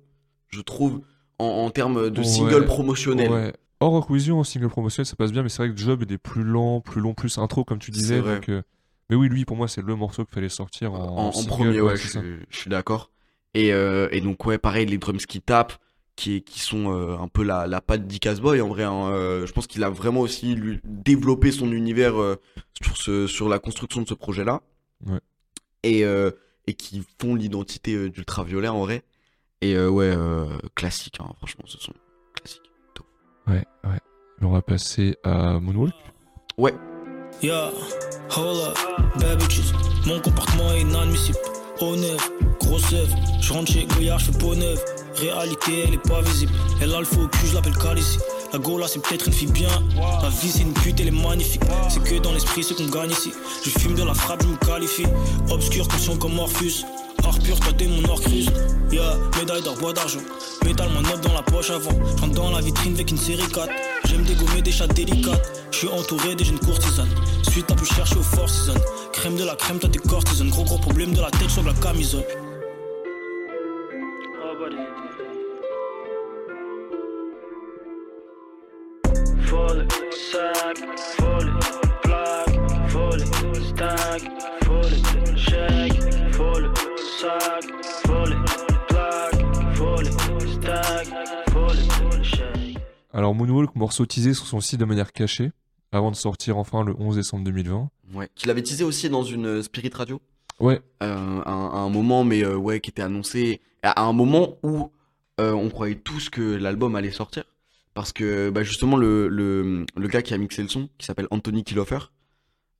je 0.49 0.61
trouve, 0.61 1.01
en, 1.39 1.45
en 1.45 1.69
termes 1.71 2.09
de 2.11 2.19
Ouais. 2.19 2.23
single 2.25 2.65
promotionnel. 2.65 3.31
Ouais. 3.31 3.53
Hors 3.79 3.91
Rock 3.91 4.09
With 4.11 4.25
You, 4.27 4.37
en 4.37 4.43
single 4.43 4.69
promotionnel, 4.69 5.05
ça 5.07 5.15
passe 5.15 5.31
bien, 5.31 5.41
mais 5.43 5.49
c'est 5.49 5.65
vrai 5.65 5.73
que 5.73 5.77
Job 5.79 6.03
est 6.09 6.17
plus 6.17 6.43
lent, 6.43 6.81
plus 6.81 7.01
long, 7.01 7.13
plus 7.13 7.37
intro, 7.39 7.63
comme 7.63 7.79
tu 7.79 7.91
disais. 7.91 8.21
donc, 8.21 8.47
euh, 8.49 8.61
Mais 9.09 9.15
oui, 9.15 9.27
lui, 9.27 9.43
pour 9.45 9.57
moi, 9.57 9.67
c'est 9.67 9.81
le 9.83 9.95
morceau 9.95 10.23
qu'il 10.25 10.33
fallait 10.33 10.49
sortir 10.49 10.93
en, 10.93 10.97
en, 10.97 11.27
en 11.27 11.31
single, 11.31 11.47
premier, 11.49 11.81
ouais, 11.81 11.95
je 11.97 12.57
suis 12.57 12.69
d'accord. 12.69 13.11
Et, 13.53 13.73
euh, 13.73 14.07
et 14.11 14.21
donc, 14.21 14.45
ouais, 14.45 14.57
pareil, 14.57 14.85
les 14.85 14.97
drums 14.97 15.25
qui 15.25 15.41
tapent, 15.41 15.73
qui, 16.15 16.43
qui 16.43 16.59
sont 16.59 16.93
euh, 16.93 17.17
un 17.17 17.27
peu 17.27 17.43
la, 17.43 17.67
la 17.67 17.81
patte 17.81 18.07
d'Icas 18.07 18.35
Boy, 18.35 18.61
en 18.61 18.69
vrai. 18.69 18.83
hein, 18.83 19.09
euh, 19.11 19.45
je 19.45 19.51
pense 19.53 19.67
qu'il 19.67 19.83
a 19.83 19.89
vraiment 19.89 20.21
aussi 20.21 20.55
lui, 20.55 20.79
développé 20.83 21.51
son 21.51 21.71
univers 21.71 22.19
euh, 22.19 22.37
sur, 22.81 22.97
ce, 22.97 23.27
sur 23.27 23.49
la 23.49 23.59
construction 23.59 24.01
de 24.01 24.07
ce 24.07 24.13
projet-là. 24.13 24.61
Ouais. 25.05 25.19
Et, 25.83 26.05
euh, 26.05 26.31
et 26.67 26.73
qui 26.73 27.03
font 27.21 27.35
l'identité 27.35 27.93
euh, 27.95 28.09
d'Ultraviolet, 28.09 28.67
en 28.69 28.79
vrai. 28.79 29.03
Et 29.61 29.75
euh, 29.75 29.89
ouais, 29.89 30.13
euh, 30.15 30.45
classique, 30.75 31.17
hein, 31.19 31.31
franchement, 31.37 31.65
ce 31.67 31.77
sont 31.79 31.93
classiques. 32.33 32.61
Ouais, 33.47 33.63
ouais. 33.83 33.99
On 34.41 34.49
va 34.49 34.61
passer 34.61 35.15
à 35.23 35.59
Moonwalk. 35.59 35.93
Ouais, 36.57 36.73
Yeah, 37.41 37.69
hold 38.29 38.57
up, 38.69 38.77
bad 39.19 39.37
bitches. 39.39 39.73
Mon 40.07 40.21
comportement 40.21 40.71
est 40.71 40.81
inadmissible. 40.81 41.37
Honnête, 41.81 42.31
grosse 42.59 42.93
œuvre. 42.93 43.15
Je 43.41 43.51
rentre 43.51 43.71
chez 43.71 43.85
Goyard, 43.85 44.19
je 44.19 44.31
fais 44.31 44.37
peau 44.37 44.55
neuve. 44.55 44.79
Réalité, 45.17 45.83
elle 45.85 45.93
est 45.95 46.07
pas 46.09 46.21
visible. 46.21 46.51
Elle 46.81 46.93
a 46.93 46.99
le 46.99 47.05
faux 47.05 47.27
cul, 47.27 47.47
je 47.47 47.55
l'appelle 47.55 47.77
Calici. 47.77 48.17
La 48.53 48.59
Gola, 48.59 48.87
c'est 48.87 49.01
peut-être 49.01 49.27
une 49.27 49.33
fille 49.33 49.51
bien. 49.51 49.67
La 50.21 50.29
vie, 50.29 50.49
c'est 50.49 50.61
une 50.61 50.73
pute, 50.73 50.99
elle 51.01 51.09
est 51.09 51.11
magnifique. 51.11 51.61
C'est 51.89 52.01
que 52.01 52.17
dans 52.19 52.31
l'esprit, 52.31 52.63
c'est 52.63 52.75
qu'on 52.75 52.87
gagne 52.87 53.11
ici. 53.11 53.33
Je 53.63 53.69
fume 53.71 53.95
de 53.95 54.03
la 54.03 54.13
frappe, 54.13 54.43
je 54.43 54.47
me 54.47 54.55
qualifie. 54.55 55.05
Obscur, 55.49 55.87
conscient 55.87 56.15
comme 56.15 56.33
Morpheus. 56.33 56.85
Art 57.25 57.39
pur, 57.39 57.59
toi 57.59 57.73
t'es 57.73 57.87
mon 57.87 58.07
orcrus. 58.07 58.45
Yeah, 58.91 59.17
médaille 59.37 59.63
d'or, 59.63 59.75
bois 59.77 59.93
d'argent. 59.93 60.19
Métal, 60.63 60.89
mon 60.93 61.01
note 61.01 61.21
dans 61.21 61.33
la 61.33 61.41
poche 61.41 61.71
avant. 61.71 61.91
Je 61.91 62.21
rentre 62.21 62.33
dans 62.35 62.51
la 62.51 62.61
vitrine 62.61 62.93
avec 62.93 63.09
une 63.09 63.17
série 63.17 63.47
4. 63.51 63.67
J'aime 64.05 64.23
dégommer 64.23 64.61
des 64.61 64.71
chats 64.71 64.87
délicates. 64.87 65.41
Je 65.71 65.77
suis 65.79 65.87
entouré 65.87 66.35
des 66.35 66.45
jeunes 66.45 66.59
courtisanes. 66.59 67.09
Suite, 67.49 67.65
t'as 67.67 67.75
pu 67.75 67.85
chercher 67.85 68.15
au 68.17 68.21
Four 68.21 68.49
Seasons. 68.49 68.79
Crème 69.25 69.37
de 69.37 69.43
la 69.43 69.55
crème, 69.55 69.79
toi 69.79 69.89
t'es 69.89 69.97
cortisone. 69.97 70.51
Gros 70.51 70.63
gros 70.65 70.77
problème 70.77 71.11
de 71.11 71.19
la 71.19 71.31
tête 71.31 71.49
sur 71.49 71.63
la 71.63 71.73
camisole. 71.73 72.23
Sac, 80.31 80.77
plaque, 82.03 82.59
stack, 83.65 84.21
chèque, 85.35 86.03
sac, 87.19 87.65
plaque, 88.87 89.41
stack, 90.53 91.07
chèque. 92.23 92.77
Alors, 93.11 93.33
Moonwalk, 93.33 93.75
morceau 93.75 94.05
teasé 94.05 94.35
sur 94.35 94.45
son 94.45 94.59
site 94.59 94.79
de 94.79 94.85
manière 94.85 95.11
cachée, 95.11 95.51
avant 95.95 96.11
de 96.11 96.15
sortir 96.15 96.57
enfin 96.57 96.83
le 96.83 96.93
11 96.97 97.15
décembre 97.15 97.43
2020. 97.45 97.89
ouais. 98.13 98.29
Qu'il 98.35 98.49
avait 98.49 98.61
teasé 98.63 98.83
aussi 98.83 99.09
dans 99.09 99.23
une 99.23 99.45
euh, 99.45 99.63
Spirit 99.63 99.91
Radio? 99.93 100.21
Ouais, 100.59 100.79
euh, 101.03 101.41
à, 101.45 101.51
un, 101.51 101.67
à 101.69 101.77
un 101.77 101.89
moment, 101.89 102.23
mais 102.23 102.43
euh, 102.43 102.55
ouais, 102.55 102.79
qui 102.79 102.89
était 102.89 103.01
annoncé 103.01 103.59
à 103.83 104.03
un 104.03 104.13
moment 104.13 104.57
où 104.63 104.89
euh, 105.41 105.51
on 105.51 105.69
croyait 105.69 105.95
tous 105.95 106.29
que 106.29 106.41
l'album 106.41 106.95
allait 106.95 107.11
sortir. 107.11 107.43
Parce 107.93 108.11
que 108.13 108.49
bah, 108.49 108.63
justement, 108.63 108.95
le, 108.97 109.27
le, 109.27 109.85
le 109.95 110.07
gars 110.07 110.21
qui 110.21 110.33
a 110.33 110.37
mixé 110.37 110.61
le 110.61 110.67
son, 110.69 110.89
qui 110.97 111.05
s'appelle 111.05 111.27
Anthony 111.31 111.63
Kilofer, 111.63 111.99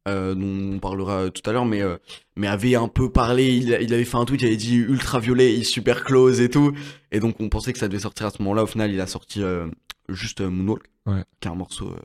euh, 0.08 0.36
dont 0.36 0.76
on 0.76 0.80
parlera 0.80 1.30
tout 1.32 1.42
à 1.50 1.54
l'heure, 1.54 1.66
mais, 1.66 1.82
euh, 1.82 1.98
mais 2.36 2.48
avait 2.48 2.76
un 2.76 2.88
peu 2.88 3.10
parlé, 3.12 3.56
il, 3.56 3.78
il 3.82 3.94
avait 3.94 4.06
fait 4.06 4.18
un 4.18 4.26
tweet, 4.26 4.42
il 4.42 4.48
avait 4.48 4.56
dit 4.58 4.76
ultraviolet, 4.76 5.54
il 5.56 5.66
super 5.66 6.04
close 6.04 6.40
et 6.42 6.50
tout. 6.50 6.74
Et 7.12 7.20
donc 7.20 7.40
on 7.40 7.50
pensait 7.50 7.74
que 7.74 7.80
ça 7.80 7.88
devait 7.88 8.00
sortir 8.02 8.28
à 8.28 8.30
ce 8.30 8.42
moment-là. 8.42 8.64
Au 8.64 8.68
final, 8.68 8.92
il 8.92 9.02
a 9.02 9.08
sorti 9.08 9.42
euh, 9.42 9.68
juste 10.10 10.42
euh, 10.42 10.50
Moonwalk, 10.50 10.84
Ouais. 11.08 11.24
qui 11.40 11.48
est 11.48 11.52
un 11.52 11.56
morceau 11.56 11.90
euh, 11.90 12.00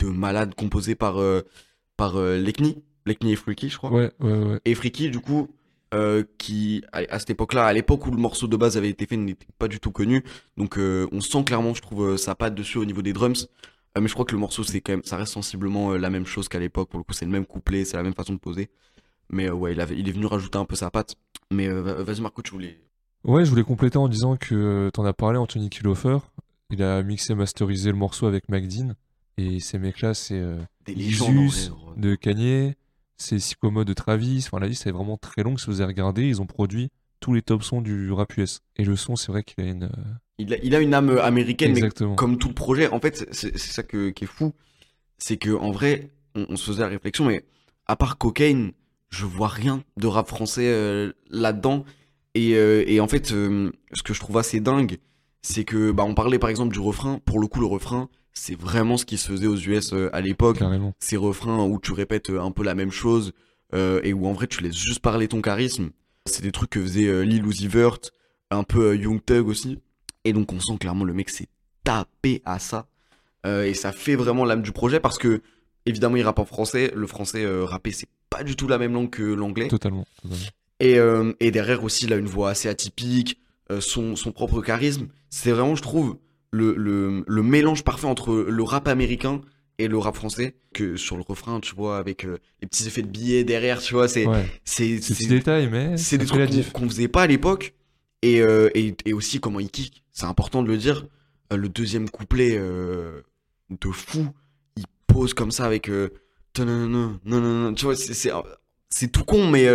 de 0.00 0.06
malade 0.10 0.54
composé 0.54 0.94
par, 0.94 1.18
euh, 1.20 1.42
par 1.96 2.18
Lekni. 2.20 2.82
Lekni 3.06 3.32
et 3.32 3.36
Freaky, 3.36 3.68
je 3.70 3.76
crois 3.78 3.90
ouais, 3.92 4.10
ouais, 4.20 4.32
ouais. 4.32 4.60
et 4.64 4.74
Freaky 4.74 5.10
du 5.10 5.20
coup 5.20 5.48
euh, 5.94 6.22
qui 6.38 6.84
à, 6.92 7.18
cette 7.18 7.30
époque-là 7.30 7.64
à 7.64 7.72
l'époque 7.72 8.06
où 8.06 8.10
le 8.10 8.18
morceau 8.18 8.46
de 8.46 8.56
base 8.56 8.76
avait 8.76 8.90
été 8.90 9.06
fait 9.06 9.16
n'était 9.16 9.46
pas 9.58 9.68
du 9.68 9.80
tout 9.80 9.90
connu 9.90 10.22
donc 10.56 10.78
euh, 10.78 11.08
on 11.10 11.20
sent 11.20 11.42
clairement 11.44 11.74
je 11.74 11.80
trouve 11.82 12.16
sa 12.18 12.34
patte 12.34 12.54
dessus 12.54 12.78
au 12.78 12.84
niveau 12.84 13.02
des 13.02 13.12
drums 13.12 13.48
Euh, 13.96 14.00
mais 14.02 14.06
je 14.06 14.12
crois 14.12 14.24
que 14.24 14.32
le 14.32 14.38
morceau 14.38 14.62
c'est 14.62 14.80
quand 14.82 14.92
même 14.92 15.02
ça 15.02 15.16
reste 15.16 15.32
sensiblement 15.32 15.94
la 15.96 16.10
même 16.10 16.26
chose 16.26 16.48
qu'à 16.48 16.60
l'époque 16.60 16.90
pour 16.90 16.98
le 17.00 17.04
coup 17.04 17.12
c'est 17.14 17.24
le 17.24 17.32
même 17.32 17.46
couplet 17.46 17.84
c'est 17.84 17.96
la 17.96 18.04
même 18.04 18.14
façon 18.14 18.34
de 18.34 18.38
poser 18.38 18.68
mais 19.30 19.50
ouais 19.50 19.72
il, 19.72 19.80
avait, 19.80 19.96
il 19.98 20.08
est 20.08 20.12
venu 20.12 20.26
rajouter 20.26 20.58
un 20.58 20.64
peu 20.66 20.76
sa 20.76 20.90
patte 20.92 21.16
mais 21.50 21.66
va- 21.68 22.02
vas-y 22.04 22.20
Marco 22.20 22.42
tu 22.42 22.52
voulais 22.52 22.78
Ouais, 23.24 23.44
je 23.44 23.50
voulais 23.50 23.64
compléter 23.64 23.98
en 23.98 24.08
disant 24.08 24.36
que 24.36 24.90
t'en 24.94 25.04
as 25.04 25.12
parlé, 25.12 25.36
Anthony 25.38 25.68
Kilofer. 25.68 26.18
Il 26.70 26.82
a 26.82 27.02
mixé, 27.02 27.34
masterisé 27.34 27.90
le 27.90 27.98
morceau 27.98 28.26
avec 28.26 28.48
McDean. 28.48 28.94
Et 29.40 29.60
ces 29.60 29.78
mecs-là, 29.78 30.12
c'est 30.14 30.38
euh, 30.38 30.58
Isus 30.94 31.70
de 31.96 32.14
Kanye, 32.14 32.74
c'est 33.16 33.38
Sycomode 33.38 33.86
de 33.86 33.94
Travis. 33.94 34.44
Enfin, 34.46 34.60
la 34.60 34.68
liste 34.68 34.86
est 34.86 34.90
vraiment 34.90 35.16
très 35.16 35.42
longue. 35.42 35.58
Si 35.58 35.66
vous 35.66 35.80
avez 35.80 35.88
regardé, 35.92 36.26
ils 36.28 36.40
ont 36.42 36.46
produit 36.46 36.90
tous 37.20 37.32
les 37.32 37.42
top 37.42 37.62
sons 37.62 37.80
du 37.80 38.12
rap 38.12 38.36
US. 38.36 38.60
Et 38.76 38.84
le 38.84 38.96
son, 38.96 39.16
c'est 39.16 39.32
vrai 39.32 39.42
qu'il 39.42 39.64
a 39.64 39.68
une. 39.68 39.84
euh, 39.84 39.88
il, 40.38 40.52
a, 40.54 40.56
il 40.62 40.74
a 40.74 40.80
une 40.80 40.94
âme 40.94 41.16
américaine 41.18 41.72
mais 41.72 41.78
Exactement. 41.78 42.14
comme 42.16 42.38
tout 42.38 42.48
le 42.48 42.54
projet, 42.54 42.88
en 42.88 43.00
fait, 43.00 43.26
c'est 43.30 43.56
c'est 43.58 43.72
ça 43.72 43.82
que, 43.82 44.10
qui 44.10 44.24
est 44.24 44.26
fou. 44.26 44.52
C'est 45.18 45.36
que 45.36 45.50
en 45.50 45.70
vrai, 45.70 46.10
on, 46.34 46.46
on 46.50 46.56
se 46.56 46.66
faisait 46.66 46.82
la 46.82 46.88
réflexion, 46.88 47.26
mais 47.26 47.44
à 47.86 47.96
part 47.96 48.16
Cocaine, 48.18 48.72
je 49.10 49.26
vois 49.26 49.48
rien 49.48 49.82
de 49.96 50.06
rap 50.06 50.28
français 50.28 50.68
euh, 50.68 51.12
là-dedans. 51.30 51.84
Et, 52.34 52.54
euh, 52.54 52.84
et 52.86 53.00
en 53.00 53.08
fait, 53.08 53.32
euh, 53.32 53.70
ce 53.92 54.02
que 54.02 54.14
je 54.14 54.20
trouve 54.20 54.38
assez 54.38 54.60
dingue, 54.60 54.98
c'est 55.42 55.64
que, 55.64 55.90
bah, 55.90 56.04
on 56.04 56.14
parlait 56.14 56.38
par 56.38 56.48
exemple 56.50 56.72
du 56.72 56.80
refrain. 56.80 57.18
Pour 57.24 57.40
le 57.40 57.46
coup, 57.48 57.60
le 57.60 57.66
refrain, 57.66 58.08
c'est 58.40 58.58
vraiment 58.58 58.96
ce 58.96 59.04
qui 59.04 59.18
se 59.18 59.30
faisait 59.30 59.46
aux 59.46 59.56
US 59.56 59.92
euh, 59.92 60.08
à 60.14 60.22
l'époque. 60.22 60.58
Carrément. 60.58 60.94
Ces 60.98 61.18
refrains 61.18 61.62
où 61.62 61.78
tu 61.78 61.92
répètes 61.92 62.30
euh, 62.30 62.40
un 62.40 62.50
peu 62.52 62.64
la 62.64 62.74
même 62.74 62.90
chose 62.90 63.32
euh, 63.74 64.00
et 64.02 64.14
où 64.14 64.26
en 64.26 64.32
vrai 64.32 64.46
tu 64.46 64.62
laisses 64.62 64.78
juste 64.78 65.00
parler 65.00 65.28
ton 65.28 65.42
charisme. 65.42 65.90
C'est 66.24 66.42
des 66.42 66.50
trucs 66.50 66.70
que 66.70 66.80
faisait 66.80 67.06
euh, 67.06 67.20
Lil 67.20 67.46
Uzi 67.46 67.68
Vert, 67.68 67.98
un 68.50 68.62
peu 68.62 68.92
euh, 68.92 68.96
Young 68.96 69.22
Thug 69.22 69.46
aussi. 69.46 69.78
Et 70.24 70.32
donc 70.32 70.52
on 70.54 70.60
sent 70.60 70.78
clairement 70.78 71.04
le 71.04 71.12
mec 71.12 71.28
s'est 71.28 71.48
tapé 71.84 72.40
à 72.46 72.58
ça. 72.58 72.86
Et 73.46 73.72
ça 73.72 73.90
fait 73.90 74.16
vraiment 74.16 74.44
l'âme 74.44 74.60
du 74.60 74.70
projet 74.70 75.00
parce 75.00 75.16
que 75.16 75.40
évidemment 75.86 76.16
il 76.16 76.22
rappe 76.22 76.38
en 76.38 76.44
français. 76.44 76.92
Le 76.94 77.06
français 77.06 77.46
rappé 77.62 77.90
c'est 77.90 78.08
pas 78.28 78.44
du 78.44 78.54
tout 78.54 78.68
la 78.68 78.76
même 78.76 78.92
langue 78.92 79.08
que 79.08 79.22
l'anglais. 79.22 79.68
Totalement. 79.68 80.04
totalement. 80.20 80.44
Et, 80.78 80.98
et 81.40 81.50
derrière 81.50 81.82
aussi, 81.82 82.04
il 82.04 82.12
a 82.12 82.16
une 82.16 82.26
voix 82.26 82.50
assez 82.50 82.68
atypique, 82.68 83.40
son, 83.80 84.14
son 84.14 84.30
propre 84.30 84.60
charisme. 84.60 85.08
C'est 85.30 85.52
vraiment, 85.52 85.74
je 85.74 85.80
trouve, 85.80 86.18
le, 86.52 86.74
le, 86.76 87.24
le 87.26 87.42
mélange 87.42 87.84
parfait 87.84 88.06
entre 88.06 88.32
le 88.48 88.62
rap 88.62 88.88
américain 88.88 89.40
et 89.78 89.88
le 89.88 89.98
rap 89.98 90.16
français. 90.16 90.56
Que 90.72 90.96
sur 90.96 91.16
le 91.16 91.22
refrain, 91.22 91.58
tu 91.60 91.74
vois, 91.74 91.98
avec 91.98 92.24
euh, 92.24 92.38
les 92.62 92.68
petits 92.68 92.86
effets 92.86 93.02
de 93.02 93.08
billets 93.08 93.42
derrière, 93.44 93.80
tu 93.80 93.94
vois, 93.94 94.06
c'est 94.06 94.26
Ouais. 94.26 94.44
c'est 94.64 94.84
petits 94.96 95.26
détails, 95.26 95.68
mais. 95.68 95.96
c'est 95.96 96.16
des 96.18 96.26
trucs 96.26 96.48
qu'on 96.72 96.80
qu'on 96.82 96.88
faisait 96.88 97.08
pas 97.08 97.22
à 97.22 97.26
l'époque. 97.26 97.74
Et, 98.22 98.40
euh, 98.40 98.68
et, 98.74 98.94
et 99.06 99.12
aussi 99.12 99.40
comment 99.40 99.58
il 99.60 99.70
kick. 99.70 100.04
C'est 100.12 100.26
important 100.26 100.62
de 100.62 100.68
le 100.68 100.76
dire. 100.76 101.06
Euh, 101.52 101.56
le 101.56 101.68
deuxième 101.68 102.08
couplet 102.10 102.56
euh, 102.56 103.22
de 103.70 103.90
fou, 103.90 104.28
il 104.76 104.84
pose 105.08 105.34
comme 105.34 105.50
ça 105.50 105.64
avec. 105.64 105.88
Euh, 105.88 106.10
tananana, 106.52 107.18
nanana. 107.24 107.72
tu 107.74 107.84
vois, 107.86 107.96
c'est- 107.96 108.14
c'est 108.14 108.30
c'est 108.90 109.10
tout 109.10 109.24
con, 109.24 109.48
mais 109.48 109.66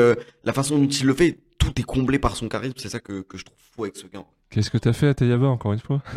la 0.43 0.53
façon 0.53 0.77
dont 0.77 0.87
il 0.87 1.05
le 1.07 1.13
fait, 1.13 1.39
tout 1.57 1.79
est 1.79 1.83
comblé 1.83 2.19
par 2.19 2.35
son 2.35 2.47
charisme. 2.47 2.75
C'est 2.77 2.89
ça 2.89 2.99
que, 2.99 3.21
que 3.21 3.37
je 3.37 3.45
trouve 3.45 3.57
fou 3.75 3.83
avec 3.83 3.95
ce 3.95 4.07
gars. 4.07 4.23
Qu'est-ce 4.49 4.69
que 4.69 4.77
t'as 4.77 4.93
fait 4.93 5.07
à 5.07 5.13
Tayaba 5.13 5.47
encore 5.47 5.73
une 5.73 5.79
fois 5.79 6.01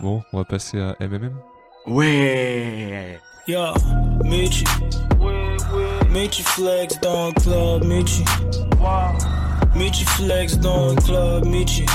Bon, 0.00 0.22
on 0.32 0.38
va 0.38 0.44
passer 0.44 0.78
à 0.78 0.96
MMM. 1.00 1.34
Ouais. 1.86 3.18
Yeah, 3.46 3.72
Michi. 4.24 4.64
Michi 6.10 6.42
flex 6.42 7.00
dans 7.00 7.28
le 7.28 7.32
club, 7.40 7.84
Michi. 7.84 8.24
Michi 9.74 10.04
flex 10.04 10.58
dans 10.58 10.90
le 10.90 10.96
club, 10.96 11.44
Michi. 11.46 11.86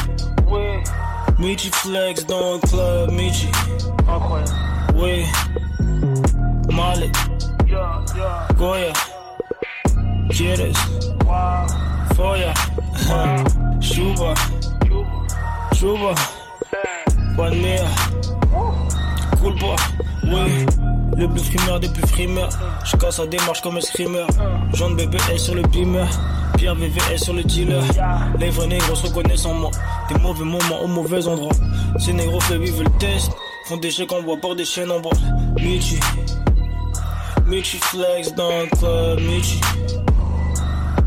Michi 1.39 1.69
flex 1.71 2.25
dans 2.25 2.53
le 2.55 2.59
club, 2.67 3.11
Michi. 3.11 3.47
Oui. 4.95 5.25
Malik. 6.71 7.15
Goya. 8.57 8.93
Quieres. 10.29 10.73
Shuba. 13.81 14.33
Shuba. 15.73 16.15
Bonne 17.35 17.65
Cool 19.41 19.59
boy. 19.59 19.75
Oui. 20.23 20.65
Le 21.17 21.27
plus 21.27 21.43
frimeur 21.43 21.79
des 21.79 21.89
plus 21.89 22.07
frimeurs. 22.07 22.49
Je 22.85 22.95
casse 22.95 23.17
sa 23.17 23.27
démarche 23.27 23.61
comme 23.61 23.77
un 23.77 23.81
screamer. 23.81 24.25
Jean 24.73 24.91
de 24.91 24.95
BBS 24.95 25.37
sur 25.37 25.55
le 25.55 25.61
beamer. 25.63 26.07
Pierre 26.57 26.75
VVS 26.75 27.17
sur 27.17 27.33
le 27.33 27.43
dealer. 27.43 27.83
Les 28.39 28.49
vrais 28.49 28.67
négros 28.67 28.95
se 28.95 29.07
reconnaissent 29.07 29.45
en 29.45 29.53
moi. 29.53 29.71
Des 30.09 30.19
mauvais 30.19 30.45
moments 30.45 30.81
au 30.81 30.87
mauvais 30.87 31.27
endroit. 31.27 31.51
Ces 31.99 32.13
négros 32.13 32.39
fait 32.39 32.57
vivre 32.57 32.83
le 32.83 32.89
test. 32.99 33.31
Font 33.65 33.77
des 33.77 33.91
chèques 33.91 34.11
en 34.11 34.21
bois 34.21 34.37
pour 34.37 34.55
des 34.55 34.65
chaînes 34.65 34.91
en 34.91 34.99
bois. 34.99 35.13
Michi. 35.57 35.99
Michi 37.47 37.77
flex 37.77 38.33
dans 38.33 38.49
le 38.49 38.67
club. 38.77 39.19
Michi. 39.21 39.59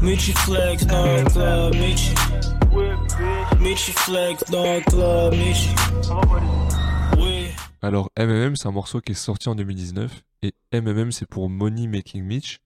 Michi 0.03 0.33
flex 0.33 0.87
dans 0.87 1.05
le 1.05 1.25
club. 1.31 1.75
Michi. 1.75 2.15
Michi 3.61 3.93
flex 3.93 4.45
dans 4.51 4.63
le 4.63 4.81
club. 4.83 5.35
Michi. 5.35 5.71
Oui. 7.19 7.47
Alors, 7.83 8.11
MMM, 8.19 8.57
c'est 8.57 8.69
un 8.69 8.73
morceau 8.73 9.01
qui 9.01 9.13
est 9.13 9.15
sorti 9.17 9.49
en 9.49 9.55
2019. 9.55 10.23
Et 10.43 10.55
MMM, 10.73 11.13
c'est 11.13 11.27
pour 11.27 11.49
Money 11.49 11.87
Making 11.87 12.23
Mitch. 12.25 12.59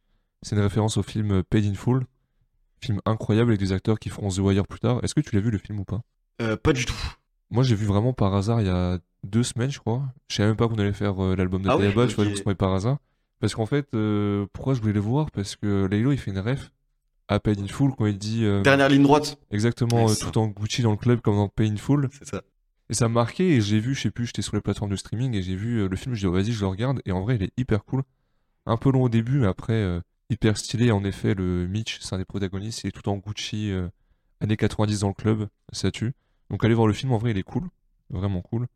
C'est 0.42 0.56
une 0.56 0.62
référence 0.62 0.96
au 0.96 1.02
film 1.02 1.42
Paid 1.44 1.64
in 1.66 1.74
Full. 1.74 2.04
Film 2.82 3.00
incroyable 3.04 3.50
avec 3.50 3.60
des 3.60 3.72
acteurs 3.72 3.98
qui 3.98 4.08
feront 4.08 4.28
The 4.28 4.38
Wire 4.38 4.66
plus 4.66 4.80
tard. 4.80 5.00
Est-ce 5.02 5.14
que 5.14 5.20
tu 5.20 5.34
l'as 5.34 5.42
vu 5.42 5.50
le 5.50 5.58
film 5.58 5.80
ou 5.80 5.84
pas? 5.84 6.00
Euh, 6.40 6.56
pas 6.56 6.72
du 6.72 6.84
tout. 6.86 6.94
Moi, 7.50 7.62
j'ai 7.62 7.74
vu 7.74 7.84
vraiment 7.86 8.12
par 8.12 8.34
hasard 8.34 8.60
il 8.60 8.66
y 8.66 8.70
a 8.70 8.98
deux 9.24 9.42
semaines, 9.42 9.70
je 9.70 9.78
crois. 9.78 10.02
Je 10.28 10.36
savais 10.36 10.48
même 10.48 10.56
pas 10.56 10.66
qu'on 10.68 10.78
allait 10.78 10.92
faire 10.92 11.22
euh, 11.22 11.36
l'album 11.36 11.62
de 11.62 11.68
Ah 11.68 11.76
Tayaba, 11.76 12.06
tu 12.06 12.14
vois, 12.14 12.24
ok. 12.24 12.28
donc 12.30 12.38
c'est 12.38 12.44
tombé 12.44 12.54
par 12.54 12.72
hasard. 12.72 12.96
Parce 13.40 13.54
qu'en 13.54 13.66
fait, 13.66 13.86
euh, 13.94 14.46
pourquoi 14.52 14.74
je 14.74 14.80
voulais 14.80 14.92
le 14.92 15.00
voir? 15.00 15.30
Parce 15.30 15.56
que 15.56 15.86
Laylo, 15.86 16.12
il 16.12 16.18
fait 16.18 16.30
une 16.30 16.38
ref 16.38 16.70
à 17.30 17.40
Paid 17.40 17.60
in 17.60 17.66
Full 17.66 17.92
quand 17.96 18.06
il 18.06 18.18
dit 18.18 18.44
euh, 18.44 18.60
Dernière 18.62 18.88
ligne 18.88 19.02
droite. 19.02 19.38
exactement 19.50 20.04
Ouais, 20.04 20.10
euh, 20.10 20.14
c'est 20.14 20.30
tout 20.30 20.38
en 20.38 20.48
Gucci 20.48 20.82
dans 20.82 20.90
le 20.90 20.96
club 20.96 21.20
comme 21.20 21.36
dans 21.36 21.48
Paid 21.48 21.72
in 21.72 21.76
Full. 21.76 22.08
C'est 22.12 22.28
ça. 22.28 22.42
Et 22.90 22.94
ça 22.94 23.08
m'a 23.08 23.14
marqué 23.14 23.54
et 23.56 23.60
j'ai 23.60 23.78
vu, 23.78 23.94
je 23.94 24.00
sais 24.02 24.10
plus, 24.10 24.26
j'étais 24.26 24.42
sur 24.42 24.56
les 24.56 24.60
plateformes 24.60 24.90
de 24.90 24.96
streaming 24.96 25.34
et 25.34 25.42
j'ai 25.42 25.54
vu 25.56 25.78
euh, 25.78 25.88
le 25.88 25.96
film, 25.96 26.14
je 26.14 26.20
dis 26.20 26.26
oh, 26.26 26.32
vas-y, 26.32 26.52
je 26.52 26.60
le 26.60 26.66
regarde 26.66 27.00
et 27.06 27.12
en 27.12 27.22
vrai, 27.22 27.36
il 27.36 27.42
est 27.44 27.52
hyper 27.56 27.84
cool. 27.84 28.02
Un 28.66 28.76
peu 28.76 28.90
long 28.90 29.04
au 29.04 29.08
début, 29.08 29.38
mais 29.38 29.46
après, 29.46 30.00
hyper 30.28 30.56
stylé. 30.56 30.90
En 30.92 31.04
effet, 31.04 31.34
le 31.34 31.66
Mitch, 31.66 31.98
c'est 32.00 32.14
un 32.14 32.18
des 32.18 32.24
protagonistes, 32.24 32.84
il 32.84 32.88
est 32.88 32.92
tout 32.92 33.08
en 33.08 33.16
Gucci, 33.16 33.70
euh, 33.70 33.88
années 34.40 34.56
90 34.56 35.00
dans 35.00 35.08
le 35.08 35.14
club, 35.14 35.48
ça 35.72 35.90
tue. 35.90 36.12
Donc 36.50 36.64
allez 36.64 36.74
voir 36.74 36.86
le 36.86 36.92
film, 36.92 37.12
en 37.12 37.18
vrai, 37.18 37.30
il 37.32 37.38
est 37.38 37.42
cool, 37.42 37.68
vraiment 38.10 38.40
cool. 38.42 38.66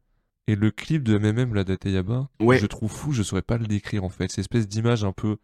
Et 0.46 0.56
le 0.56 0.70
clip 0.70 1.02
de 1.02 1.16
MMM, 1.18 1.54
là, 1.54 1.64
d'Ateyaba, 1.64 2.28
Ouais. 2.40 2.58
je 2.58 2.66
trouve 2.66 2.90
fou, 2.90 3.12
je 3.12 3.22
saurais 3.22 3.42
pas 3.42 3.56
le 3.56 3.66
décrire 3.66 4.04
en 4.04 4.10
fait. 4.10 4.28
Cette 4.30 4.40
espèce 4.40 4.68
d'image 4.68 5.02
un 5.04 5.12
peu 5.12 5.38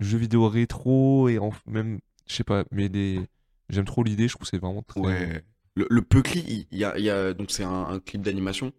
jeu 0.00 0.18
vidéo 0.18 0.48
rétro 0.48 1.28
et 1.28 1.38
en... 1.38 1.50
même, 1.66 2.00
je 2.26 2.34
sais 2.34 2.44
pas, 2.44 2.64
mais 2.70 2.88
les... 2.88 3.20
j'aime 3.68 3.84
trop 3.84 4.02
l'idée, 4.02 4.28
je 4.28 4.34
trouve 4.34 4.42
que 4.42 4.50
c'est 4.50 4.60
vraiment 4.60 4.82
très. 4.82 5.00
Ouais. 5.00 5.42
Le, 5.74 5.86
le 5.88 6.02
peu 6.02 6.20
clip, 6.22 6.44
il 6.46 6.66
y 6.78 6.84
a, 6.84 6.98
il 6.98 7.04
y 7.04 7.10
a- 7.10 7.32
donc 7.32 7.50
c'est 7.50 7.64
un, 7.64 7.86
un 7.88 7.98
clip 7.98 8.20
d'animation. 8.22 8.72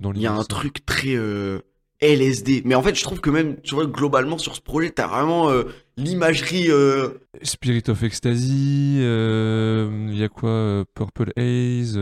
Dans 0.00 0.12
Il 0.12 0.20
y 0.20 0.26
a 0.26 0.32
un 0.32 0.44
truc 0.44 0.84
très 0.86 1.14
euh, 1.16 1.60
LSD. 2.00 2.62
Mais 2.66 2.74
en 2.74 2.82
fait, 2.82 2.94
je 2.94 3.02
trouve 3.02 3.20
que 3.20 3.30
même, 3.30 3.60
tu 3.62 3.74
vois, 3.74 3.86
globalement 3.86 4.36
sur 4.38 4.54
ce 4.54 4.60
projet, 4.60 4.90
t'as 4.90 5.06
vraiment 5.06 5.48
euh, 5.50 5.64
l'imagerie. 5.96 6.70
euh, 6.70 7.08
Spirit 7.42 7.82
of 7.88 8.02
Ecstasy, 8.02 8.98
il 8.98 10.14
y 10.18 10.22
a 10.22 10.28
quoi 10.28 10.84
Purple 10.94 11.32
Haze, 11.36 11.94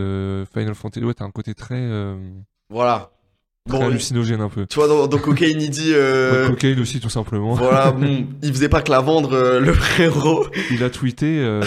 Final 0.53 0.75
Fantasy. 0.75 1.05
Ouais, 1.05 1.15
t'as 1.15 1.25
un 1.25 1.31
côté 1.31 1.55
très, 1.55 1.89
Voilà. 2.69 3.13
Bon, 3.67 3.85
hallucinogène 3.87 4.41
un 4.41 4.49
peu. 4.49 4.67
tu 4.67 4.77
vois, 4.77 4.87
dans, 4.89 5.07
dans 5.09 5.19
Cocaine, 5.19 5.61
il 5.61 5.71
dit. 5.71 5.93
euh, 5.93 6.47
Cocaine 6.49 6.79
aussi, 6.81 7.01
tout 7.01 7.09
simplement. 7.11 7.55
voilà, 7.55 7.91
bon, 7.93 8.27
il 8.43 8.53
faisait 8.53 8.69
pas 8.69 8.81
que 8.83 8.91
la 8.91 9.01
vendre, 9.01 9.33
euh, 9.33 9.61
le 9.61 9.73
frérot. 9.73 10.47
Il 10.71 10.83
a 10.85 10.91
tweeté 10.91 11.39
euh, 11.41 11.63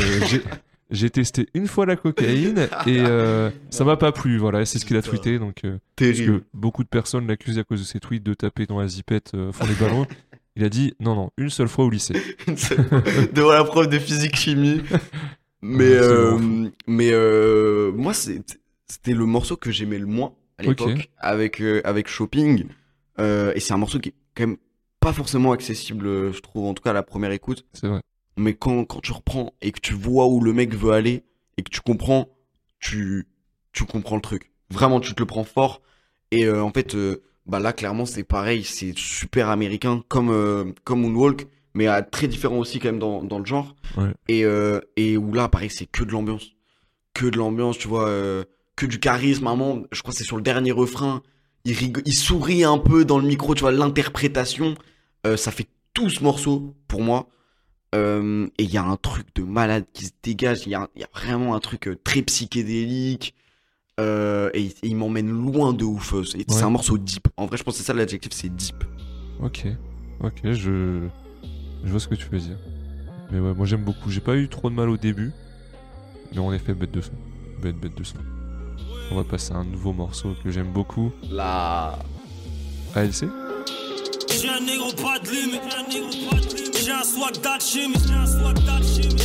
j'ai- 0.92 1.10
testé 1.10 1.48
une 1.54 1.68
fois 1.68 1.86
la 1.86 1.96
cocaïne 1.98 2.68
et 2.88 3.00
euh, 3.02 3.50
ça 3.70 3.84
m'a 3.84 3.96
pas 3.98 4.12
plu. 4.12 4.38
Voilà, 4.38 4.66
c'est 4.66 4.80
ce 4.80 4.86
qu'il 4.86 4.96
a 4.98 5.02
tweeté. 5.02 5.38
Donc, 5.40 5.58
euh, 5.66 5.78
parce 5.96 6.12
Terrible. 6.18 6.40
que 6.40 6.44
beaucoup 6.54 6.84
de 6.84 6.90
personnes 6.90 7.28
l'accusent 7.28 7.60
à 7.60 7.64
cause 7.64 7.80
de 7.82 7.86
ses 7.86 8.00
tweets 8.00 8.24
de 8.24 8.34
taper 8.34 8.66
dans 8.66 8.80
la 8.80 8.88
zipette 8.88 9.32
euh, 9.36 9.52
fond 9.52 9.66
des 9.68 9.74
ballons. 9.76 10.06
Il 10.56 10.64
a 10.64 10.70
dit 10.70 10.94
non, 11.00 11.16
non, 11.16 11.30
une 11.38 11.50
seule 11.50 11.68
fois 11.68 11.86
au 11.86 11.90
lycée. 11.90 12.16
Devant 13.34 13.52
la 13.52 13.64
prof 13.64 13.88
de 13.88 14.00
physique-chimie. 14.00 14.82
Mais, 15.62 15.90
Ouais, 15.90 15.96
euh, 15.96 16.38
mais 16.88 17.10
euh, 17.12 17.92
moi, 17.94 18.14
c'était 18.14 19.14
le 19.14 19.26
morceau 19.26 19.58
que 19.58 19.72
j'aimais 19.72 20.00
le 20.00 20.06
moins 20.06 20.32
à 20.60 20.64
l'époque 20.64 21.10
avec, 21.18 21.62
euh, 21.62 21.82
avec 21.86 22.08
Shopping. 22.08 22.66
Euh, 23.20 23.54
et 23.56 23.60
c'est 23.60 23.74
un 23.74 23.78
morceau 23.78 24.00
qui 24.00 24.10
est 24.10 24.16
quand 24.36 24.48
même 24.48 24.58
pas 25.00 25.14
forcément 25.14 25.54
accessible, 25.54 26.06
euh, 26.06 26.34
je 26.34 26.42
trouve, 26.42 26.66
en 26.66 26.74
tout 26.74 26.84
cas 26.84 26.92
à 26.92 26.94
la 26.94 27.04
première 27.04 27.32
écoute. 27.32 27.66
C'est 27.74 27.88
vrai. 27.88 28.02
Mais 28.38 28.54
quand, 28.54 28.86
quand 28.86 29.00
tu 29.00 29.12
reprends 29.12 29.54
et 29.62 29.72
que 29.72 29.80
tu 29.80 29.94
vois 29.94 30.28
où 30.28 30.42
le 30.42 30.54
mec 30.54 30.76
veut 30.76 30.92
aller 30.92 31.24
et 31.58 31.64
que 31.64 31.70
tu 31.70 31.82
comprends, 31.82 32.30
tu, 32.80 33.28
tu 33.74 33.86
comprends 33.86 34.16
le 34.16 34.22
truc. 34.22 34.52
Vraiment, 34.70 35.00
tu 35.00 35.14
te 35.14 35.20
le 35.22 35.26
prends 35.26 35.44
fort. 35.44 35.82
Et 36.32 36.46
euh, 36.46 36.62
en 36.64 36.72
fait, 36.72 36.96
bah 37.46 37.60
là, 37.60 37.74
clairement, 37.74 38.06
c'est 38.06 38.24
pareil. 38.24 38.64
C'est 38.64 38.98
super 38.98 39.50
américain, 39.50 40.04
comme, 40.08 40.74
comme 40.84 41.02
Moonwalk, 41.02 41.48
mais 41.74 41.88
très 42.12 42.28
différent 42.28 42.58
aussi 42.58 42.80
quand 42.80 42.90
même 42.90 43.00
dans, 43.00 43.24
dans 43.24 43.40
le 43.40 43.46
genre. 43.46 43.76
Ouais. 43.98 44.14
Et, 44.28 44.46
et 44.96 45.18
où 45.18 45.34
là, 45.34 45.50
pareil, 45.50 45.70
c'est 45.70 45.86
que 45.86 46.04
de 46.04 46.12
l'ambiance. 46.12 46.52
Que 47.14 47.26
de 47.26 47.38
l'ambiance, 47.38 47.78
tu 47.78 47.88
vois. 47.88 48.10
Que 48.80 48.86
du 48.86 49.00
charisme. 49.00 49.46
À 49.48 49.52
un 49.52 49.56
moment, 49.56 49.84
je 49.92 50.02
crois 50.02 50.12
que 50.14 50.18
c'est 50.18 50.24
sur 50.24 50.38
le 50.38 50.42
dernier 50.44 50.72
refrain. 50.72 51.22
Il, 51.66 51.74
rigo- 51.76 52.02
il 52.06 52.14
sourit 52.14 52.64
un 52.64 52.78
peu 52.78 53.04
dans 53.06 53.20
le 53.20 53.28
micro, 53.28 53.54
tu 53.56 53.62
vois, 53.62 53.72
l'interprétation. 53.72 54.76
euh, 55.28 55.36
ça 55.38 55.52
fait 55.52 55.68
tout 55.94 56.10
ce 56.10 56.24
morceau 56.24 56.76
pour 56.88 57.02
moi. 57.02 57.28
Euh, 57.96 58.48
et 58.58 58.64
il 58.64 58.72
y 58.72 58.78
a 58.78 58.84
un 58.84 58.96
truc 58.98 59.28
de 59.36 59.42
malade 59.44 59.86
qui 59.94 60.06
se 60.06 60.12
dégage. 60.24 60.60
Il 60.66 60.72
y, 60.72 60.76
a 60.76 60.88
il 60.96 61.02
y 61.02 61.04
a 61.04 61.10
vraiment 61.14 61.56
un 61.56 61.60
truc 61.60 61.88
euh, 61.88 61.98
très 62.04 62.22
psychédélique. 62.22 63.34
Euh, 64.00 64.50
et, 64.54 64.62
il- 64.62 64.72
et 64.84 64.88
il 64.88 64.96
m'emmène 64.96 65.30
loin 65.30 65.74
de 65.74 65.84
ouf. 65.84 66.14
C'est 66.26 66.38
c'est 66.48 66.56
Ouais. 66.58 66.64
un 66.64 66.70
morceau 66.70 66.98
deep. 66.98 67.28
En 67.36 67.48
vrai, 67.48 67.58
je 67.58 67.64
pense 67.64 67.74
que 67.76 67.80
c'est 67.80 67.86
ça 67.88 67.94
l'adjectif, 67.94 68.32
c'est 68.32 68.48
deep. 68.56 68.84
Ok, 69.42 69.66
ok, 70.22 70.40
je, 70.52 71.08
je 71.84 71.90
vois 71.90 72.00
ce 72.00 72.08
que 72.08 72.16
tu 72.16 72.28
veux 72.30 72.40
dire. 72.40 72.58
Mais 73.32 73.40
ouais, 73.40 73.54
moi 73.54 73.66
j'aime 73.66 73.84
beaucoup. 73.84 74.10
J'ai 74.10 74.22
pas 74.22 74.36
eu 74.38 74.48
trop 74.48 74.70
de 74.70 74.76
mal 74.76 74.90
au 74.90 74.98
début, 74.98 75.32
mais 76.32 76.40
en 76.40 76.54
effet, 76.54 76.74
bête 76.74 76.92
de 76.92 77.02
son. 77.02 77.12
Bête, 77.62 77.76
bête 77.78 77.98
de 77.98 78.04
son. 78.04 78.16
On 79.12 79.16
va 79.16 79.24
passer 79.24 79.54
à 79.54 79.58
un 79.58 79.64
nouveau 79.64 79.92
morceau 79.92 80.36
que 80.44 80.52
j'aime 80.52 80.72
beaucoup. 80.72 81.12
Là. 81.30 81.98
ALC 82.96 83.26
J'ai 84.30 84.50
un 84.50 84.60
négro 84.60 84.92
pas 84.94 85.20
de 85.20 85.30
limite, 85.30 85.62
j'ai 86.84 86.92
un 86.92 87.04
swag 87.04 87.40
d'alchimie, 87.42 87.96
j'ai 88.08 88.14
un 88.14 88.26
swag. 88.26 88.58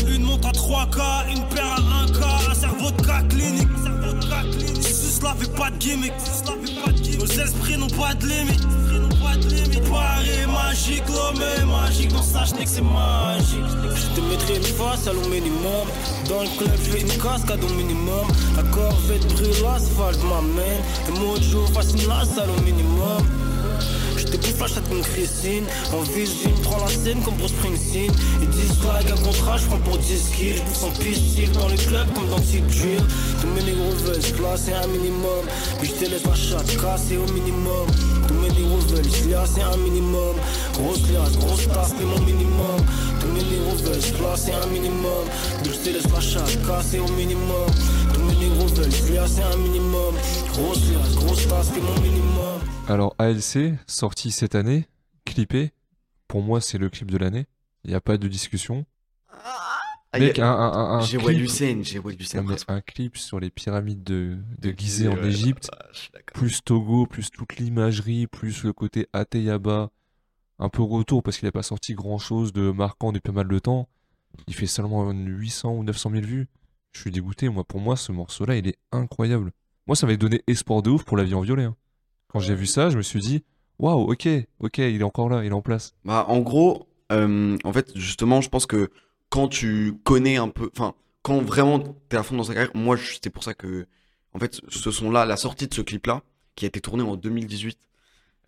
Une 0.09 0.25
montre 0.25 0.49
à 0.49 0.53
3K, 0.53 1.33
une 1.35 1.45
paire 1.49 1.73
à 1.73 2.07
1K, 2.07 2.51
un 2.51 2.55
cerveau 2.55 2.91
de 2.91 3.03
cas 3.03 3.23
clinique, 3.23 3.69
un 3.79 3.85
cerveau 3.85 4.13
de 4.13 4.27
cas 4.27 4.43
clinique. 4.43 4.74
Cela 5.25 5.37
fait 5.37 5.57
pas 5.57 5.71
de 5.71 5.77
gimmick. 5.79 6.13
Nos 7.19 7.25
esprits 7.25 7.79
n'ont 7.79 7.89
pas 7.89 8.13
de 8.15 8.27
limite. 8.27 8.61
Paris 9.91 10.47
magique, 10.47 11.05
l'homme 11.09 11.43
est 11.43 11.65
magique, 11.65 12.11
ça 12.23 12.45
je 12.45 12.53
que 12.53 12.69
c'est 12.69 12.83
magique. 12.83 13.59
Je 13.97 14.21
te 14.21 14.21
mettrai 14.21 14.57
une 14.57 14.63
face 14.63 15.07
à 15.07 15.15
l'au 15.15 15.27
minimum. 15.27 15.89
Dans 16.29 16.43
le 16.43 16.59
club, 16.59 16.73
je 16.77 16.91
fais 16.91 17.01
une 17.01 17.23
cascade 17.23 17.65
au 17.65 17.73
minimum. 17.73 18.27
La 18.55 18.65
corvette 18.65 19.27
brûle 19.33 19.63
l'asphalte 19.63 20.23
m'amène. 20.25 20.83
Le 21.09 21.19
mot 21.19 21.39
de 21.39 21.43
jour 21.43 21.67
fascine 21.73 22.07
la 22.07 22.27
salle 22.27 22.51
au 22.51 22.61
minimum. 22.61 23.25
J'étais 24.35 24.49
plus 24.49 24.57
flash 24.57 24.75
comme 24.89 25.01
Christine. 25.01 25.65
En 25.93 26.01
vision, 26.01 26.51
prends 26.65 26.85
la 26.85 26.91
scène 26.91 27.23
comme 27.23 27.37
pour 27.37 27.49
Springsteen. 27.49 28.11
Et 28.43 28.47
dislike 28.47 29.11
un 29.13 29.23
contrat, 29.23 29.57
je 29.59 29.67
prends 29.67 29.79
pour 29.79 29.97
10 29.97 30.31
kills. 30.37 30.57
Je 30.57 30.87
en 30.87 30.91
pistille 30.91 31.49
dans 31.51 31.69
les 31.69 31.77
clubs 31.77 32.13
comme 32.15 32.29
dans 32.29 32.37
Drill. 32.39 33.01
Tous 33.41 33.47
mes 33.47 33.63
négros 33.63 33.95
veulent 34.05 34.23
se 34.23 34.33
placer 34.33 34.73
un 34.73 34.89
minimum. 34.89 35.45
Puis 35.79 35.89
je 35.95 36.05
te 36.05 36.11
laisse 36.11 36.25
la 36.25 36.35
chatte 36.35 36.67
casser 36.81 37.17
au 37.17 37.33
minimum. 37.33 37.87
Tous 38.27 38.35
mes 38.35 38.49
négros 38.49 38.79
veulent 38.89 39.09
se 39.09 39.29
lasser 39.29 39.63
un 39.63 39.77
minimum. 39.77 40.35
Grosse 40.73 41.03
liasse, 41.13 41.39
grosse 41.39 41.69
tasse, 41.69 41.95
c'est 41.97 42.05
mon 42.05 42.19
minimum. 42.27 42.81
Tous 43.21 43.29
mes 43.29 43.45
négros 43.45 43.77
veulent 43.85 44.03
se 44.03 44.13
placer 44.15 44.51
un 44.51 44.67
minimum. 44.67 45.27
Puis 45.63 45.73
je 45.75 45.79
te 45.79 45.95
laisse 45.95 46.13
la 46.13 46.21
chatte 46.21 46.67
casser 46.67 46.99
au 46.99 47.09
minimum. 47.13 47.71
Tous 48.13 48.21
mes 48.23 48.35
négros 48.35 48.67
veulent 48.67 48.91
se 48.91 49.13
lasser 49.13 49.43
un 49.43 49.57
minimum. 49.59 50.15
Grosse 50.55 50.83
liasse, 50.91 51.15
grosse 51.15 51.47
tasse, 51.47 51.71
c'est 51.73 51.81
mon 51.81 52.01
minimum 52.03 52.54
Alors 52.89 53.15
ALC, 53.19 53.75
sorti 53.87 54.31
cette 54.31 54.55
année, 54.55 54.87
clippé. 55.25 55.73
Pour 56.29 56.43
moi, 56.43 56.61
c'est 56.61 56.79
le 56.79 56.91
clip 56.91 57.11
de 57.11 57.19
l'année. 57.19 57.47
Il 57.85 57.91
n'y 57.91 57.97
a 57.97 58.01
pas 58.01 58.17
de 58.19 58.29
discussion. 58.29 58.85
Ah, 59.31 59.81
y 60.15 60.17
a- 60.17 60.27
Mec, 60.27 60.39
un, 60.39 60.47
un, 60.47 60.73
un, 60.73 60.99
un 60.99 61.01
J'ai 61.01 61.19
clip- 61.19 61.39
un 62.69 62.81
clip 62.81 63.17
sur 63.17 63.41
les 63.41 63.51
pyramides 63.51 64.05
de, 64.05 64.37
de 64.59 64.71
Gizeh 64.77 65.09
en 65.09 65.17
Égypte, 65.25 65.71
ouais, 65.73 65.89
d'accord. 66.15 66.35
plus 66.35 66.63
Togo, 66.63 67.07
plus 67.07 67.31
toute 67.31 67.57
l'imagerie, 67.57 68.27
plus 68.27 68.63
le 68.65 68.73
côté 68.73 69.09
Ateyaba, 69.13 69.91
un 70.59 70.69
peu 70.69 70.83
retour 70.83 71.23
parce 71.23 71.39
qu'il 71.39 71.47
n'a 71.47 71.53
pas 71.53 71.63
sorti 71.63 71.95
grand 71.95 72.19
chose 72.19 72.53
de 72.53 72.71
marquant 72.71 73.13
depuis 73.13 73.33
pas 73.33 73.37
mal 73.37 73.49
de 73.49 73.59
temps. 73.59 73.89
Il 74.47 74.55
fait 74.55 74.67
seulement 74.67 75.11
800 75.11 75.73
ou 75.73 75.85
900 75.85 76.11
000 76.11 76.23
vues. 76.25 76.49
Je 76.93 77.01
suis 77.01 77.11
dégoûté, 77.11 77.49
moi. 77.49 77.65
Pour 77.65 77.81
moi, 77.81 77.97
ce 77.97 78.13
morceau-là, 78.13 78.57
il 78.57 78.69
est 78.69 78.79
incroyable. 78.93 79.53
Moi, 79.87 79.97
ça 79.97 80.07
m'avait 80.07 80.17
donné 80.17 80.43
espoir 80.47 80.83
de 80.83 80.91
ouf 80.91 81.05
pour 81.05 81.17
la 81.17 81.25
vie 81.25 81.35
en 81.35 81.41
violet. 81.41 81.65
hein. 81.65 81.77
Quand 82.35 82.41
j'ai 82.41 82.57
vu 82.57 82.67
ça, 82.67 82.91
je 82.91 82.97
me 82.97 83.03
suis 83.03 83.21
dit, 83.21 83.45
waouh, 83.79 84.11
ok, 84.11 84.29
ok, 84.59 84.79
il 84.79 85.01
est 85.01 85.05
encore 85.05 85.29
là, 85.29 85.45
il 85.45 85.53
est 85.53 85.55
en 85.55 85.63
place. 85.63 85.95
Bah, 86.05 86.27
en 86.29 86.41
gros, 86.41 86.89
euh, 87.13 87.57
en 87.63 87.73
fait, 87.73 87.97
justement, 87.97 88.41
je 88.41 88.49
pense 88.49 88.67
que 88.67 88.91
quand 89.29 89.47
tu 89.47 89.95
connais 90.03 90.37
un 90.37 90.49
peu, 90.49 90.69
enfin, 90.77 90.95
quand 91.23 91.41
vraiment 91.41 91.79
t'es 92.09 92.17
à 92.17 92.25
fond 92.25 92.37
dans 92.37 92.43
sa 92.43 92.55
carrière, 92.55 92.73
moi, 92.75 92.97
c'est 93.23 93.31
pour 93.31 93.45
ça 93.45 93.55
que, 93.55 93.87
en 94.33 94.41
fait, 94.41 94.61
ce 94.69 94.91
son-là, 94.91 95.27
la 95.27 95.37
sortie 95.37 95.69
de 95.69 95.75
ce 95.75 95.81
clip-là, 95.81 96.23
qui 96.57 96.65
a 96.65 96.69
été 96.69 96.81
tourné 96.81 97.05
en 97.05 97.15
2018, 97.15 97.79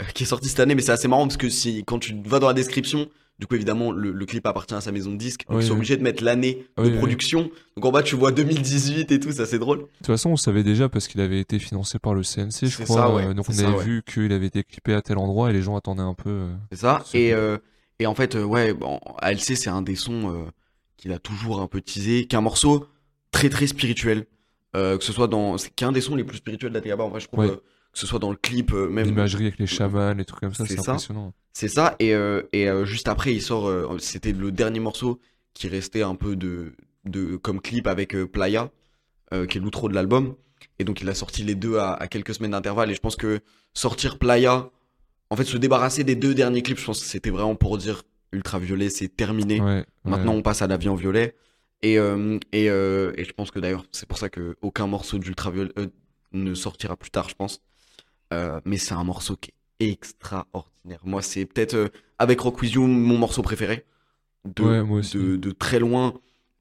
euh, 0.02 0.04
qui 0.06 0.24
est 0.24 0.26
sorti 0.26 0.48
cette 0.48 0.58
année, 0.58 0.74
mais 0.74 0.82
c'est 0.82 0.90
assez 0.90 1.06
marrant 1.06 1.28
parce 1.28 1.36
que 1.36 1.48
si, 1.48 1.84
quand 1.84 2.00
tu 2.00 2.20
vas 2.24 2.40
dans 2.40 2.48
la 2.48 2.54
description, 2.54 3.08
du 3.38 3.46
coup, 3.46 3.54
évidemment, 3.54 3.92
le, 3.92 4.12
le 4.12 4.26
clip 4.26 4.46
appartient 4.46 4.74
à 4.74 4.80
sa 4.80 4.92
maison 4.92 5.10
de 5.12 5.16
disques, 5.16 5.46
donc 5.46 5.58
Oui, 5.58 5.62
ils 5.64 5.66
sont 5.66 5.72
oui. 5.74 5.78
obligés 5.78 5.96
de 5.98 6.02
mettre 6.02 6.24
l'année 6.24 6.66
de 6.78 6.82
oui. 6.84 6.96
production. 6.96 7.50
Donc 7.76 7.84
en 7.84 7.90
bas, 7.92 8.02
tu 8.02 8.16
vois 8.16 8.32
2018 8.32 9.12
et 9.12 9.20
tout, 9.20 9.30
ça 9.32 9.44
c'est 9.46 9.58
drôle. 9.58 9.80
De 9.80 9.84
toute 9.98 10.06
façon, 10.06 10.30
on 10.30 10.36
savait 10.36 10.62
déjà 10.62 10.88
parce 10.88 11.06
qu'il 11.08 11.20
avait 11.20 11.40
été 11.40 11.58
financé 11.58 11.98
par 11.98 12.14
le 12.14 12.22
CNC, 12.22 12.66
je 12.66 12.82
crois. 12.84 12.96
ça, 12.96 13.14
ouais, 13.14 13.26
euh, 13.26 13.34
donc 13.34 13.46
on 13.48 13.52
ça, 13.52 13.68
avait 13.68 13.76
ouais. 13.76 13.84
vu 13.84 14.02
qu'il 14.06 14.32
avait 14.32 14.46
été 14.46 14.62
clippé 14.64 14.94
à 14.94 15.02
tel 15.02 15.18
endroit 15.18 15.50
et 15.50 15.52
les 15.52 15.62
gens 15.62 15.76
attendaient 15.76 16.00
un 16.02 16.14
peu. 16.14 16.30
euh, 16.30 16.54
C'est 16.72 16.78
ça. 16.78 17.04
Et, 17.14 17.32
euh, 17.34 17.58
et 17.98 18.06
en 18.06 18.14
fait, 18.14 18.34
ouais, 18.36 18.72
bon, 18.72 18.98
ALC, 19.18 19.40
c'est 19.56 19.68
un 19.70 19.82
des 19.82 19.96
sons 19.96 20.46
qu'il 20.96 21.12
a 21.12 21.18
toujours 21.18 21.60
un 21.60 21.66
peu 21.66 21.80
teasé, 21.82 22.26
qui 22.26 22.34
est 22.36 22.38
un 22.38 22.42
morceau 22.42 22.86
très 23.32 23.48
très 23.50 23.66
spirituel. 23.66 24.24
Euh, 24.76 24.98
que 24.98 25.04
ce 25.04 25.12
soit 25.12 25.26
dans. 25.26 25.58
C'est 25.58 25.74
qui 25.74 25.84
est 25.84 25.86
un 25.86 25.92
des 25.92 26.00
sons 26.00 26.14
les 26.16 26.24
plus 26.24 26.36
spirituels 26.38 26.72
d'Ateyaba, 26.72 27.02
en 27.04 27.08
vrai, 27.08 27.20
je 27.20 27.26
trouve. 27.26 27.40
Ouais. 27.40 27.50
euh, 27.50 27.56
que 27.56 27.98
ce 27.98 28.06
soit 28.06 28.18
dans 28.18 28.30
le 28.30 28.36
clip, 28.36 28.72
euh, 28.72 28.88
même. 28.88 29.06
L'imagerie 29.06 29.44
avec 29.46 29.58
les 29.58 29.66
chamans, 29.66 30.12
les 30.12 30.24
trucs 30.24 30.40
comme 30.40 30.54
ça, 30.54 30.66
C'est 30.66 30.78
impressionnant. 30.78 31.32
C'est 31.52 31.68
ça. 31.68 31.96
Et, 31.98 32.10
et 32.52 32.68
juste 32.84 33.08
après, 33.08 33.34
il 33.34 33.40
sort. 33.40 33.72
C'était 33.98 34.32
le 34.32 34.52
dernier 34.52 34.80
morceau 34.80 35.18
qui 35.54 35.68
restait 35.68 36.02
un 36.02 36.14
peu 36.14 36.36
de, 36.36 36.74
de 37.06 37.36
comme 37.36 37.60
clip 37.62 37.86
avec 37.86 38.14
Playa, 38.26 38.70
qui 39.48 39.56
est 39.56 39.60
l'outro 39.60 39.88
de 39.88 39.94
l'album. 39.94 40.34
Et 40.78 40.84
donc, 40.84 41.00
il 41.00 41.08
a 41.08 41.14
sorti 41.14 41.42
les 41.42 41.54
deux 41.54 41.78
à, 41.78 41.94
à 41.94 42.06
quelques 42.08 42.34
semaines 42.34 42.50
d'intervalle. 42.50 42.90
Et 42.90 42.94
je 42.94 43.00
pense 43.00 43.16
que 43.16 43.40
sortir 43.72 44.18
Playa, 44.18 44.68
en 45.30 45.36
fait, 45.36 45.44
se 45.44 45.56
débarrasser 45.56 46.04
des 46.04 46.14
deux 46.16 46.34
derniers 46.34 46.60
clips, 46.60 46.78
je 46.78 46.84
pense 46.84 47.00
que 47.00 47.06
c'était 47.06 47.30
vraiment 47.30 47.54
pour 47.54 47.78
dire 47.78 48.02
Ultraviolet, 48.32 48.90
c'est 48.90 49.08
terminé. 49.08 49.58
Ouais, 49.60 49.66
ouais. 49.76 49.84
Maintenant, 50.04 50.34
on 50.34 50.42
passe 50.42 50.60
à 50.60 50.66
la 50.66 50.76
vie 50.76 50.90
en 50.90 50.94
violet. 50.96 51.34
Et, 51.82 51.98
euh, 51.98 52.38
et, 52.52 52.68
euh, 52.70 53.12
et 53.16 53.24
je 53.24 53.32
pense 53.32 53.50
que 53.50 53.58
d'ailleurs, 53.60 53.84
c'est 53.92 54.08
pour 54.08 54.18
ça 54.18 54.28
que 54.28 54.56
aucun 54.62 54.86
morceau 54.86 55.18
d'Ultraviolet 55.18 55.70
euh, 55.78 55.86
ne 56.32 56.54
sortira 56.54 56.96
plus 56.96 57.10
tard, 57.10 57.28
je 57.28 57.34
pense. 57.34 57.60
Mais 58.64 58.76
c'est 58.78 58.94
un 58.94 59.04
morceau 59.04 59.36
qui 59.36 59.52
est 59.80 59.90
extraordinaire. 59.90 61.00
Moi, 61.04 61.22
c'est 61.22 61.44
peut-être 61.46 61.90
avec 62.18 62.40
Rock 62.40 62.60
With 62.62 62.72
You 62.72 62.86
mon 62.86 63.18
morceau 63.18 63.42
préféré. 63.42 63.84
De, 64.44 64.62
Ouais, 64.62 64.82
moi 64.82 64.98
aussi. 65.00 65.16
de, 65.16 65.36
de 65.36 65.50
très 65.52 65.78
loin. 65.78 66.14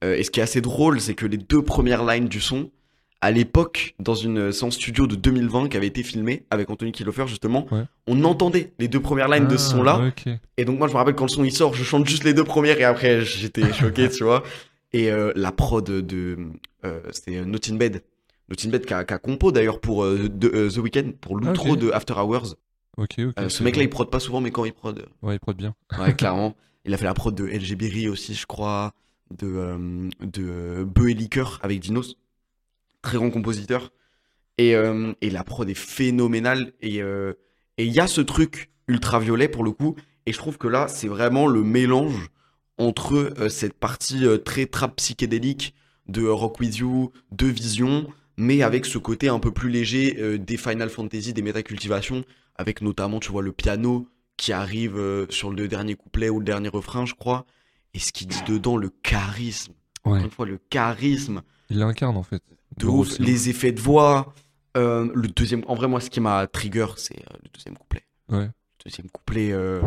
Et 0.04 0.24
ce 0.24 0.30
qui 0.32 0.40
est 0.40 0.44
assez 0.44 0.62
drôle, 0.62 1.00
c'est 1.02 1.16
que 1.16 1.26
les 1.26 1.38
deux 1.38 1.64
premières 1.64 2.06
lines 2.06 2.28
du 2.28 2.40
son, 2.40 2.70
à 3.22 3.32
l'époque, 3.32 3.96
dans 4.00 4.14
une 4.14 4.52
séance 4.52 4.76
studio 4.76 5.08
de 5.08 5.16
2020 5.16 5.70
qui 5.70 5.78
avait 5.78 5.88
été 5.88 6.04
filmée 6.04 6.46
avec 6.52 6.70
Anthony 6.70 6.92
Kilofer, 6.92 7.26
justement, 7.28 7.66
Ouais. 7.72 7.84
on 8.06 8.24
entendait 8.26 8.74
les 8.78 8.88
deux 8.88 9.00
premières 9.00 9.30
lines 9.30 9.48
de 9.48 9.58
ce 9.58 9.70
Ah, 9.70 9.72
son-là. 9.78 10.12
Et 10.58 10.66
donc 10.66 10.78
moi 10.78 10.88
je 10.88 10.94
me 10.94 10.98
rappelle 10.98 11.16
quand 11.16 11.26
le 11.26 11.30
son 11.30 11.44
il 11.44 11.52
sort, 11.52 11.74
je 11.74 11.84
chante 11.84 12.08
juste 12.08 12.24
les 12.24 12.34
deux 12.36 12.44
premières 12.44 12.80
et 12.80 12.84
après 12.84 13.22
j'étais 13.26 13.72
choqué, 13.74 14.10
tu 14.10 14.24
vois. 14.24 14.44
Et 14.96 15.12
euh, 15.12 15.32
la 15.36 15.52
prod 15.52 15.84
de 15.84 16.38
euh, 16.86 17.02
c'était 17.12 17.44
Not 17.44 17.60
in 17.70 17.76
Bed, 17.76 18.04
Not 18.50 18.56
in 18.66 18.70
Bed 18.70 18.86
qui 18.86 18.94
a, 18.94 19.04
qui 19.04 19.14
a 19.14 19.18
compo 19.18 19.52
d'ailleurs 19.52 19.82
pour 19.82 20.04
euh, 20.06 20.30
de- 20.30 20.48
euh, 20.54 20.70
The 20.70 20.78
Weeknd 20.78 21.12
pour 21.20 21.36
l'outro 21.38 21.72
Ok. 21.74 21.80
de 21.80 21.92
After 21.92 22.14
Hours. 22.14 22.56
Ok, 22.98 23.16
ok. 23.20 23.34
Euh, 23.38 23.50
ce 23.50 23.58
c'est 23.58 23.64
mec-là 23.66 23.84
il 23.84 23.90
prod 23.90 24.10
pas 24.10 24.20
souvent 24.22 24.40
mais 24.40 24.52
quand 24.52 24.64
il 24.64 24.72
prod, 24.72 24.98
euh, 25.00 25.06
Ouais, 25.28 25.36
il 25.36 25.40
prod 25.40 25.58
bien. 25.58 25.76
ouais 26.00 26.14
clairement. 26.18 26.56
Il 26.86 26.94
a 26.94 26.98
fait 26.98 27.04
la 27.06 27.14
prod 27.14 27.36
de 27.36 27.46
LG 27.46 27.76
Berry 27.76 28.08
aussi 28.08 28.34
je 28.36 28.46
crois, 28.46 28.94
de 29.38 29.48
euh, 29.48 30.10
de 30.22 30.44
euh, 30.48 30.86
Beu 30.86 31.10
et 31.10 31.14
Liqueur 31.14 31.60
avec 31.62 31.80
Dinos, 31.82 32.16
très 33.02 33.18
grand 33.18 33.32
compositeur. 33.32 33.92
Et, 34.58 34.76
euh, 34.76 35.12
et 35.20 35.30
la 35.30 35.44
prod 35.44 35.70
est 35.70 35.74
phénoménale 35.74 36.72
et 36.82 37.02
euh, 37.02 37.34
et 37.78 37.84
il 37.86 37.92
y 37.92 38.00
a 38.00 38.08
ce 38.08 38.22
truc 38.22 38.70
ultraviolet 38.88 39.50
pour 39.50 39.66
le 39.66 39.72
coup. 39.72 39.96
Et 40.26 40.32
je 40.32 40.38
trouve 40.38 40.58
que 40.58 40.70
là, 40.70 40.88
c'est 40.88 41.10
vraiment 41.10 41.46
le 41.48 41.62
mélange 41.64 42.30
entre 42.78 43.34
euh, 43.40 43.50
cette 43.50 43.74
partie 43.74 44.26
euh, 44.26 44.38
très 44.38 44.66
trap 44.66 44.96
psychédélique 44.98 45.74
de 46.08 46.24
euh, 46.24 46.34
Rock 46.34 46.60
With 46.60 46.78
You, 46.78 47.12
de 47.32 47.48
Vision, 47.48 48.08
mais 48.38 48.62
avec 48.62 48.86
ce 48.86 48.98
côté 48.98 49.30
un 49.30 49.40
peu 49.40 49.52
plus 49.52 49.70
léger 49.70 50.38
des 50.38 50.58
Final 50.58 50.90
Fantasy, 50.90 51.32
des 51.34 51.42
métacultivations, 51.42 52.26
avec 52.56 52.82
notamment, 52.82 53.20
tu 53.22 53.32
vois, 53.32 53.42
le 53.42 53.54
piano 53.54 54.10
qui 54.36 54.52
arrive 54.52 55.26
sur 55.30 55.52
le 55.52 55.68
dernier 55.70 55.96
couplet 55.96 56.30
ou 56.30 56.40
le 56.40 56.46
dernier 56.46 56.68
refrain, 56.68 57.06
je 57.06 57.14
crois. 57.14 57.46
Et 57.94 58.00
ce 58.00 58.12
qu'il 58.12 58.28
dit 58.28 58.42
dedans, 58.46 58.76
le 58.76 58.90
charisme. 59.04 59.72
Ouais. 60.04 60.12
Encore 60.12 60.26
une 60.26 60.32
fois, 60.32 60.46
le 60.46 60.60
charisme 60.70 61.44
Il 61.70 61.80
l'incarne 61.80 62.18
en 62.18 62.24
fait. 62.24 62.44
de 62.78 62.86
ouf, 62.88 63.18
les 63.20 63.48
effets 63.50 63.72
de 63.72 63.80
voix. 63.80 64.34
euh, 64.76 65.10
le 65.16 65.30
deuxième, 65.30 65.64
en 65.68 65.76
vrai, 65.76 65.88
moi, 65.88 66.02
ce 66.02 66.10
qui 66.10 66.20
m'a 66.20 66.46
trigger, 66.48 66.88
c'est 66.98 67.16
le 67.16 67.50
deuxième 67.54 67.78
couplet. 67.78 68.04
Ouais. 68.28 68.50
Deuxième 68.86 69.10
couplet. 69.10 69.52
euh, 69.52 69.82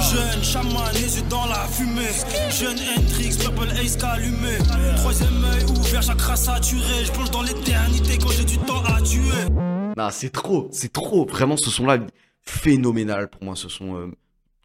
Jeune 0.00 0.42
chaman, 0.42 0.90
les 0.94 1.18
yeux 1.18 1.24
dans 1.30 1.46
la 1.46 1.66
fumée. 1.68 2.10
Jeune 2.50 2.76
Hendrix, 2.78 3.36
Purple 3.38 3.70
Ace 3.80 3.96
allumé. 4.02 4.58
Troisième 4.96 5.44
œil 5.44 5.62
ouvert, 5.64 6.02
chaque 6.02 6.20
race 6.20 6.44
saturée. 6.46 7.04
Je 7.04 7.12
plonge 7.12 7.30
dans 7.30 7.42
l'éternité 7.42 8.18
quand 8.18 8.30
j'ai 8.30 8.44
du 8.44 8.58
temps 8.58 8.82
à 8.84 9.00
tuer. 9.02 9.48
Non, 9.96 10.08
c'est 10.10 10.30
trop, 10.30 10.68
c'est 10.72 10.92
trop. 10.92 11.26
Vraiment, 11.26 11.56
ce 11.56 11.70
son-là, 11.70 11.98
phénoménal 12.40 13.28
pour 13.30 13.44
moi. 13.44 13.54
Ce 13.54 13.68
son, 13.68 13.94
euh, 13.96 14.06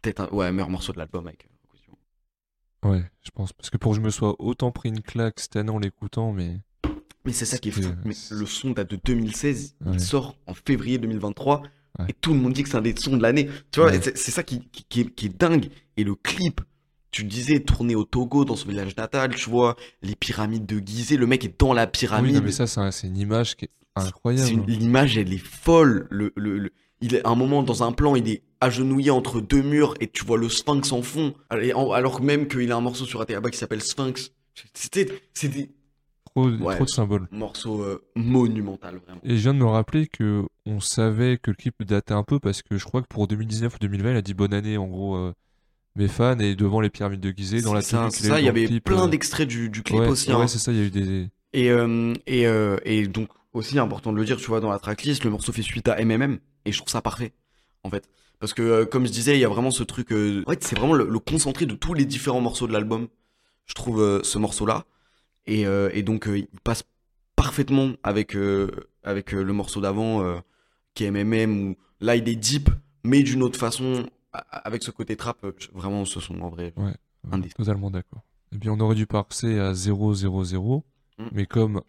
peut-être 0.02 0.20
un 0.22 0.28
ouais, 0.34 0.50
meilleur 0.50 0.70
morceau 0.70 0.92
de 0.92 0.98
l'album 0.98 1.26
avec. 1.28 1.44
euh, 1.46 2.88
Ouais, 2.90 3.04
je 3.22 3.30
pense. 3.30 3.52
Parce 3.52 3.70
que 3.70 3.76
pour 3.76 3.92
que 3.92 3.96
je 3.98 4.02
me 4.02 4.10
sois 4.10 4.34
autant 4.40 4.72
pris 4.72 4.88
une 4.88 5.02
claque 5.02 5.38
cette 5.38 5.54
année 5.54 5.70
en 5.70 5.78
l'écoutant, 5.78 6.32
mais. 6.32 6.58
Mais 7.24 7.32
c'est 7.32 7.44
ça 7.44 7.58
qui 7.58 7.68
est 7.68 7.72
fou. 7.72 7.82
Mais 8.04 8.14
le 8.30 8.46
son 8.46 8.70
date 8.70 8.90
de 8.90 8.98
2016, 9.04 9.76
Ouais. 9.84 9.92
il 9.92 10.00
sort 10.00 10.34
en 10.48 10.54
février 10.54 10.98
2023. 10.98 11.62
Ouais. 11.98 12.06
Et 12.08 12.12
tout 12.12 12.32
le 12.32 12.38
monde 12.40 12.52
dit 12.52 12.62
que 12.62 12.68
c'est 12.68 12.76
un 12.76 12.82
des 12.82 12.94
sons 12.96 13.16
de 13.16 13.22
l'année. 13.22 13.48
Tu 13.72 13.80
vois, 13.80 13.90
Ouais. 13.90 14.00
c'est 14.02 14.30
ça 14.30 14.42
qui, 14.42 14.60
qui, 14.70 14.84
qui 14.88 15.00
est, 15.00 15.10
qui 15.14 15.26
est 15.26 15.36
dingue. 15.40 15.68
Et 15.96 16.04
le 16.04 16.14
clip, 16.14 16.60
tu 17.10 17.24
disais, 17.24 17.60
tourné 17.60 17.94
au 17.96 18.04
Togo, 18.04 18.44
dans 18.44 18.56
son 18.56 18.68
village 18.68 18.96
natal, 18.96 19.34
tu 19.34 19.50
vois, 19.50 19.76
les 20.02 20.14
pyramides 20.14 20.66
de 20.66 20.78
Gizeh, 20.78 21.16
le 21.16 21.26
mec 21.26 21.44
est 21.44 21.58
dans 21.60 21.72
la 21.72 21.84
oui, 21.84 21.90
pyramide. 21.92 22.34
non, 22.36 22.42
mais 22.44 22.52
ça, 22.52 22.66
c'est 22.66 22.80
un- 22.80 22.90
c'est 22.92 23.08
une 23.08 23.18
image 23.18 23.56
qui 23.56 23.64
est 23.64 23.70
incroyable. 23.96 24.50
une- 24.50 24.66
L'image, 24.66 25.18
elle 25.18 25.32
est 25.32 25.38
folle. 25.44 26.06
Le, 26.10 26.32
le, 26.36 26.58
le- 26.58 26.70
il 27.00 27.14
est 27.14 27.26
à 27.26 27.30
un 27.30 27.34
moment 27.34 27.62
dans 27.64 27.82
un 27.82 27.92
plan, 27.92 28.14
il 28.14 28.28
est 28.28 28.42
agenouillé 28.60 29.10
entre 29.10 29.40
deux 29.40 29.62
murs 29.62 29.94
et 30.00 30.06
tu 30.08 30.24
vois 30.24 30.36
le 30.38 30.48
Sphinx 30.48 30.92
en 30.92 31.02
fond. 31.02 31.34
En- 31.50 31.90
Alors 31.92 32.20
même 32.22 32.46
qu'il 32.46 32.70
a 32.70 32.76
un 32.76 32.80
morceau 32.80 33.06
sur 33.06 33.20
Ateaba 33.20 33.50
qui 33.50 33.58
s'appelle 33.58 33.82
Sphinx. 33.82 34.30
C'était 34.74 35.08
Trop, 36.34 36.48
Ouais. 36.48 36.76
trop 36.76 36.84
de 36.84 36.88
symboles. 36.90 37.28
morceaux 37.32 37.82
euh, 37.82 38.02
monumentaux, 38.14 38.86
vraiment. 39.04 39.20
Et 39.24 39.36
je 39.36 39.42
viens 39.42 39.54
de 39.54 39.58
me 39.58 39.66
rappeler 39.66 40.06
que 40.06 40.44
on 40.66 40.80
savait 40.80 41.38
que 41.38 41.50
le 41.50 41.56
clip 41.56 41.82
datait 41.84 42.14
un 42.14 42.22
peu 42.22 42.38
parce 42.38 42.62
que 42.62 42.76
je 42.78 42.84
crois 42.84 43.02
que 43.02 43.08
pour 43.08 43.26
2019 43.26 43.74
ou 43.74 43.78
2020, 43.80 44.10
il 44.12 44.16
a 44.16 44.22
dit 44.22 44.34
bonne 44.34 44.54
année 44.54 44.76
en 44.76 44.86
gros 44.86 45.16
euh, 45.16 45.34
mes 45.96 46.06
fans 46.08 46.38
et 46.38 46.54
devant 46.54 46.80
les 46.80 46.88
pyramides 46.90 47.20
de 47.20 47.30
Gizeh 47.36 47.62
dans 47.62 47.74
la 47.74 47.82
tenue 47.82 48.10
c'est 48.10 48.28
ça, 48.28 48.38
il 48.40 48.46
y 48.46 48.48
avait 48.48 48.66
clip, 48.66 48.84
plein 48.84 49.04
euh, 49.06 49.08
d'extraits 49.08 49.48
du, 49.48 49.68
du 49.70 49.82
clip 49.82 49.98
ouais, 50.00 50.08
aussi. 50.08 50.28
ouais, 50.30 50.36
hein. 50.36 50.46
c'est 50.46 50.58
ça, 50.58 50.70
il 50.72 50.78
y 50.78 50.80
a 50.80 50.84
eu 50.84 50.90
des. 50.90 51.28
Et, 51.52 51.66
et, 52.26 52.46
et 52.84 53.06
donc, 53.08 53.28
aussi 53.52 53.76
important 53.80 54.12
de 54.12 54.16
le 54.18 54.24
dire, 54.24 54.36
tu 54.36 54.46
vois, 54.46 54.60
dans 54.60 54.70
la 54.70 54.78
tracklist, 54.78 55.24
le 55.24 55.30
morceau 55.30 55.50
fait 55.52 55.62
suite 55.62 55.88
à 55.88 55.96
MMM, 56.04 56.38
et 56.64 56.70
je 56.70 56.78
trouve 56.78 56.90
ça 56.90 57.02
parfait, 57.02 57.32
en 57.82 57.90
fait. 57.90 58.08
Parce 58.38 58.54
que, 58.54 58.62
euh, 58.62 58.86
comme 58.86 59.04
je 59.04 59.10
disais, 59.10 59.36
il 59.36 59.40
y 59.40 59.44
a 59.44 59.48
vraiment 59.48 59.72
ce 59.72 59.82
truc. 59.82 60.12
euh, 60.12 60.44
en 60.46 60.50
fait, 60.52 60.62
c'est 60.62 60.78
vraiment 60.78 60.94
le, 60.94 61.08
le 61.08 61.18
concentré 61.18 61.66
de 61.66 61.74
tous 61.74 61.92
les 61.92 62.04
différents 62.06 62.40
morceaux 62.40 62.68
de 62.68 62.72
l'album, 62.72 63.08
je 63.66 63.74
trouve, 63.74 64.00
euh, 64.00 64.20
ce 64.22 64.38
morceau-là. 64.38 64.84
Et, 65.46 65.66
euh, 65.66 65.90
et 65.92 66.02
donc, 66.02 66.28
euh, 66.28 66.38
il 66.38 66.46
passe 66.62 66.84
parfaitement 67.36 67.92
avec, 68.02 68.36
euh, 68.36 68.70
avec 69.02 69.32
le 69.32 69.52
morceau 69.52 69.80
d'avant, 69.80 70.40
qui 70.94 71.04
est 71.04 71.10
MMM, 71.10 71.70
où 71.70 71.76
là, 72.00 72.16
il 72.16 72.28
est 72.28 72.36
deep, 72.36 72.68
mais 73.04 73.22
d'une 73.22 73.42
autre 73.42 73.58
façon, 73.58 74.06
avec 74.32 74.82
ce 74.82 74.90
côté 74.90 75.16
trap, 75.16 75.44
vraiment, 75.72 76.04
ce 76.04 76.20
sont 76.20 76.40
en 76.40 76.48
vrai. 76.50 76.72
Ouais, 76.76 76.94
totalement 77.56 77.90
d'accord. 77.90 78.22
Et 78.52 78.58
bien, 78.58 78.72
on 78.72 78.80
aurait 78.80 78.94
dû 78.94 79.06
passer 79.06 79.58
à 79.58 79.74
000, 79.74 80.84
Mm. 81.18 81.24
mais 81.32 81.46
comme 81.46 81.80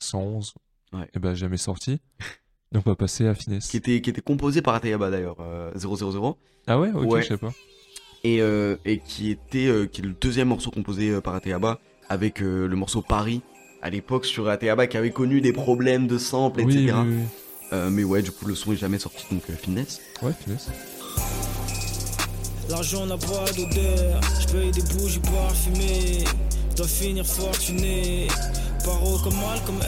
111, 0.00 0.54
Ouais. 0.92 1.08
et 1.14 1.18
ben 1.20 1.34
jamais 1.34 1.56
sorti. 1.56 2.00
Donc 2.72 2.82
on 2.86 2.90
va 2.90 2.96
passer 2.96 3.26
à 3.26 3.34
Finesse. 3.34 3.68
Qui 3.68 3.76
était, 3.76 4.00
qui 4.00 4.10
était 4.10 4.20
composé 4.20 4.60
par 4.60 4.74
Ateyaba 4.74 5.08
d'ailleurs, 5.10 5.36
euh, 5.40 5.70
000. 5.76 6.38
Ah 6.66 6.78
ouais, 6.80 6.90
ok, 6.92 7.10
Ouais. 7.10 7.22
je 7.22 7.28
sais 7.28 7.36
pas. 7.38 7.52
et, 8.24 8.40
euh, 8.42 8.76
et 8.84 8.98
qui 8.98 9.30
était 9.30 9.66
euh, 9.66 9.86
qui 9.86 10.00
est 10.00 10.04
le 10.04 10.14
deuxième 10.14 10.48
morceau 10.48 10.70
composé 10.70 11.20
par 11.20 11.34
Ateaba 11.34 11.80
avec 12.08 12.42
euh, 12.42 12.66
le 12.66 12.76
morceau 12.76 13.02
Paris 13.02 13.42
à 13.82 13.90
l'époque 13.90 14.26
sur 14.26 14.48
Ateaba 14.48 14.86
qui 14.86 14.96
avait 14.96 15.10
connu 15.10 15.40
des 15.40 15.52
problèmes 15.52 16.06
de 16.06 16.18
sample 16.18 16.62
Oui, 16.64 16.74
etc 16.84 16.98
oui, 17.04 17.14
oui. 17.16 17.22
Euh, 17.72 17.90
mais 17.90 18.04
ouais 18.04 18.22
du 18.22 18.30
coup 18.30 18.46
le 18.46 18.54
son 18.54 18.72
est 18.72 18.76
jamais 18.76 18.98
sorti 18.98 19.24
donc 19.30 19.42
euh, 19.50 19.54
finesse 19.54 20.00
Ouais, 20.22 20.32
Finesse. 20.44 20.68
L'argent 22.68 23.06
n'a 23.06 23.16
pas 23.18 23.44
d'odeur, 23.56 24.20
je 24.40 24.46
paye 24.52 24.70
des 24.70 24.82
bougies 24.94 25.18
parfumées. 25.20 26.24
je 26.70 26.76
dois 26.76 26.86
finir 26.86 27.26
fortuné. 27.26 28.28
Paro 28.84 29.18
comme 29.18 29.34
Malcolm 29.34 29.78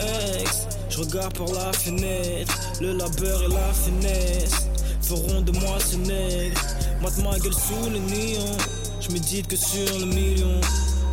X, 0.41 0.67
je 0.89 0.99
regarde 0.99 1.35
par 1.37 1.47
la 1.53 1.73
fenêtre. 1.73 2.53
Le 2.81 2.93
labeur 2.93 3.43
et 3.43 3.47
la 3.47 3.73
finesse 3.73 4.67
feront 5.01 5.41
de 5.41 5.51
moi 5.53 5.77
ce 5.79 5.95
nègre. 5.97 6.61
Mate 7.01 7.17
ma 7.23 7.37
gueule 7.39 7.53
sous 7.53 7.89
le 7.89 7.99
néon, 7.99 8.57
je 9.01 9.11
médite 9.11 9.47
que 9.47 9.55
sur 9.55 9.99
le 9.99 10.05
million. 10.05 10.61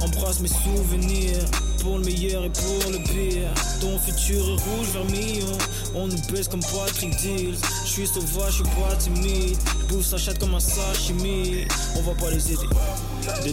Embrasse 0.02 0.40
mes 0.40 0.48
souvenirs, 0.48 1.44
pour 1.80 1.98
le 1.98 2.04
meilleur 2.04 2.44
et 2.44 2.50
pour 2.50 2.90
le 2.90 2.98
pire. 2.98 3.48
Ton 3.80 3.98
futur 3.98 4.40
est 4.40 4.62
rouge 4.62 4.88
vermillon, 4.92 5.58
on 5.94 6.08
nous 6.08 6.20
baisse 6.32 6.48
comme 6.48 6.60
Patrick 6.60 7.16
Deals. 7.18 7.56
Je 7.84 7.90
suis 7.90 8.06
sauvage, 8.06 8.52
je 8.52 8.64
suis 8.64 8.64
pas 8.64 8.96
timide. 8.96 9.58
Bouffe 9.88 10.06
sa 10.06 10.16
chatte 10.16 10.38
comme 10.38 10.54
un 10.54 10.60
sashimi. 10.60 11.66
On 11.96 12.02
va 12.02 12.14
pas 12.14 12.30
les 12.30 12.52
aider. 12.52 12.66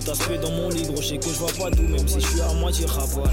Taspés 0.05 0.37
dans 0.39 0.51
mon 0.51 0.69
lit, 0.69 0.87
je 0.97 1.03
sais 1.03 1.17
que 1.17 1.27
je 1.27 1.37
vois 1.37 1.51
pas 1.51 1.75
tout, 1.75 1.83
même 1.83 2.07
si 2.07 2.19
je 2.19 2.27
suis 2.27 2.41
à 2.41 2.53
moitié 2.53 2.85
rapoil. 2.85 3.29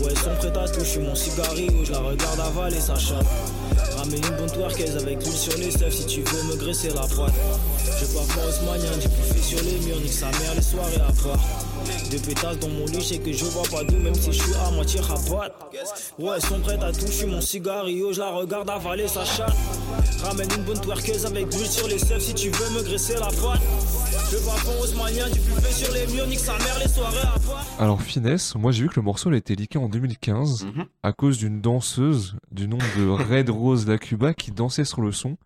Ouais, 0.00 0.10
ils 0.10 0.18
sont 0.18 0.34
prêts 0.38 0.56
à 0.56 0.68
tout, 0.68 0.80
je 0.80 0.84
suis 0.84 1.00
mon 1.00 1.14
je 1.14 1.92
la 1.92 1.98
regarde 1.98 2.40
avaler 2.40 2.80
sa 2.80 2.96
chatte. 2.96 3.26
Ramène 3.96 4.22
une 4.24 4.36
bonne 4.36 4.50
twerkaise 4.50 4.96
avec 4.96 5.24
l'huile 5.24 5.36
sur 5.36 5.56
les 5.58 5.70
steps 5.70 5.96
si 5.96 6.06
tu 6.06 6.22
veux 6.22 6.42
me 6.44 6.56
graisser 6.56 6.90
la 6.90 7.06
poitre. 7.06 7.34
Je 8.00 8.06
pars 8.14 8.26
pas 8.26 8.46
Osmanien, 8.48 8.92
j'ai 9.00 9.08
bouffé 9.08 9.42
sur 9.42 9.58
les 9.64 9.78
murs, 9.86 10.00
nique 10.00 10.12
sa 10.12 10.26
mère 10.26 10.54
les 10.54 10.62
soirées 10.62 10.96
à 10.96 11.12
part. 11.22 11.40
Deux 12.10 12.18
pétasses 12.18 12.58
dans 12.58 12.68
mon 12.68 12.86
lit, 12.86 13.02
sais 13.04 13.18
que 13.18 13.32
je 13.32 13.44
vois 13.46 13.62
pas 13.64 13.82
d'où, 13.84 13.96
même 13.98 14.14
si 14.14 14.32
je 14.32 14.42
suis 14.42 14.54
à 14.54 14.70
moitié 14.70 15.00
rapote. 15.00 15.52
Ouais, 16.18 16.36
ils 16.38 16.46
sont 16.46 16.60
prêts 16.60 16.78
à 16.82 16.92
tout, 16.92 17.06
je 17.06 17.12
suis 17.12 17.26
mon 17.26 17.40
cigario, 17.40 18.12
je 18.12 18.20
la 18.20 18.30
regarde 18.30 18.70
avaler 18.70 19.08
sa 19.08 19.24
chatte. 19.24 19.54
Ramène 20.22 20.48
une 20.56 20.64
bonne 20.64 20.80
twerkeuse 20.80 21.26
avec 21.26 21.52
l'huile 21.54 21.66
sur 21.66 21.88
les 21.88 21.98
steps 21.98 22.24
si 22.24 22.34
tu 22.34 22.50
veux 22.50 22.70
me 22.78 22.82
graisser 22.82 23.14
la. 23.14 23.28
Je 23.30 24.36
pars 24.44 24.54
pas 24.64 24.82
Osmanien, 24.82 25.24
j'ai 25.32 25.40
bouffé 25.40 25.72
sur 25.72 25.92
les 25.94 26.06
murs, 26.08 26.26
nique 26.26 26.38
sa 26.38 26.52
mère 26.58 26.78
les 26.82 26.88
soirées 26.88 27.18
à 27.22 27.38
part. 27.38 27.64
Alors, 27.78 28.00
finesse, 28.02 28.54
moi 28.54 28.72
j'ai 28.72 28.82
vu 28.84 28.88
que 28.88 28.96
le 28.96 29.02
morceau 29.02 29.30
il 29.30 29.34
a 29.34 29.38
été 29.38 29.54
leaké 29.56 29.78
en 29.78 29.88
2015 29.88 30.64
Mhm. 30.66 30.84
à 31.02 31.12
cause 31.12 31.38
d'une 31.38 31.60
danseuse 31.60 32.34
du 32.50 32.68
nom 32.68 32.78
de 32.96 33.08
Red 33.08 33.48
Rose 33.50 33.86
Lacuba 33.86 34.34
qui 34.34 34.50
dansait 34.50 34.84
sur 34.84 35.00
le 35.00 35.12
son. 35.12 35.36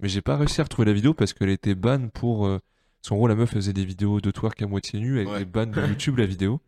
Mais 0.00 0.08
j'ai 0.08 0.22
pas 0.22 0.36
réussi 0.36 0.60
à 0.60 0.64
retrouver 0.64 0.86
la 0.86 0.92
vidéo 0.94 1.14
parce 1.14 1.32
qu'elle 1.32 1.50
était 1.50 1.74
ban 1.74 2.08
pour. 2.08 2.46
euh, 2.46 2.58
son 3.02 3.16
rôle, 3.16 3.30
la 3.30 3.36
meuf 3.36 3.50
faisait 3.50 3.72
des 3.72 3.84
vidéos 3.84 4.20
de 4.20 4.30
twerk 4.30 4.60
à 4.60 4.66
moitié 4.66 5.00
nue, 5.00 5.20
elle 5.20 5.26
Ouais. 5.28 5.36
était 5.42 5.44
ban 5.50 5.66
de 5.66 5.80
YouTube 5.88 6.18
la 6.18 6.26
vidéo. 6.26 6.60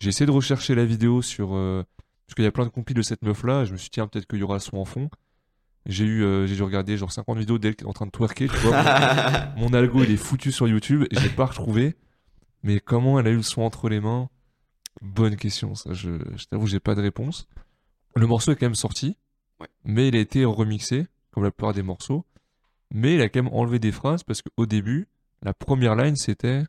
J'ai 0.00 0.08
essayé 0.10 0.24
de 0.26 0.30
rechercher 0.30 0.74
la 0.74 0.84
vidéo 0.84 1.20
sur. 1.22 1.54
euh, 1.54 1.82
parce 2.26 2.34
qu'il 2.34 2.44
y 2.44 2.46
a 2.48 2.52
plein 2.52 2.64
de 2.64 2.70
compil 2.70 2.94
de 2.96 3.02
cette 3.02 3.22
meuf 3.22 3.42
là, 3.44 3.64
je 3.64 3.72
me 3.72 3.76
suis 3.78 3.86
dit, 3.86 3.90
tiens, 3.92 4.06
peut-être 4.06 4.26
qu'il 4.26 4.38
y 4.38 4.42
aura 4.42 4.54
le 4.54 4.60
son 4.60 4.76
en 4.78 4.84
fond. 4.84 5.10
J'ai 5.86 6.04
eu, 6.04 6.22
euh, 6.22 6.46
j'ai 6.46 6.56
dû 6.56 6.62
regarder 6.62 6.96
genre 6.98 7.10
50 7.12 7.38
vidéos 7.38 7.58
d'elle 7.58 7.74
qui 7.76 7.84
est 7.84 7.86
en 7.86 7.92
train 7.94 8.04
de 8.06 8.10
twerker, 8.10 8.48
tu 8.48 8.56
vois. 8.58 8.82
Mon 9.56 9.72
algo 9.72 10.02
il 10.04 10.10
est 10.10 10.16
foutu 10.18 10.52
sur 10.52 10.68
YouTube, 10.68 11.04
et 11.10 11.18
j'ai 11.20 11.30
pas 11.30 11.46
retrouvé. 11.46 11.96
Mais 12.62 12.80
comment 12.80 13.18
elle 13.18 13.26
a 13.26 13.30
eu 13.30 13.36
le 13.36 13.42
son 13.42 13.62
entre 13.62 13.88
les 13.88 14.00
mains? 14.00 14.28
Bonne 15.00 15.36
question, 15.36 15.74
ça. 15.74 15.92
Je, 15.94 16.10
je 16.36 16.44
t'avoue, 16.46 16.66
j'ai 16.66 16.80
pas 16.80 16.94
de 16.94 17.00
réponse. 17.00 17.46
Le 18.16 18.26
morceau 18.26 18.52
est 18.52 18.56
quand 18.56 18.66
même 18.66 18.74
sorti, 18.74 19.16
Ouais. 19.60 19.68
mais 19.84 20.08
il 20.08 20.16
a 20.16 20.18
été 20.18 20.44
remixé, 20.44 21.06
comme 21.30 21.44
la 21.44 21.50
plupart 21.50 21.72
des 21.72 21.82
morceaux. 21.82 22.24
Mais 22.92 23.14
il 23.14 23.20
a 23.20 23.28
quand 23.28 23.42
même 23.42 23.52
enlevé 23.52 23.78
des 23.78 23.92
phrases 23.92 24.22
parce 24.22 24.42
qu'au 24.42 24.66
début, 24.66 25.08
la 25.42 25.54
première 25.54 25.94
line 25.94 26.16
c'était. 26.16 26.62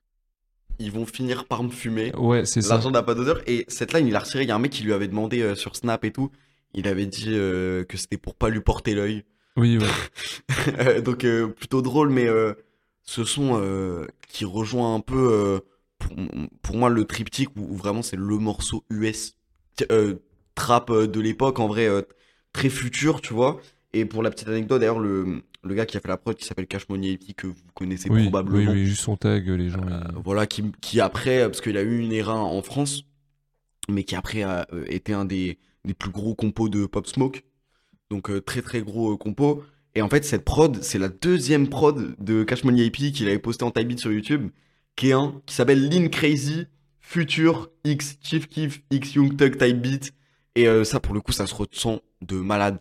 Ils 0.79 0.91
vont 0.91 1.05
finir 1.05 1.45
par 1.45 1.63
me 1.63 1.69
fumer. 1.69 2.15
Ouais, 2.15 2.45
c'est 2.45 2.61
ça. 2.61 2.75
L'argent 2.75 2.91
n'a 2.91 3.03
pas 3.03 3.13
d'odeur. 3.13 3.41
Et 3.47 3.65
cette 3.67 3.93
line, 3.93 4.07
il 4.07 4.15
a 4.15 4.19
retiré. 4.19 4.43
Il 4.43 4.47
y 4.47 4.51
a 4.51 4.55
un 4.55 4.59
mec 4.59 4.71
qui 4.71 4.83
lui 4.83 4.93
avait 4.93 5.09
demandé 5.09 5.41
euh, 5.41 5.55
sur 5.55 5.75
Snap 5.75 6.05
et 6.05 6.11
tout. 6.11 6.31
Il 6.73 6.87
avait 6.87 7.05
dit 7.05 7.29
euh, 7.29 7.83
que 7.83 7.97
c'était 7.97 8.17
pour 8.17 8.35
pas 8.35 8.49
lui 8.49 8.61
porter 8.61 8.93
l'œil. 8.93 9.23
Oui, 9.57 9.77
ouais. 9.77 9.87
Euh, 10.79 11.01
Donc 11.01 11.23
euh, 11.23 11.47
plutôt 11.47 11.81
drôle, 11.81 12.09
mais 12.09 12.27
ce 13.03 13.23
son 13.23 14.07
qui 14.27 14.45
rejoint 14.45 14.95
un 14.95 14.99
peu 14.99 15.61
pour, 15.97 16.15
pour 16.61 16.77
moi 16.77 16.89
le 16.89 17.05
triptyque 17.05 17.49
où, 17.55 17.73
où 17.73 17.75
vraiment 17.75 18.01
c'est 18.01 18.15
le 18.17 18.37
morceau 18.37 18.85
US 18.89 19.35
trap 20.55 20.91
de 20.91 21.19
l'époque 21.19 21.59
en 21.59 21.67
vrai 21.67 21.89
très 22.53 22.69
futur, 22.69 23.21
tu 23.21 23.33
vois. 23.33 23.59
Et 23.93 24.05
pour 24.05 24.21
la 24.23 24.29
petite 24.29 24.47
anecdote, 24.47 24.79
d'ailleurs 24.79 24.99
le, 24.99 25.41
le 25.63 25.73
gars 25.73 25.85
qui 25.85 25.97
a 25.97 25.99
fait 25.99 26.07
la 26.07 26.17
prod 26.17 26.35
qui 26.35 26.45
s'appelle 26.45 26.67
Cash 26.67 26.87
Money 26.89 27.13
AP 27.13 27.33
que 27.35 27.47
vous 27.47 27.55
connaissez 27.73 28.09
Oui, 28.09 28.17
oui, 28.17 28.29
probablement. 28.29 28.71
oui, 28.71 28.85
juste 28.85 29.01
son 29.01 29.17
tag, 29.17 29.47
les 29.47 29.69
gens. 29.69 29.81
Euh, 29.87 30.01
ils- 30.15 30.21
voilà, 30.23 30.45
qui, 30.45 30.63
qui 30.81 30.99
après, 31.01 31.39
parce 31.47 31.59
qu'il 31.61 31.75
a 31.77 31.81
eu 31.81 31.99
une 31.99 32.11
era 32.11 32.35
en 32.39 32.61
France, 32.61 33.03
mais 33.89 34.03
qui 34.03 34.15
après 34.15 34.43
a 34.43 34.67
euh, 34.73 34.85
été 34.87 35.13
un 35.13 35.25
des, 35.25 35.57
des 35.85 35.93
plus 35.95 36.11
gros 36.11 36.35
compos 36.35 36.69
de 36.69 36.85
Pop 36.85 37.07
Smoke. 37.07 37.41
Donc 38.11 38.29
euh, 38.29 38.41
très 38.41 38.61
très 38.61 38.81
gros 38.81 39.13
euh, 39.13 39.17
compo. 39.17 39.63
Et 39.95 40.03
en 40.03 40.09
fait, 40.09 40.23
cette 40.23 40.45
prod, 40.45 40.81
c'est 40.83 40.99
la 40.99 41.09
deuxième 41.09 41.67
prod 41.67 42.15
de 42.19 42.43
Cash 42.43 42.63
Money 42.63 42.85
AP 42.85 43.11
qu'il 43.11 43.27
avait 43.27 43.39
posté 43.39 43.63
en 43.65 43.71
type 43.71 43.87
beat 43.87 43.99
sur 43.99 44.11
YouTube, 44.11 44.49
qui 44.95 45.09
est 45.09 45.13
un 45.13 45.41
qui 45.47 45.55
s'appelle 45.55 45.89
Lean 45.89 46.09
Crazy 46.09 46.67
Future 46.99 47.69
X 47.83 48.17
Chief 48.21 48.47
Keef 48.47 48.81
X 48.91 49.15
Young 49.15 49.35
Thug 49.35 49.57
type 49.57 49.81
beat. 49.81 50.13
Et 50.55 50.67
euh, 50.67 50.83
ça, 50.83 50.99
pour 50.99 51.15
le 51.15 51.21
coup, 51.21 51.31
ça 51.31 51.47
se 51.47 51.55
ressent 51.55 52.01
de 52.21 52.35
malade. 52.35 52.79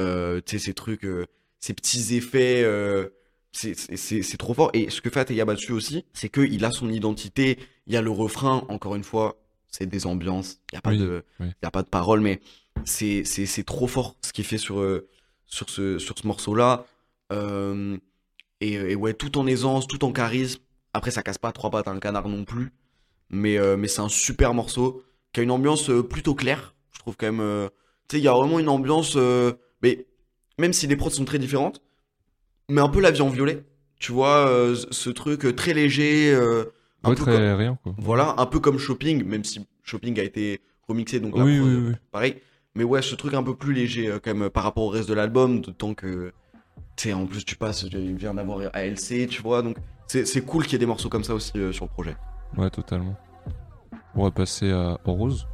Euh, 0.00 0.40
tu 0.44 0.58
sais, 0.58 0.64
ces 0.66 0.74
trucs, 0.74 1.04
euh, 1.04 1.26
ces 1.60 1.74
petits 1.74 2.14
effets. 2.16 2.62
euh, 2.64 3.08
c'est- 3.52 4.36
trop 4.38 4.54
fort. 4.54 4.70
Et 4.72 4.88
ce 4.88 5.00
que 5.02 5.10
fait 5.10 5.20
Ateyaba 5.20 5.54
aussi, 5.70 6.04
c'est 6.14 6.30
qu'il 6.30 6.64
a 6.64 6.70
son 6.70 6.88
identité. 6.88 7.58
Il 7.86 7.92
y 7.92 7.96
a 7.98 8.00
le 8.02 8.10
refrain, 8.10 8.64
encore 8.70 8.94
une 8.94 9.04
fois, 9.04 9.36
c'est 9.68 9.84
des 9.86 10.06
ambiances. 10.06 10.58
Il 10.72 10.76
n'y 10.76 10.78
a, 10.78 10.80
pas 10.80 10.90
Oui, 10.90 10.98
de- 10.98 11.22
oui. 11.40 11.46
y 11.62 11.66
a 11.66 11.70
pas 11.70 11.82
de 11.82 11.88
parole, 11.88 12.20
mais 12.20 12.40
c'est 12.84 13.24
trop 13.66 13.86
fort 13.86 14.16
ce 14.24 14.32
qu'il 14.32 14.44
fait 14.46 14.56
sur, 14.58 14.80
euh, 14.80 15.06
sur 15.46 15.68
ce, 15.68 15.98
sur 15.98 16.18
ce 16.18 16.26
morceau-là. 16.26 16.86
Et, 18.60 18.72
et 18.74 18.94
ouais, 18.94 19.12
tout 19.14 19.36
en 19.38 19.46
aisance, 19.46 19.86
tout 19.86 20.04
en 20.04 20.12
charisme. 20.12 20.60
Après, 20.94 21.10
ça 21.10 21.22
casse 21.22 21.38
pas 21.38 21.52
trois 21.52 21.70
pattes 21.70 21.88
à 21.88 21.90
un 21.90 21.98
canard 22.00 22.28
non 22.28 22.44
plus. 22.44 22.72
Mais, 23.30 23.58
mais 23.76 23.88
c'est 23.88 24.00
un 24.00 24.08
super 24.08 24.54
morceau 24.54 25.02
qui 25.32 25.40
a 25.40 25.42
une 25.42 25.50
ambiance 25.50 25.90
plutôt 26.08 26.34
claire. 26.34 26.74
Je 26.94 27.00
trouve 27.00 27.16
quand 27.18 27.30
même. 27.32 27.68
tu 28.08 28.16
sais, 28.16 28.20
il 28.20 28.24
y 28.24 28.28
a 28.28 28.32
vraiment 28.34 28.58
une 28.58 28.68
ambiance. 28.68 29.16
Mais 29.82 30.06
même 30.58 30.72
si 30.72 30.86
les 30.86 30.96
prods 30.96 31.10
sont 31.10 31.24
très 31.24 31.38
différentes, 31.38 31.80
mais 32.68 32.80
un 32.80 32.88
peu 32.88 33.00
la 33.00 33.10
vie 33.10 33.22
en 33.22 33.28
violet. 33.28 33.64
Tu 33.98 34.10
vois, 34.12 34.48
euh, 34.48 34.74
ce 34.90 35.10
truc 35.10 35.44
euh, 35.44 35.52
très 35.54 35.74
léger. 35.74 36.32
euh, 36.34 36.64
un 37.04 37.10
Ouais, 37.10 37.14
peu 37.16 37.22
très 37.22 37.32
comme- 37.32 37.54
rien, 37.58 37.78
quoi. 37.82 37.94
voilà, 37.98 38.34
un 38.38 38.46
peu 38.46 38.60
comme 38.60 38.78
Shopping, 38.78 39.24
même 39.24 39.42
si 39.44 39.64
Shopping 39.82 40.18
a 40.20 40.22
été 40.22 40.60
remixé, 40.88 41.18
donc 41.20 41.34
Oui, 41.36 41.58
prod, 41.58 41.68
oui, 41.68 41.84
oui. 41.88 41.94
pareil. 42.12 42.36
Mais 42.74 42.84
ouais, 42.84 43.02
ce 43.02 43.14
truc 43.16 43.34
un 43.34 43.42
peu 43.42 43.54
plus 43.56 43.72
léger 43.74 44.08
euh, 44.08 44.18
quand 44.22 44.34
même 44.34 44.50
par 44.50 44.62
rapport 44.64 44.84
au 44.84 44.88
reste 44.88 45.08
de 45.08 45.14
l'album, 45.14 45.60
d'autant 45.60 45.94
que, 45.94 46.32
tu 46.96 47.08
sais, 47.08 47.12
en 47.12 47.26
plus 47.26 47.44
tu 47.44 47.56
passes, 47.56 47.82
il 47.82 48.14
vient 48.16 48.34
d'avoir 48.34 48.60
ALC, 48.72 49.26
tu 49.28 49.42
vois, 49.42 49.62
donc 49.62 49.76
c'est 50.06 50.44
cool 50.44 50.62
qu'il 50.64 50.72
y 50.72 50.76
ait 50.76 50.78
des 50.78 50.86
morceaux 50.86 51.08
comme 51.08 51.24
ça 51.24 51.34
aussi 51.34 51.52
sur 51.72 51.84
le 51.84 51.90
projet. 51.90 52.16
Ouais, 52.56 52.70
totalement. 52.70 53.16
On 54.14 54.24
va 54.24 54.30
passer 54.30 54.70
à 54.70 54.98
rose. 55.04 55.46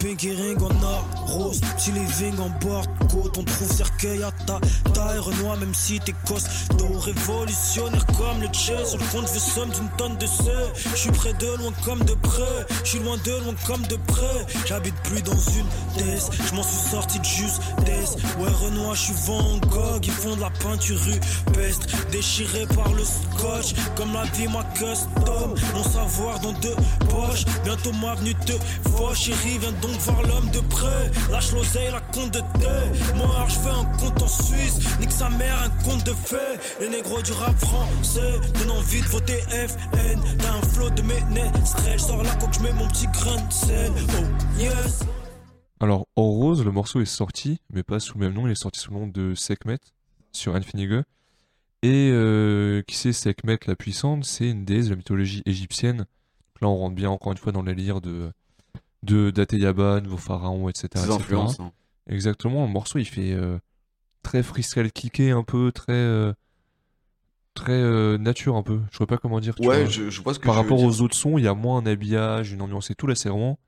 Pinky 0.00 0.30
ring 0.30 0.56
en 0.62 0.82
or, 0.82 1.04
rose, 1.26 1.60
petit 1.60 1.92
living 1.92 2.38
en 2.40 2.48
bord, 2.64 2.86
côte, 3.12 3.36
on 3.36 3.44
trouve 3.44 3.70
cercueil 3.70 4.22
à 4.22 4.32
ta 4.46 4.58
taille, 4.94 5.18
Renoir, 5.18 5.58
même 5.58 5.74
si 5.74 6.00
t'es 6.00 6.14
costaud, 6.26 6.98
révolutionnaire 6.98 8.06
comme 8.06 8.40
le 8.40 8.46
Che, 8.46 8.86
sur 8.86 8.96
le 8.96 9.04
compte 9.12 9.28
je 9.32 9.38
somme 9.38 9.68
d'une 9.68 9.90
tonne 9.98 10.16
de 10.16 10.24
C, 10.24 10.44
je 10.92 10.96
suis 10.96 11.10
près 11.10 11.34
de 11.34 11.46
loin 11.58 11.72
comme 11.84 12.02
de 12.04 12.14
près, 12.14 12.66
je 12.82 12.88
suis 12.88 12.98
loin 13.00 13.18
de 13.18 13.44
loin 13.44 13.54
comme 13.66 13.82
de 13.88 13.96
près, 14.06 14.46
j'habite 14.64 14.94
plus 15.02 15.20
dans 15.20 15.32
une 15.32 15.66
thèse, 15.98 16.30
je 16.48 16.54
m'en 16.54 16.62
suis 16.62 16.90
sorti 16.90 17.18
de 17.18 17.24
justesse, 17.24 18.16
ouais 18.38 18.50
Renoir, 18.64 18.94
je 18.94 19.02
suis 19.02 19.14
Van 19.26 19.58
Gogh, 19.68 20.06
ils 20.06 20.12
font 20.12 20.34
de 20.34 20.40
la 20.40 20.50
peinture 20.50 20.98
rupestre, 20.98 21.86
déchiré 22.10 22.66
par 22.74 22.90
le 22.94 23.04
scotch, 23.04 23.74
comme 23.96 24.14
la 24.14 24.24
vie 24.24 24.48
ma 24.48 24.64
custom, 24.72 25.54
mon 25.74 25.84
savoir 25.84 26.40
dans 26.40 26.52
deux 26.52 26.76
poches, 27.10 27.44
bientôt 27.64 27.92
ma 28.00 28.14
venue 28.14 28.34
te 28.34 28.54
fauche, 28.88 29.18
chérie, 29.18 29.58
viens 29.58 29.72
donc 29.82 29.89
voir 29.98 30.22
l'homme 30.22 30.50
de 30.50 30.60
près, 30.60 31.10
lâche 31.30 31.52
l'oseille, 31.52 31.90
la 31.92 32.00
compte 32.00 32.32
de 32.32 32.40
thé, 32.58 33.16
moi 33.16 33.46
je 33.48 33.54
fais 33.54 33.70
un 33.70 33.84
compte 33.98 34.22
en 34.22 34.28
Suisse, 34.28 34.78
nique 35.00 35.12
sa 35.12 35.28
mère, 35.30 35.62
un 35.62 35.84
compte 35.84 36.04
de 36.04 36.12
fait, 36.12 36.58
les 36.80 36.88
négros 36.88 37.22
du 37.22 37.32
rap 37.32 37.56
français, 37.58 38.40
donne 38.58 38.70
envie 38.70 39.00
de 39.00 39.06
voter 39.06 39.40
FN, 39.50 40.20
t'as 40.38 40.52
un 40.52 40.62
flot 40.62 40.90
de 40.90 41.02
ménestrel, 41.02 41.98
je 41.98 42.04
sors 42.04 42.22
la 42.22 42.34
coque, 42.36 42.54
je 42.54 42.60
mets 42.60 42.72
mon 42.72 42.88
petit 42.88 43.06
grain 43.08 43.36
de 43.36 43.52
sel, 43.52 43.92
oh 44.18 44.60
yes. 44.60 45.04
Alors, 45.82 46.06
au 46.14 46.30
rose, 46.30 46.62
le 46.62 46.70
morceau 46.70 47.00
est 47.00 47.06
sorti, 47.06 47.58
mais 47.72 47.82
pas 47.82 48.00
sous 48.00 48.18
le 48.18 48.26
même 48.26 48.34
nom. 48.34 48.46
Il 48.46 48.50
est 48.50 48.54
sorti 48.54 48.78
sous 48.80 48.92
le 48.92 48.98
nom 48.98 49.06
de 49.06 49.34
Sekhmet 49.34 49.78
sur 50.30 50.54
Infinige. 50.54 51.02
Et 51.82 52.10
euh, 52.12 52.82
qui 52.86 52.96
c'est 52.96 53.14
Sekhmet 53.14 53.58
la 53.66 53.76
puissante? 53.76 54.26
C'est 54.26 54.50
une 54.50 54.66
déesse 54.66 54.86
de 54.86 54.90
la 54.90 54.96
mythologie 54.96 55.42
égyptienne. 55.46 55.96
Donc 55.96 56.60
là, 56.60 56.68
on 56.68 56.76
rentre 56.76 56.94
bien 56.94 57.08
encore 57.08 57.32
une 57.32 57.38
fois 57.38 57.52
dans 57.52 57.62
les 57.62 57.74
lire 57.74 58.02
de 58.02 58.30
de 59.02 59.30
d'Ateyaba, 59.30 60.00
nouveau 60.00 60.16
pharaon, 60.16 60.68
etc. 60.68 60.88
Ses 60.96 61.14
etc. 61.14 61.34
hein. 61.58 61.72
Exactement. 62.08 62.66
Le 62.66 62.72
morceau, 62.72 62.98
il 62.98 63.04
fait 63.04 63.32
euh, 63.32 63.58
très 64.22 64.42
freestyle 64.42 64.90
kické 64.92 65.30
un 65.30 65.42
peu, 65.42 65.72
très 65.72 65.92
euh, 65.92 66.32
très 67.54 67.72
euh, 67.72 68.18
nature 68.18 68.56
un 68.56 68.62
peu. 68.62 68.80
Je 68.90 68.98
sais 68.98 69.06
pas 69.06 69.18
comment 69.18 69.40
dire. 69.40 69.54
tu 69.54 69.66
Ouais, 69.66 69.82
vois. 69.82 69.90
je, 69.90 70.10
je 70.10 70.22
vois 70.22 70.34
ce 70.34 70.38
que 70.38 70.46
Par 70.46 70.54
veux 70.54 70.60
rapport 70.62 70.78
dire. 70.78 70.86
aux 70.86 71.00
autres 71.02 71.16
sons, 71.16 71.38
il 71.38 71.44
y 71.44 71.48
a 71.48 71.54
moins 71.54 71.78
un 71.78 71.86
habillage, 71.86 72.52
une 72.52 72.62
ambiance 72.62 72.90
et 72.90 72.94
tout. 72.94 73.06
Là, 73.06 73.14
c'est 73.14 73.28
vraiment, 73.28 73.58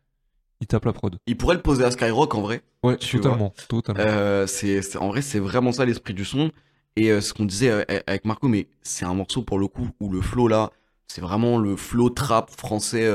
il 0.61 0.67
tape 0.67 0.85
la 0.85 0.93
prod. 0.93 1.17
Il 1.27 1.37
pourrait 1.37 1.57
le 1.57 1.63
poser 1.63 1.85
à 1.85 1.91
Skyrock 1.91 2.35
en 2.35 2.43
vrai. 2.43 2.63
Ouais, 2.83 2.97
totalement, 2.97 3.55
totalement. 3.69 4.47
C'est, 4.47 4.97
en 4.97 5.09
vrai, 5.09 5.23
c'est 5.23 5.39
vraiment 5.39 5.73
ça 5.73 5.85
l'esprit 5.85 6.15
du 6.15 6.25
son. 6.25 6.51
Et 6.97 7.21
ce 7.21 7.33
qu'on 7.33 7.47
disait 7.47 7.71
avec 8.07 8.25
Marco, 8.27 8.49
mais 8.49 8.69
c'est 8.83 9.05
un 9.07 9.15
morceau 9.15 9.43
pour 9.43 9.59
le 9.59 9.67
coup 9.67 9.89
où 10.01 10.11
le 10.11 10.21
flow 10.21 10.47
là, 10.49 10.71
C'est 11.07 11.23
vraiment 11.23 11.59
le 11.59 11.77
flow 11.77 12.11
trap 12.11 12.51
français 12.51 13.09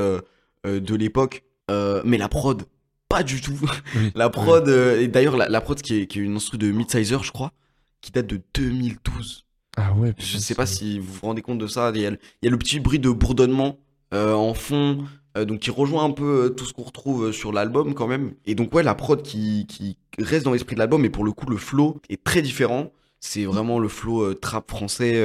de 0.64 0.94
l'époque. 0.94 1.44
Euh, 1.70 2.02
mais 2.04 2.18
la 2.18 2.28
prod, 2.28 2.62
pas 3.08 3.22
du 3.22 3.40
tout. 3.40 3.58
Oui, 3.94 4.12
La 4.14 4.26
oui. 4.26 4.32
prod, 4.32 4.68
euh, 4.68 5.00
et 5.00 5.08
d'ailleurs, 5.08 5.36
la, 5.36 5.48
la 5.48 5.60
prod 5.60 5.80
qui 5.80 6.00
est, 6.02 6.06
qui 6.06 6.18
est 6.18 6.22
une 6.22 6.36
instru 6.36 6.58
de 6.58 6.70
Midsizer, 6.70 7.22
je 7.24 7.32
crois, 7.32 7.52
qui 8.00 8.10
date 8.12 8.26
de 8.26 8.40
2012. 8.54 9.44
Ah 9.76 9.92
ouais. 9.94 10.14
Je 10.18 10.38
sais 10.38 10.54
pas 10.54 10.66
si 10.66 10.98
vous 10.98 11.12
vous 11.12 11.26
rendez 11.26 11.42
compte 11.42 11.58
de 11.58 11.66
ça. 11.66 11.92
Il 11.94 12.00
y 12.00 12.06
a, 12.06 12.10
le- 12.10 12.18
il 12.42 12.46
y 12.46 12.48
a 12.48 12.50
le 12.50 12.58
petit 12.58 12.80
bruit 12.80 12.98
de 12.98 13.10
bourdonnement 13.10 13.78
euh, 14.14 14.32
en 14.32 14.54
fond, 14.54 15.04
donc 15.46 15.60
qui 15.60 15.70
rejoint 15.70 16.04
un 16.04 16.10
peu 16.10 16.52
tout 16.56 16.64
ce 16.64 16.72
qu'on 16.72 16.82
retrouve 16.82 17.30
sur 17.30 17.52
l'album 17.52 17.94
quand 17.94 18.08
même. 18.08 18.32
Et 18.44 18.54
donc 18.56 18.74
ouais, 18.74 18.82
la 18.82 18.94
prod 18.96 19.22
qui, 19.22 19.66
qui 19.68 19.96
reste 20.18 20.44
dans 20.44 20.52
l'esprit 20.52 20.74
de 20.74 20.80
l'album, 20.80 21.02
mais 21.02 21.10
pour 21.10 21.22
le 21.24 21.30
coup 21.32 21.46
le 21.48 21.56
flow 21.58 22.00
est 22.08 22.24
très 22.24 22.42
différent. 22.42 22.90
C'est 23.20 23.44
vraiment 23.44 23.78
le 23.78 23.86
flow 23.88 24.34
trap 24.34 24.68
français, 24.70 25.22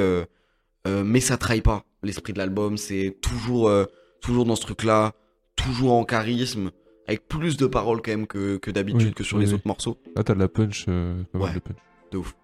mais 0.86 1.20
ça 1.20 1.36
trahit 1.36 1.64
pas 1.64 1.84
l'esprit 2.04 2.32
de 2.32 2.38
l'album. 2.38 2.76
C'est 2.76 3.16
toujours, 3.22 3.70
toujours 4.20 4.44
dans 4.44 4.54
ce 4.56 4.62
truc-là, 4.62 5.14
toujours 5.56 5.92
en 5.94 6.04
charisme, 6.04 6.70
avec 7.06 7.26
plus 7.28 7.56
de 7.56 7.66
paroles 7.66 8.00
quand 8.02 8.10
même 8.12 8.26
que, 8.26 8.56
que 8.56 8.70
d'habitude 8.70 9.08
Oui, 9.08 9.14
que 9.14 9.24
sur 9.24 9.36
oui, 9.38 9.44
les 9.44 9.48
oui. 9.50 9.54
autres 9.56 9.66
morceaux. 9.68 9.98
Là, 10.16 10.22
t'as 10.24 10.34
de 10.34 10.38
la 10.40 10.48
punch, 10.48 10.86
euh, 10.88 11.22
pas 11.32 11.38
mal 11.38 11.48
Ouais. 11.48 11.54
de 11.54 11.58
punch. 11.60 11.76
De 12.12 12.18
ouf. 12.18 12.34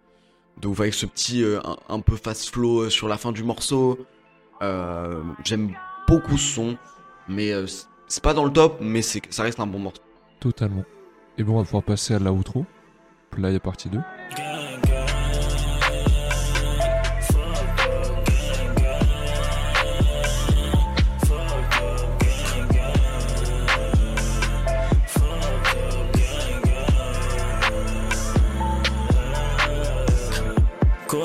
De 0.60 0.68
ouf. 0.68 0.80
Avec 0.80 0.94
ce 0.94 1.06
petit 1.06 1.42
euh, 1.42 1.60
un, 1.64 1.76
un 1.88 2.00
peu 2.00 2.16
fast 2.16 2.50
flow 2.50 2.82
euh, 2.82 2.90
sur 2.90 3.08
la 3.08 3.16
fin 3.16 3.32
du 3.32 3.42
morceau. 3.44 3.98
Euh, 4.62 5.22
J'aime 5.44 5.72
beaucoup 6.06 6.36
ce 6.36 6.54
son. 6.54 6.76
Mais 7.28 7.52
euh, 7.52 7.66
c'est- 8.08 8.22
pas 8.22 8.34
dans 8.34 8.44
le 8.44 8.52
top, 8.52 8.78
mais 8.80 9.02
c'est 9.02 9.22
ça 9.32 9.42
reste 9.44 9.60
un 9.60 9.66
bon 9.66 9.78
morceau. 9.78 10.02
Totalement. 10.40 10.84
Et 11.38 11.44
bon, 11.44 11.54
on 11.54 11.58
va 11.58 11.64
pouvoir 11.64 11.82
passer 11.84 12.14
à 12.14 12.18
la 12.18 12.32
outro. 12.32 12.66
Là, 13.38 13.48
il 13.50 13.52
y 13.52 13.56
a 13.56 13.60
partie 13.60 13.88
2. 13.88 13.98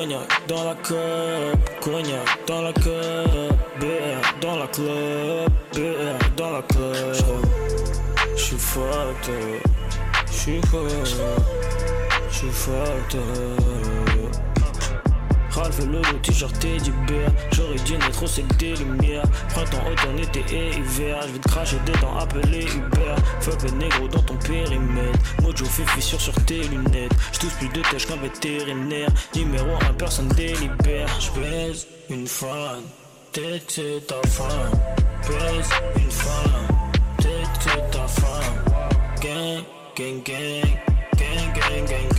Dans 0.05 0.63
la 0.63 0.75
cup, 0.75 0.95
dans 2.47 2.61
la 2.61 2.73
cup, 2.73 2.91
dans 4.39 4.55
la 4.55 4.67
club, 4.67 5.49
dans 6.37 6.51
la 6.51 6.61
club. 6.61 7.15
J'suis 8.35 8.59
fucked 8.59 9.29
up, 9.29 9.63
j'suis 10.31 10.61
fucked. 10.61 11.17
J'suis 12.29 12.51
fucked. 12.51 13.94
Ralph 15.55 15.79
le 15.79 16.01
t-shirt 16.19 16.57
Teddy 16.59 16.91
Bear. 17.07 17.31
J'aurais 17.53 17.79
dû 17.85 17.93
naître 17.93 18.23
au 18.23 18.27
sec 18.27 18.45
des 18.57 18.75
lumières. 18.75 19.23
Printemps, 19.49 19.83
automne, 19.89 20.19
été 20.19 20.43
et 20.53 20.69
hiver. 20.75 21.21
J'vais 21.27 21.39
te 21.39 21.47
cracher 21.47 21.77
dedans, 21.85 22.17
appeler 22.17 22.63
Uber. 22.63 23.15
Fuck 23.39 23.63
le 23.63 23.71
négro 23.71 24.07
dans 24.09 24.21
ton 24.21 24.35
périmètre. 24.35 25.19
Mojo 25.41 25.65
fait 25.65 25.87
fissure 25.91 26.19
sur 26.19 26.33
tes 26.45 26.63
lunettes. 26.63 27.13
J'touche 27.31 27.53
plus 27.53 27.69
de 27.69 27.81
tâches 27.81 28.05
qu'un 28.05 28.17
vétérinaire. 28.17 29.09
Numéro 29.33 29.75
1, 29.89 29.93
personne 29.93 30.27
délibère. 30.29 31.07
J'baise 31.19 31.87
une 32.09 32.27
femme. 32.27 32.83
Peut-être 33.31 33.71
c'est 33.71 34.07
ta 34.07 34.21
femme. 34.27 34.71
Baise 35.27 35.69
une 35.97 36.11
femme. 36.11 36.67
Peut-être 37.17 37.61
c'est 37.61 37.91
ta 37.91 38.07
femme. 38.07 38.63
Gang. 39.21 39.63
Gang, 39.95 40.21
gang, 40.23 40.63
gang, 41.17 41.53
gang. 41.53 41.87
Gang, 41.87 42.14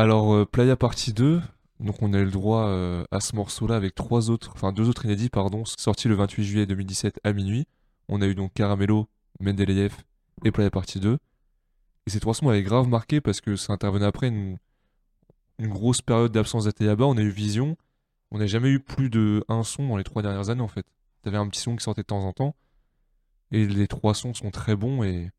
Alors, 0.00 0.32
euh, 0.32 0.46
Playa 0.46 0.76
partie 0.76 1.12
2. 1.12 1.42
Donc, 1.78 1.96
on 2.00 2.14
a 2.14 2.18
eu 2.18 2.24
le 2.24 2.30
droit 2.30 2.68
euh, 2.68 3.04
à 3.10 3.20
ce 3.20 3.36
morceau-là 3.36 3.76
avec 3.76 3.94
trois 3.94 4.30
autres, 4.30 4.50
enfin 4.54 4.72
deux 4.72 4.88
autres 4.88 5.04
inédits, 5.04 5.28
pardon, 5.28 5.66
sortis 5.66 6.08
le 6.08 6.14
28 6.14 6.42
juillet 6.42 6.66
2017 6.66 7.20
à 7.22 7.34
minuit. 7.34 7.66
On 8.08 8.22
a 8.22 8.26
eu 8.26 8.34
donc 8.34 8.54
Caramelo, 8.54 9.08
Mendeleïev 9.40 9.94
et 10.42 10.52
Playa 10.52 10.70
partie 10.70 11.00
2. 11.00 11.18
Et 12.06 12.10
ces 12.10 12.18
trois 12.18 12.32
sons 12.32 12.46
m'avaient 12.46 12.62
grave 12.62 12.88
marqué 12.88 13.20
parce 13.20 13.42
que 13.42 13.56
ça 13.56 13.74
intervenait 13.74 14.06
après 14.06 14.28
une, 14.28 14.56
une 15.58 15.68
grosse 15.68 16.00
période 16.00 16.32
d'absence 16.32 16.64
d'Ateyaba. 16.64 17.04
On 17.04 17.18
a 17.18 17.20
eu 17.20 17.28
Vision. 17.28 17.76
On 18.30 18.38
n'a 18.38 18.46
jamais 18.46 18.70
eu 18.70 18.80
plus 18.80 19.10
de 19.10 19.44
un 19.48 19.64
son 19.64 19.86
dans 19.86 19.98
les 19.98 20.04
trois 20.04 20.22
dernières 20.22 20.48
années 20.48 20.62
en 20.62 20.68
fait. 20.68 20.86
T'avais 21.20 21.36
un 21.36 21.46
petit 21.46 21.60
son 21.60 21.76
qui 21.76 21.84
sortait 21.84 22.00
de 22.00 22.06
temps 22.06 22.24
en 22.24 22.32
temps. 22.32 22.56
Et 23.52 23.66
les 23.66 23.86
trois 23.86 24.14
sons 24.14 24.32
sont 24.32 24.50
très 24.50 24.76
bons 24.76 25.02
et 25.02 25.30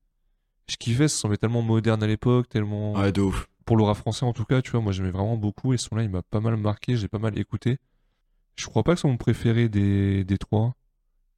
je 0.70 0.76
kiffais, 0.76 1.08
ça 1.08 1.18
semblait 1.18 1.38
tellement 1.38 1.64
moderne 1.64 2.04
à 2.04 2.08
l'époque, 2.08 2.48
tellement 2.48 2.94
Ouais, 2.94 3.12
de 3.12 3.22
ouf. 3.22 3.48
Pour 3.66 3.80
rap 3.86 3.98
français 3.98 4.26
en 4.26 4.34
tout 4.34 4.46
cas, 4.46 4.62
tu 4.62 4.72
vois, 4.72 4.82
moi 4.82 4.92
j'aimais 4.92 5.12
vraiment 5.12 5.38
beaucoup 5.38 5.74
et 5.74 5.78
ce 5.78 5.88
son-là 5.90 6.04
il 6.04 6.10
m'a 6.10 6.22
pas 6.24 6.40
mal 6.40 6.58
marqué, 6.58 6.96
j'ai 6.98 7.08
pas 7.08 7.20
mal 7.20 7.38
écouté. 7.38 7.78
Je 8.58 8.66
crois 8.68 8.84
pas 8.84 8.96
que 8.96 9.02
c'est 9.02 9.08
mon 9.08 9.18
préféré 9.18 9.70
des, 9.70 10.24
des 10.24 10.38
trois. 10.38 10.74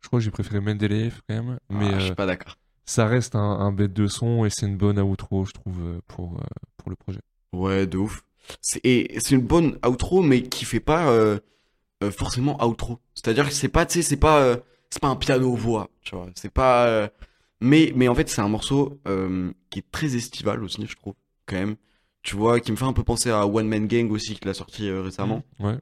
Je 0.01 0.07
crois 0.07 0.19
que 0.19 0.25
j'ai 0.25 0.31
préféré 0.31 0.59
Mendeleev 0.61 1.21
quand 1.27 1.35
même, 1.35 1.59
mais 1.69 1.93
Ah, 1.93 1.99
je 1.99 2.03
euh, 2.03 2.05
suis 2.07 2.15
pas 2.15 2.25
d'accord. 2.25 2.57
ça 2.85 3.05
reste 3.07 3.35
un, 3.35 3.39
un 3.41 3.71
bête 3.71 3.93
de 3.93 4.07
son 4.07 4.45
et 4.45 4.49
c'est 4.49 4.65
une 4.65 4.77
bonne 4.77 4.99
outro, 4.99 5.45
je 5.45 5.51
trouve, 5.53 5.79
euh, 5.81 6.01
pour, 6.07 6.33
euh, 6.37 6.43
pour 6.77 6.89
le 6.89 6.95
projet. 6.95 7.19
Ouais, 7.53 7.87
de 7.87 7.97
ouf. 7.97 8.23
C'est- 8.61 8.81
Et 8.83 9.19
c'est 9.19 9.35
une 9.35 9.41
bonne 9.45 9.77
outro, 9.87 10.21
mais 10.21 10.43
qui 10.43 10.65
fait 10.65 10.79
pas 10.81 11.09
euh, 11.09 11.39
euh, 12.03 12.11
forcément 12.11 12.63
outro. 12.65 12.99
C'est-à-dire 13.15 13.47
que 13.47 13.53
c'est 13.53 13.69
pas, 13.69 13.85
tu 13.85 13.95
sais, 13.95 14.01
c'est 14.01 14.17
pas, 14.17 14.41
euh, 14.43 14.57
c'est 14.89 15.01
pas 15.01 15.09
un 15.09 15.15
piano-voix, 15.15 15.89
tu 16.01 16.15
vois. 16.15 16.29
C'est 16.35 16.51
pas. 16.53 16.87
euh, 16.87 17.07
Mais, 17.61 17.93
mais 17.95 18.07
en 18.09 18.15
fait, 18.15 18.29
c'est 18.29 18.41
un 18.41 18.49
morceau 18.49 18.99
euh, 19.07 19.51
qui 19.69 19.79
est 19.79 19.91
très 19.91 20.15
estival 20.15 20.63
aussi, 20.63 20.85
je 20.85 20.95
trouve, 20.97 21.15
quand 21.45 21.55
même. 21.57 21.75
Tu 22.23 22.35
vois, 22.35 22.59
qui 22.59 22.71
me 22.71 22.77
fait 22.77 22.85
un 22.85 22.93
peu 22.93 23.03
penser 23.03 23.29
à 23.29 23.45
One 23.45 23.67
Man 23.67 23.85
Gang 23.87 24.09
aussi, 24.11 24.35
qu'il 24.35 24.49
a 24.49 24.53
sorti 24.53 24.87
euh, 24.89 25.01
récemment. 25.01 25.43
Ouais, 25.59 25.77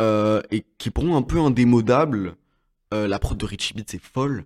Euh, 0.00 0.42
et 0.50 0.64
qui 0.78 0.88
est 0.88 0.92
pour 0.92 1.04
moi 1.04 1.16
un 1.16 1.22
peu 1.22 1.38
indémodable. 1.38 2.34
Euh, 2.92 3.06
la 3.06 3.18
prod 3.18 3.38
de 3.38 3.46
Richie 3.46 3.72
Beat, 3.74 3.90
c'est 3.90 4.02
folle. 4.02 4.44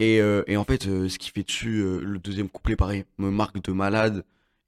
Et, 0.00 0.20
euh, 0.20 0.42
et 0.46 0.56
en 0.56 0.64
fait, 0.64 0.84
ce 0.84 1.18
qui 1.18 1.30
fait 1.30 1.42
dessus, 1.42 1.82
le 2.00 2.18
deuxième 2.18 2.48
couplet, 2.48 2.76
pareil, 2.76 3.04
me 3.18 3.30
marque 3.30 3.60
de 3.62 3.72
malade. 3.72 4.24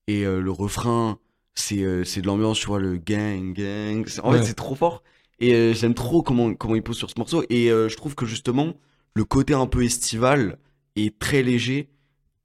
Et 0.08 0.24
le 0.24 0.50
refrain, 0.50 1.18
c'est 1.54 1.76
de 1.80 2.26
l'ambiance, 2.26 2.58
tu 2.58 2.66
vois, 2.66 2.78
le 2.80 2.96
gang, 2.96 3.52
gang. 3.54 4.04
En 4.22 4.32
Ouais. 4.32 4.38
fait, 4.38 4.44
c'est 4.44 4.54
trop 4.54 4.74
fort. 4.74 5.02
Et 5.38 5.74
j'aime 5.74 5.94
trop 5.94 6.22
comment, 6.22 6.54
comment 6.54 6.74
il 6.76 6.82
pose 6.82 6.96
sur 6.96 7.10
ce 7.10 7.14
morceau. 7.18 7.44
Et 7.50 7.68
je 7.68 7.96
trouve 7.96 8.14
que 8.14 8.26
justement, 8.26 8.74
le 9.14 9.24
côté 9.24 9.54
un 9.54 9.66
peu 9.66 9.84
estival 9.84 10.58
et 10.96 11.10
très 11.10 11.42
léger 11.42 11.88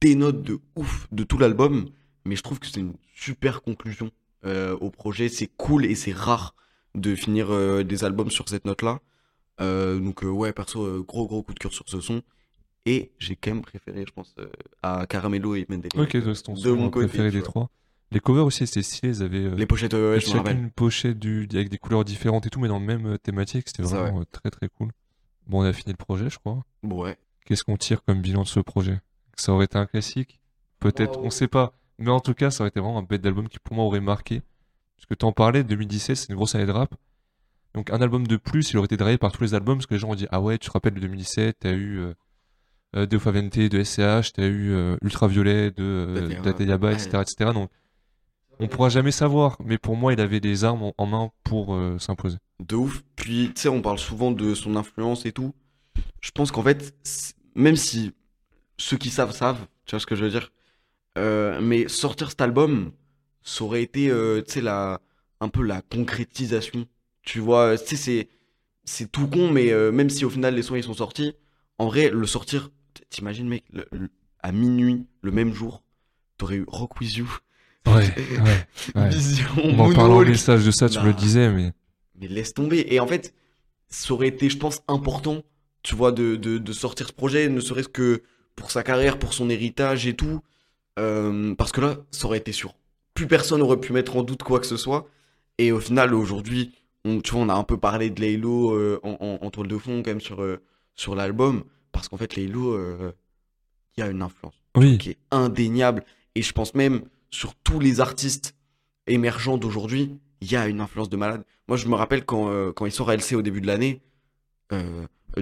dénote 0.02 0.42
de 0.44 0.60
ouf 0.76 1.08
de 1.12 1.24
tout 1.24 1.38
l'album. 1.38 1.90
Mais 2.26 2.36
je 2.36 2.44
trouve 2.44 2.60
que 2.60 2.68
c'est 2.68 2.80
une 2.80 2.94
super 3.16 3.62
conclusion 3.62 4.12
euh, 4.46 4.76
au 4.78 4.90
projet. 4.90 5.30
C'est 5.30 5.48
cool 5.58 5.86
et 5.86 5.96
c'est 5.96 6.12
rare 6.14 6.56
de 6.96 7.16
finir 7.16 7.52
euh, 7.52 7.84
des 7.84 8.04
albums 8.04 8.30
sur 8.32 8.50
cette 8.50 8.66
note-là. 8.66 9.00
Euh, 9.60 10.00
donc 10.00 10.24
euh, 10.24 10.28
ouais, 10.28 10.54
perso, 10.54 10.84
euh, 10.84 11.04
gros 11.08 11.28
gros 11.28 11.44
coup 11.44 11.54
de 11.54 11.60
cœur 11.60 11.74
sur 11.74 11.88
ce 11.88 12.02
son. 12.02 12.22
Et 12.86 13.12
j'ai 13.20 13.36
quand 13.36 13.52
même 13.52 13.62
préféré, 13.62 14.06
je 14.08 14.12
pense, 14.12 14.34
euh, 14.40 14.48
à 14.82 15.06
Caramelo 15.06 15.54
et 15.56 15.68
Mendeley. 15.70 15.90
ok, 15.96 16.18
donc 16.18 16.36
c'est 16.36 16.44
ton 16.44 16.54
de 16.54 16.72
mon 16.72 16.90
côté, 16.90 17.08
préféré 17.08 17.30
des 17.30 17.40
vois. 17.40 17.48
trois. 17.48 17.70
Les 18.12 18.20
covers 18.20 18.46
aussi 18.46 18.66
c'était 18.68 18.82
stylé, 18.82 19.18
ils 19.18 19.24
avaient 19.24 19.46
euh, 19.46 19.56
Les 19.56 19.66
pochettes, 19.68 19.94
ouais, 19.94 20.20
je 20.20 20.26
chacune 20.26 20.70
pochette 20.72 21.18
du, 21.20 21.48
avec 21.54 21.70
des 21.70 21.78
couleurs 21.78 22.04
différentes 22.04 22.46
et 22.46 22.50
tout, 22.50 22.60
mais 22.60 22.68
dans 22.68 22.80
le 22.80 22.86
même 22.86 23.18
thématique, 23.20 23.68
c'était 23.68 23.84
vraiment 23.84 24.24
très 24.32 24.50
très 24.50 24.68
cool. 24.68 24.90
Bon, 25.48 25.62
on 25.62 25.64
a 25.64 25.72
fini 25.74 25.94
le 25.94 25.98
projet, 25.98 26.30
je 26.30 26.38
crois. 26.40 26.64
Bon, 26.84 27.04
ouais. 27.04 27.18
Qu'est-ce 27.46 27.64
qu'on 27.64 27.78
tire 27.78 28.04
comme 28.04 28.22
bilan 28.22 28.42
de 28.44 28.48
ce 28.48 28.60
projet? 28.60 29.00
Ça 29.36 29.54
aurait 29.54 29.66
été 29.66 29.78
un 29.78 29.86
classique? 29.86 30.40
Peut-être, 30.80 31.20
on 31.20 31.30
sait 31.30 31.48
pas. 31.48 31.74
Mais 32.02 32.10
en 32.12 32.20
tout 32.20 32.34
cas, 32.34 32.50
ça 32.52 32.64
aurait 32.64 32.70
été 32.70 32.80
vraiment 32.80 32.98
un 33.00 33.04
bête 33.04 33.22
d'album 33.22 33.48
qui 33.48 33.60
pour 33.60 33.76
moi 33.76 33.86
aurait 33.86 34.00
marqué. 34.02 34.42
Parce 34.98 35.06
que 35.08 35.14
t'en 35.14 35.32
parlais, 35.32 35.64
2017, 35.64 36.16
c'est 36.16 36.30
une 36.30 36.36
grosse 36.36 36.56
année 36.56 36.66
de 36.66 36.72
rap. 36.72 36.94
Donc 37.74 37.90
un 37.92 38.02
album 38.02 38.28
de 38.28 38.38
plus, 38.38 38.72
il 38.72 38.78
aurait 38.78 38.86
été 38.86 38.98
drillé 38.98 39.18
par 39.18 39.32
tous 39.32 39.44
les 39.44 39.54
albums, 39.54 39.78
parce 39.78 39.86
que 39.88 39.94
les 39.94 40.00
gens 40.00 40.10
ont 40.10 40.16
dit 40.16 40.28
Ah 40.32 40.42
ouais, 40.42 40.58
tu 40.58 40.68
te 40.68 40.74
rappelles 40.74 40.94
de 40.94 41.00
2017, 41.00 41.58
t'as 41.60 41.72
eu 41.72 42.00
euh, 42.00 42.14
euh, 42.98 43.06
De 43.06 43.18
Favente, 43.18 43.58
de 43.58 43.84
SCH, 43.84 44.34
t'as 44.34 44.46
eu 44.48 44.72
euh, 44.74 44.98
Ultraviolet, 45.02 45.72
de 45.72 45.76
euh, 45.84 46.14
D'Ateyaba. 46.22 46.42
d'Ateyaba, 46.44 46.88
Ouais. 46.90 46.94
etc., 46.96 47.10
etc. 47.22 47.52
Donc 47.54 47.70
on 48.60 48.68
pourra 48.68 48.90
jamais 48.90 49.12
savoir. 49.12 49.58
Mais 49.64 49.78
pour 49.78 49.96
moi, 49.96 50.14
il 50.14 50.20
avait 50.20 50.40
des 50.40 50.64
armes 50.66 50.84
en, 50.84 50.94
en 50.98 51.06
main 51.08 51.32
pour 51.44 51.74
euh, 51.74 51.98
s'imposer. 51.98 52.38
De 52.60 52.76
ouf. 52.76 53.02
Puis, 53.16 53.52
tu 53.56 53.62
sais, 53.62 53.70
on 53.70 53.82
parle 53.82 53.98
souvent 53.98 54.32
de 54.32 54.54
son 54.54 54.76
influence 54.76 55.26
et 55.26 55.32
tout. 55.32 55.54
Je 56.20 56.30
pense 56.32 56.52
qu'en 56.52 56.62
fait, 56.62 56.94
même 57.56 57.76
si 57.76 58.12
ceux 58.78 58.98
qui 58.98 59.10
savent, 59.10 59.32
savent, 59.32 59.66
tu 59.86 59.92
vois 59.96 60.00
ce 60.00 60.06
que 60.06 60.16
je 60.16 60.24
veux 60.26 60.30
dire. 60.30 60.52
Euh, 61.18 61.60
mais 61.62 61.88
sortir 61.90 62.30
cet 62.30 62.42
album, 62.42 62.92
ça 63.44 63.64
aurait 63.66 63.84
été, 63.84 64.10
euh, 64.10 64.42
tu 64.42 64.54
sais, 64.54 64.62
la, 64.62 65.02
un 65.42 65.50
peu 65.50 65.64
la 65.64 65.82
concrétisation. 65.82 66.86
Tu 67.24 67.40
vois, 67.40 67.78
tu 67.78 67.86
sais, 67.88 67.96
c'est, 67.98 68.30
c'est 68.86 69.12
tout 69.12 69.28
con, 69.28 69.52
mais 69.52 69.72
euh, 69.72 69.92
même 69.92 70.10
si 70.10 70.26
au 70.26 70.30
final 70.30 70.56
les 70.56 70.64
sons 70.64 70.76
ils 70.76 70.84
sont 70.84 70.94
sortis, 70.94 71.34
en 71.80 71.88
vrai, 71.88 72.10
le 72.10 72.28
sortir, 72.28 72.70
t'imagines, 73.10 73.48
mec, 73.48 73.66
le- 73.74 73.88
le- 73.92 74.10
à 74.42 74.52
minuit, 74.52 75.08
le 75.22 75.32
même 75.32 75.54
jour, 75.54 75.84
t'aurais 76.38 76.58
eu 76.58 76.66
Rock 76.68 77.00
With 77.02 77.16
You, 77.18 77.28
Ouais, 77.88 78.14
ouais, 78.38 78.68
ouais. 78.96 79.10
Vision, 79.10 79.46
On 79.70 79.80
en 79.80 79.90
parlant 79.90 80.22
Moonwalk. 80.22 80.28
message 80.30 80.66
de 80.66 80.72
ça, 80.72 80.88
tu 80.90 81.00
me 81.00 81.08
le 81.08 81.14
disais, 81.14 81.52
mais 81.52 81.74
Mais 82.20 82.28
laisse 82.28 82.54
tomber. 82.54 82.86
Et 82.90 83.00
en 83.00 83.08
fait, 83.08 83.34
ça 83.90 84.14
aurait 84.14 84.30
été, 84.30 84.50
je 84.50 84.58
pense, 84.58 84.82
important, 84.88 85.44
tu 85.84 85.96
vois, 85.96 86.12
de, 86.12 86.36
de, 86.36 86.58
de 86.58 86.74
sortir 86.74 87.08
ce 87.08 87.14
projet, 87.14 87.50
ne 87.50 87.60
serait-ce 87.62 87.90
que 87.90 88.24
pour 88.56 88.72
sa 88.72 88.84
carrière, 88.84 89.20
pour 89.20 89.34
son 89.34 89.50
héritage 89.50 90.08
et 90.08 90.16
tout. 90.16 90.42
Euh, 91.00 91.56
parce 91.56 91.72
que 91.72 91.82
là, 91.82 91.98
ça 92.12 92.26
aurait 92.26 92.38
été 92.40 92.52
sûr. 92.52 92.76
Plus 93.14 93.28
personne 93.28 93.62
aurait 93.62 93.80
pu 93.80 93.94
mettre 93.94 94.16
en 94.18 94.24
doute 94.24 94.44
quoi 94.44 94.60
que 94.60 94.66
ce 94.66 94.78
soit. 94.78 95.08
Et 95.58 95.72
au 95.72 95.80
final, 95.80 96.14
aujourd'hui, 96.14 96.72
on, 97.06 97.22
tu 97.22 97.32
vois, 97.32 97.42
on 97.42 97.50
a 97.50 97.54
un 97.54 97.64
peu 97.64 97.78
parlé 97.78 98.10
de 98.10 98.20
Laylo 98.22 98.72
euh, 98.74 99.00
en, 99.04 99.18
en- 99.20 99.46
en 99.46 99.50
toile 99.52 99.68
de 99.68 99.78
fond, 99.78 100.02
quand 100.04 100.12
même, 100.12 100.22
sur, 100.22 100.42
euh, 100.42 100.58
sur 100.96 101.16
l'album. 101.16 101.64
Parce 101.92 102.08
qu'en 102.10 102.18
fait, 102.18 102.36
Laylo, 102.36 102.74
euh, 102.74 103.12
il 103.98 104.02
y 104.02 104.04
a 104.04 104.10
une 104.10 104.22
influence 104.22 104.56
Oui, 104.76 104.98
qui 104.98 105.12
est 105.12 105.18
indéniable. 105.32 106.04
Et 106.36 106.42
je 106.42 106.52
pense 106.54 106.74
même 106.76 107.02
sur 107.30 107.56
tous 107.56 107.80
les 107.80 108.00
artistes 108.00 108.56
émergents 109.08 109.58
d'aujourd'hui, 109.58 110.18
il 110.42 110.52
y 110.52 110.56
a 110.56 110.68
une 110.68 110.80
influence 110.82 111.10
de 111.10 111.18
malade. 111.18 111.44
Moi, 111.68 111.78
je 111.78 111.88
me 111.88 111.96
rappelle 111.96 112.26
quand, 112.26 112.72
quand 112.74 112.86
il 112.86 112.92
sort 112.92 113.12
LC 113.12 113.34
au 113.36 113.42
début 113.42 113.62
de 113.62 113.68
l'année, 113.68 114.02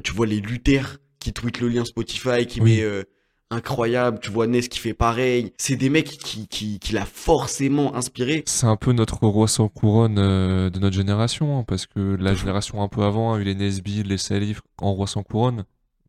tu 0.03 0.11
vois 0.13 0.25
les 0.25 0.39
Luther 0.41 0.97
qui 1.19 1.33
tweetent 1.33 1.59
le 1.61 1.69
lien 1.69 1.85
Spotify, 1.85 2.45
qui 2.47 2.61
Oui. 2.61 2.77
met 2.81 3.03
incroyable, 3.51 4.19
tu 4.21 4.29
vois 4.31 4.47
Ness 4.47 4.67
qui 4.67 4.79
fait 4.79 4.93
pareil. 4.93 5.53
C'est 5.57 5.75
des 5.75 5.89
mecs 5.89 6.07
qui, 6.07 6.47
qui, 6.47 6.79
qui 6.79 6.93
l'a 6.93 7.05
forcément 7.05 7.95
inspiré. 7.95 8.43
c'est 8.45 8.67
un 8.67 8.75
peu 8.75 8.91
notre 8.91 9.25
roi 9.25 9.47
sans 9.47 9.67
couronne 9.69 10.17
euh, 10.19 10.69
de 10.69 10.79
notre 10.79 10.95
génération, 10.95 11.59
hein, 11.59 11.63
parce 11.67 11.85
que 11.87 12.15
la 12.19 12.33
génération 12.35 12.81
un 12.83 12.87
peu 12.87 13.03
avant 13.03 13.33
a 13.33 13.39
eu 13.39 13.43
les 13.43 13.55
Nesbitt, 13.55 14.05
les 14.05 14.17
Salif 14.17 14.61
en 14.79 14.93
roi 14.93 15.07
sans 15.07 15.23
couronne. 15.23 15.65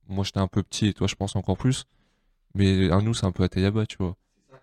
Moi, 0.09 0.24
j'étais 0.24 0.41
un 0.41 0.49
peu 0.49 0.62
petit 0.62 0.88
et 0.88 0.93
toi, 0.93 1.07
je 1.07 1.14
pense 1.14 1.36
encore 1.36 1.57
plus. 1.57 1.84
Mais 2.55 2.91
à 2.91 3.01
nous, 3.01 3.14
c'est 3.14 3.26
un 3.26 3.32
peu 3.32 3.45
Ateyaba, 3.45 3.86
tu 3.86 3.97
vois. 3.99 4.16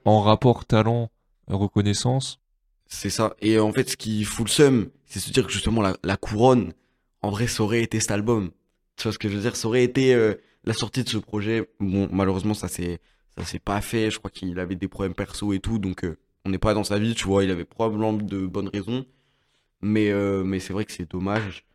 En 0.05 0.21
rapport 0.21 0.65
talent, 0.65 1.09
reconnaissance, 1.47 2.39
C'est 2.87 3.09
ça. 3.09 3.35
Et 3.41 3.59
en 3.59 3.71
fait, 3.73 3.89
ce 3.89 3.97
qui 3.97 4.23
fout 4.23 4.47
le 4.47 4.51
seum, 4.51 4.89
c'est 5.05 5.19
se 5.19 5.31
dire 5.31 5.45
que 5.45 5.51
justement 5.51 5.81
la, 5.81 5.95
la 6.03 6.17
couronne, 6.17 6.73
en 7.21 7.29
vrai, 7.31 7.47
ça 7.47 7.63
aurait 7.63 7.81
été 7.81 7.99
cet 7.99 8.11
album. 8.11 8.51
Tu 8.97 9.03
vois 9.03 9.11
ce 9.13 9.19
que 9.19 9.29
je 9.29 9.35
veux 9.35 9.41
dire? 9.41 9.55
Ça 9.55 9.67
aurait 9.67 9.83
été 9.83 10.13
euh, 10.13 10.35
la 10.67 10.73
sortie 10.73 11.03
de 11.03 11.09
ce 11.09 11.17
projet. 11.17 11.67
Bon, 11.79 12.07
malheureusement, 12.11 12.53
ça 12.53 12.67
s'est 12.67 12.99
ça 13.37 13.43
s'est 13.45 13.59
pas 13.59 13.81
fait. 13.81 14.11
Je 14.11 14.17
crois 14.19 14.31
qu'il 14.31 14.59
avait 14.59 14.75
des 14.75 14.87
problèmes 14.87 15.13
perso 15.15 15.53
et 15.53 15.59
tout, 15.59 15.79
donc 15.79 16.03
euh, 16.03 16.17
on 16.45 16.49
n'est 16.49 16.57
pas 16.59 16.73
dans 16.73 16.83
sa 16.83 16.99
vie, 16.99 17.15
tu 17.15 17.25
vois. 17.25 17.43
Il 17.43 17.51
avait 17.51 17.65
probablement 17.65 18.13
de 18.13 18.45
bonnes 18.45 18.69
raisons, 18.69 19.05
mais 19.81 20.11
euh, 20.11 20.43
mais 20.43 20.59
c'est 20.59 20.73
vrai 20.73 20.85
que 20.85 20.91
c'est 20.91 21.09
dommage. 21.09 21.65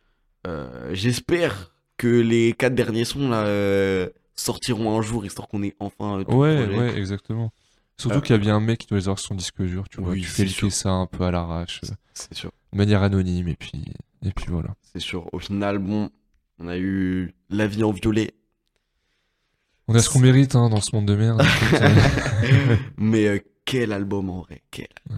Euh, 0.47 0.89
J'espère 0.93 1.73
que 1.97 2.07
les 2.07 2.53
quatre 2.53 2.75
derniers 2.75 3.05
sons 3.05 3.29
là 3.29 4.07
sortiront 4.35 4.97
un 4.97 5.01
jour, 5.01 5.25
histoire 5.25 5.47
qu'on 5.47 5.61
ait 5.63 5.75
enfin 5.79 6.23
tout 6.23 6.31
le 6.31 6.37
Ouais, 6.37 6.65
projet. 6.65 6.79
ouais, 6.79 6.97
exactement. 6.97 7.51
Surtout 7.97 8.21
qu'il 8.21 8.31
y 8.35 8.39
a 8.39 8.41
bien 8.41 8.55
un 8.55 8.59
mec 8.59 8.79
qui 8.79 8.87
doit 8.87 8.97
les 8.97 9.05
avoir 9.05 9.19
sur 9.19 9.27
son 9.29 9.35
disque 9.35 9.61
dur, 9.61 9.87
tu 9.87 10.01
vois. 10.01 10.11
Oui, 10.13 10.21
tu 10.21 10.27
fais 10.27 10.43
le 10.45 10.69
ça 10.71 10.89
un 10.89 11.05
peu 11.05 11.23
à 11.23 11.31
l'arrache, 11.31 11.81
C'est 12.15 12.33
sûr. 12.33 12.51
de 12.73 12.77
manière 12.77 13.03
anonyme, 13.03 13.47
et 13.47 13.55
puis, 13.55 13.71
et 14.25 14.31
puis 14.31 14.45
voilà. 14.49 14.75
C'est 14.91 14.99
sûr. 14.99 15.29
Au 15.31 15.39
final, 15.39 15.77
bon, 15.77 16.09
on 16.57 16.67
a 16.67 16.77
eu 16.77 17.33
La 17.49 17.67
vie 17.67 17.83
en 17.83 17.91
violet. 17.91 18.33
On 19.87 19.95
a 19.95 19.99
ce 19.99 20.09
qu'on 20.09 20.19
mérite 20.19 20.55
hein, 20.55 20.69
dans 20.69 20.79
ce 20.81 20.95
monde 20.95 21.05
de 21.07 21.15
merde. 21.15 21.41
euh. 21.73 22.75
Mais 22.97 23.27
euh, 23.27 23.39
quel 23.65 23.91
album 23.91 24.29
en 24.29 24.41
vrai. 24.41 24.61
Quel, 24.71 24.87
Ouais. 25.09 25.15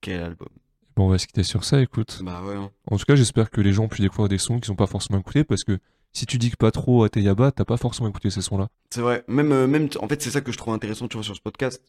quel 0.00 0.20
album. 0.22 0.48
bon, 0.96 1.06
on 1.06 1.08
va 1.08 1.18
se 1.18 1.26
quitter 1.26 1.42
sur 1.42 1.64
ça, 1.64 1.80
écoute. 1.80 2.20
Bah 2.22 2.42
ouais. 2.44 2.54
hein. 2.56 2.70
En 2.90 2.96
tout 2.96 3.04
cas, 3.04 3.14
j'espère 3.16 3.50
que 3.50 3.60
les 3.60 3.72
gens 3.72 3.84
ont 3.84 3.88
pu 3.88 4.00
découvrir 4.02 4.28
des 4.28 4.38
sons 4.38 4.58
qu'ils 4.60 4.70
n'ont 4.72 4.76
pas 4.76 4.86
forcément 4.86 5.18
écoutés, 5.20 5.44
parce 5.44 5.64
que 5.64 5.78
si 6.12 6.26
tu 6.26 6.38
dis 6.38 6.50
que 6.50 6.56
pas 6.56 6.70
trop 6.70 7.04
à 7.04 7.08
Teyaba, 7.08 7.52
t'as 7.52 7.64
pas 7.64 7.76
forcément 7.76 8.08
écouté 8.08 8.30
ces 8.30 8.40
sons-là. 8.42 8.68
C'est 8.90 9.00
vrai. 9.00 9.24
Même, 9.28 9.52
euh, 9.52 9.66
même, 9.66 9.88
en 10.00 10.08
fait, 10.08 10.20
c'est 10.22 10.30
ça 10.30 10.40
que 10.40 10.52
je 10.52 10.58
trouve 10.58 10.74
intéressant, 10.74 11.08
tu 11.08 11.16
vois, 11.16 11.24
sur 11.24 11.36
ce 11.36 11.40
podcast. 11.40 11.82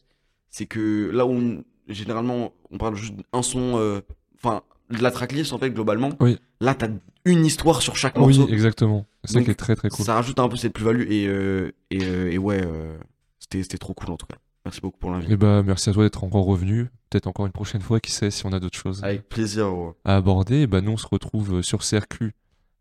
C'est 0.50 0.66
que 0.66 1.10
là 1.12 1.26
où, 1.26 1.30
on- 1.32 1.64
généralement, 1.88 2.52
on 2.70 2.78
parle 2.78 2.96
juste 2.96 3.14
d'un 3.32 3.42
son, 3.42 3.78
euh, 3.78 4.00
enfin, 4.42 4.62
de 4.90 5.02
la 5.02 5.10
tracklist, 5.10 5.52
en 5.52 5.58
fait, 5.58 5.70
globalement. 5.70 6.10
Oui. 6.20 6.38
Là, 6.60 6.74
t'as 6.74 6.88
une 7.24 7.44
histoire 7.46 7.82
sur 7.82 7.96
chaque 7.96 8.16
Oui, 8.16 8.38
morceau. 8.38 8.48
exactement. 8.52 9.04
Ça 9.24 9.42
qui 9.42 9.50
est 9.50 9.54
très 9.54 9.74
très 9.76 9.88
cool. 9.88 10.04
Ça 10.04 10.14
rajoute 10.14 10.38
un 10.38 10.48
peu 10.48 10.56
cette 10.56 10.72
plus-value. 10.72 11.10
Et, 11.10 11.26
euh, 11.26 11.72
et, 11.90 12.04
euh, 12.04 12.32
et 12.32 12.38
ouais, 12.38 12.60
euh, 12.64 12.96
c'était 13.38 13.62
c'était 13.62 13.78
trop 13.78 13.94
cool, 13.94 14.10
en 14.10 14.16
tout 14.16 14.26
cas. 14.26 14.36
Merci 14.64 14.80
beaucoup 14.80 14.98
pour 14.98 15.10
l'invite. 15.10 15.30
Et 15.30 15.36
bah, 15.36 15.62
merci 15.62 15.90
à 15.90 15.92
toi 15.92 16.04
d'être 16.04 16.24
encore 16.24 16.44
revenu. 16.44 16.90
Peut-être 17.10 17.26
encore 17.26 17.46
une 17.46 17.52
prochaine 17.52 17.82
fois, 17.82 18.00
qui 18.00 18.10
sait, 18.12 18.30
si 18.30 18.46
on 18.46 18.52
a 18.52 18.60
d'autres 18.60 18.78
choses 18.78 19.02
Avec 19.04 19.28
plaisir. 19.28 19.68
à 20.04 20.16
aborder. 20.16 20.62
Et 20.62 20.66
bah, 20.66 20.80
nous, 20.80 20.92
on 20.92 20.96
se 20.96 21.06
retrouve 21.06 21.62
sur 21.62 21.80
CRQ 21.80 22.32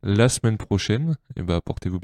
la 0.01 0.29
semaine 0.29 0.57
prochaine. 0.57 1.15
Et 1.35 1.43
bah, 1.43 1.59
portez-vous 1.63 1.99
bien. 1.99 2.01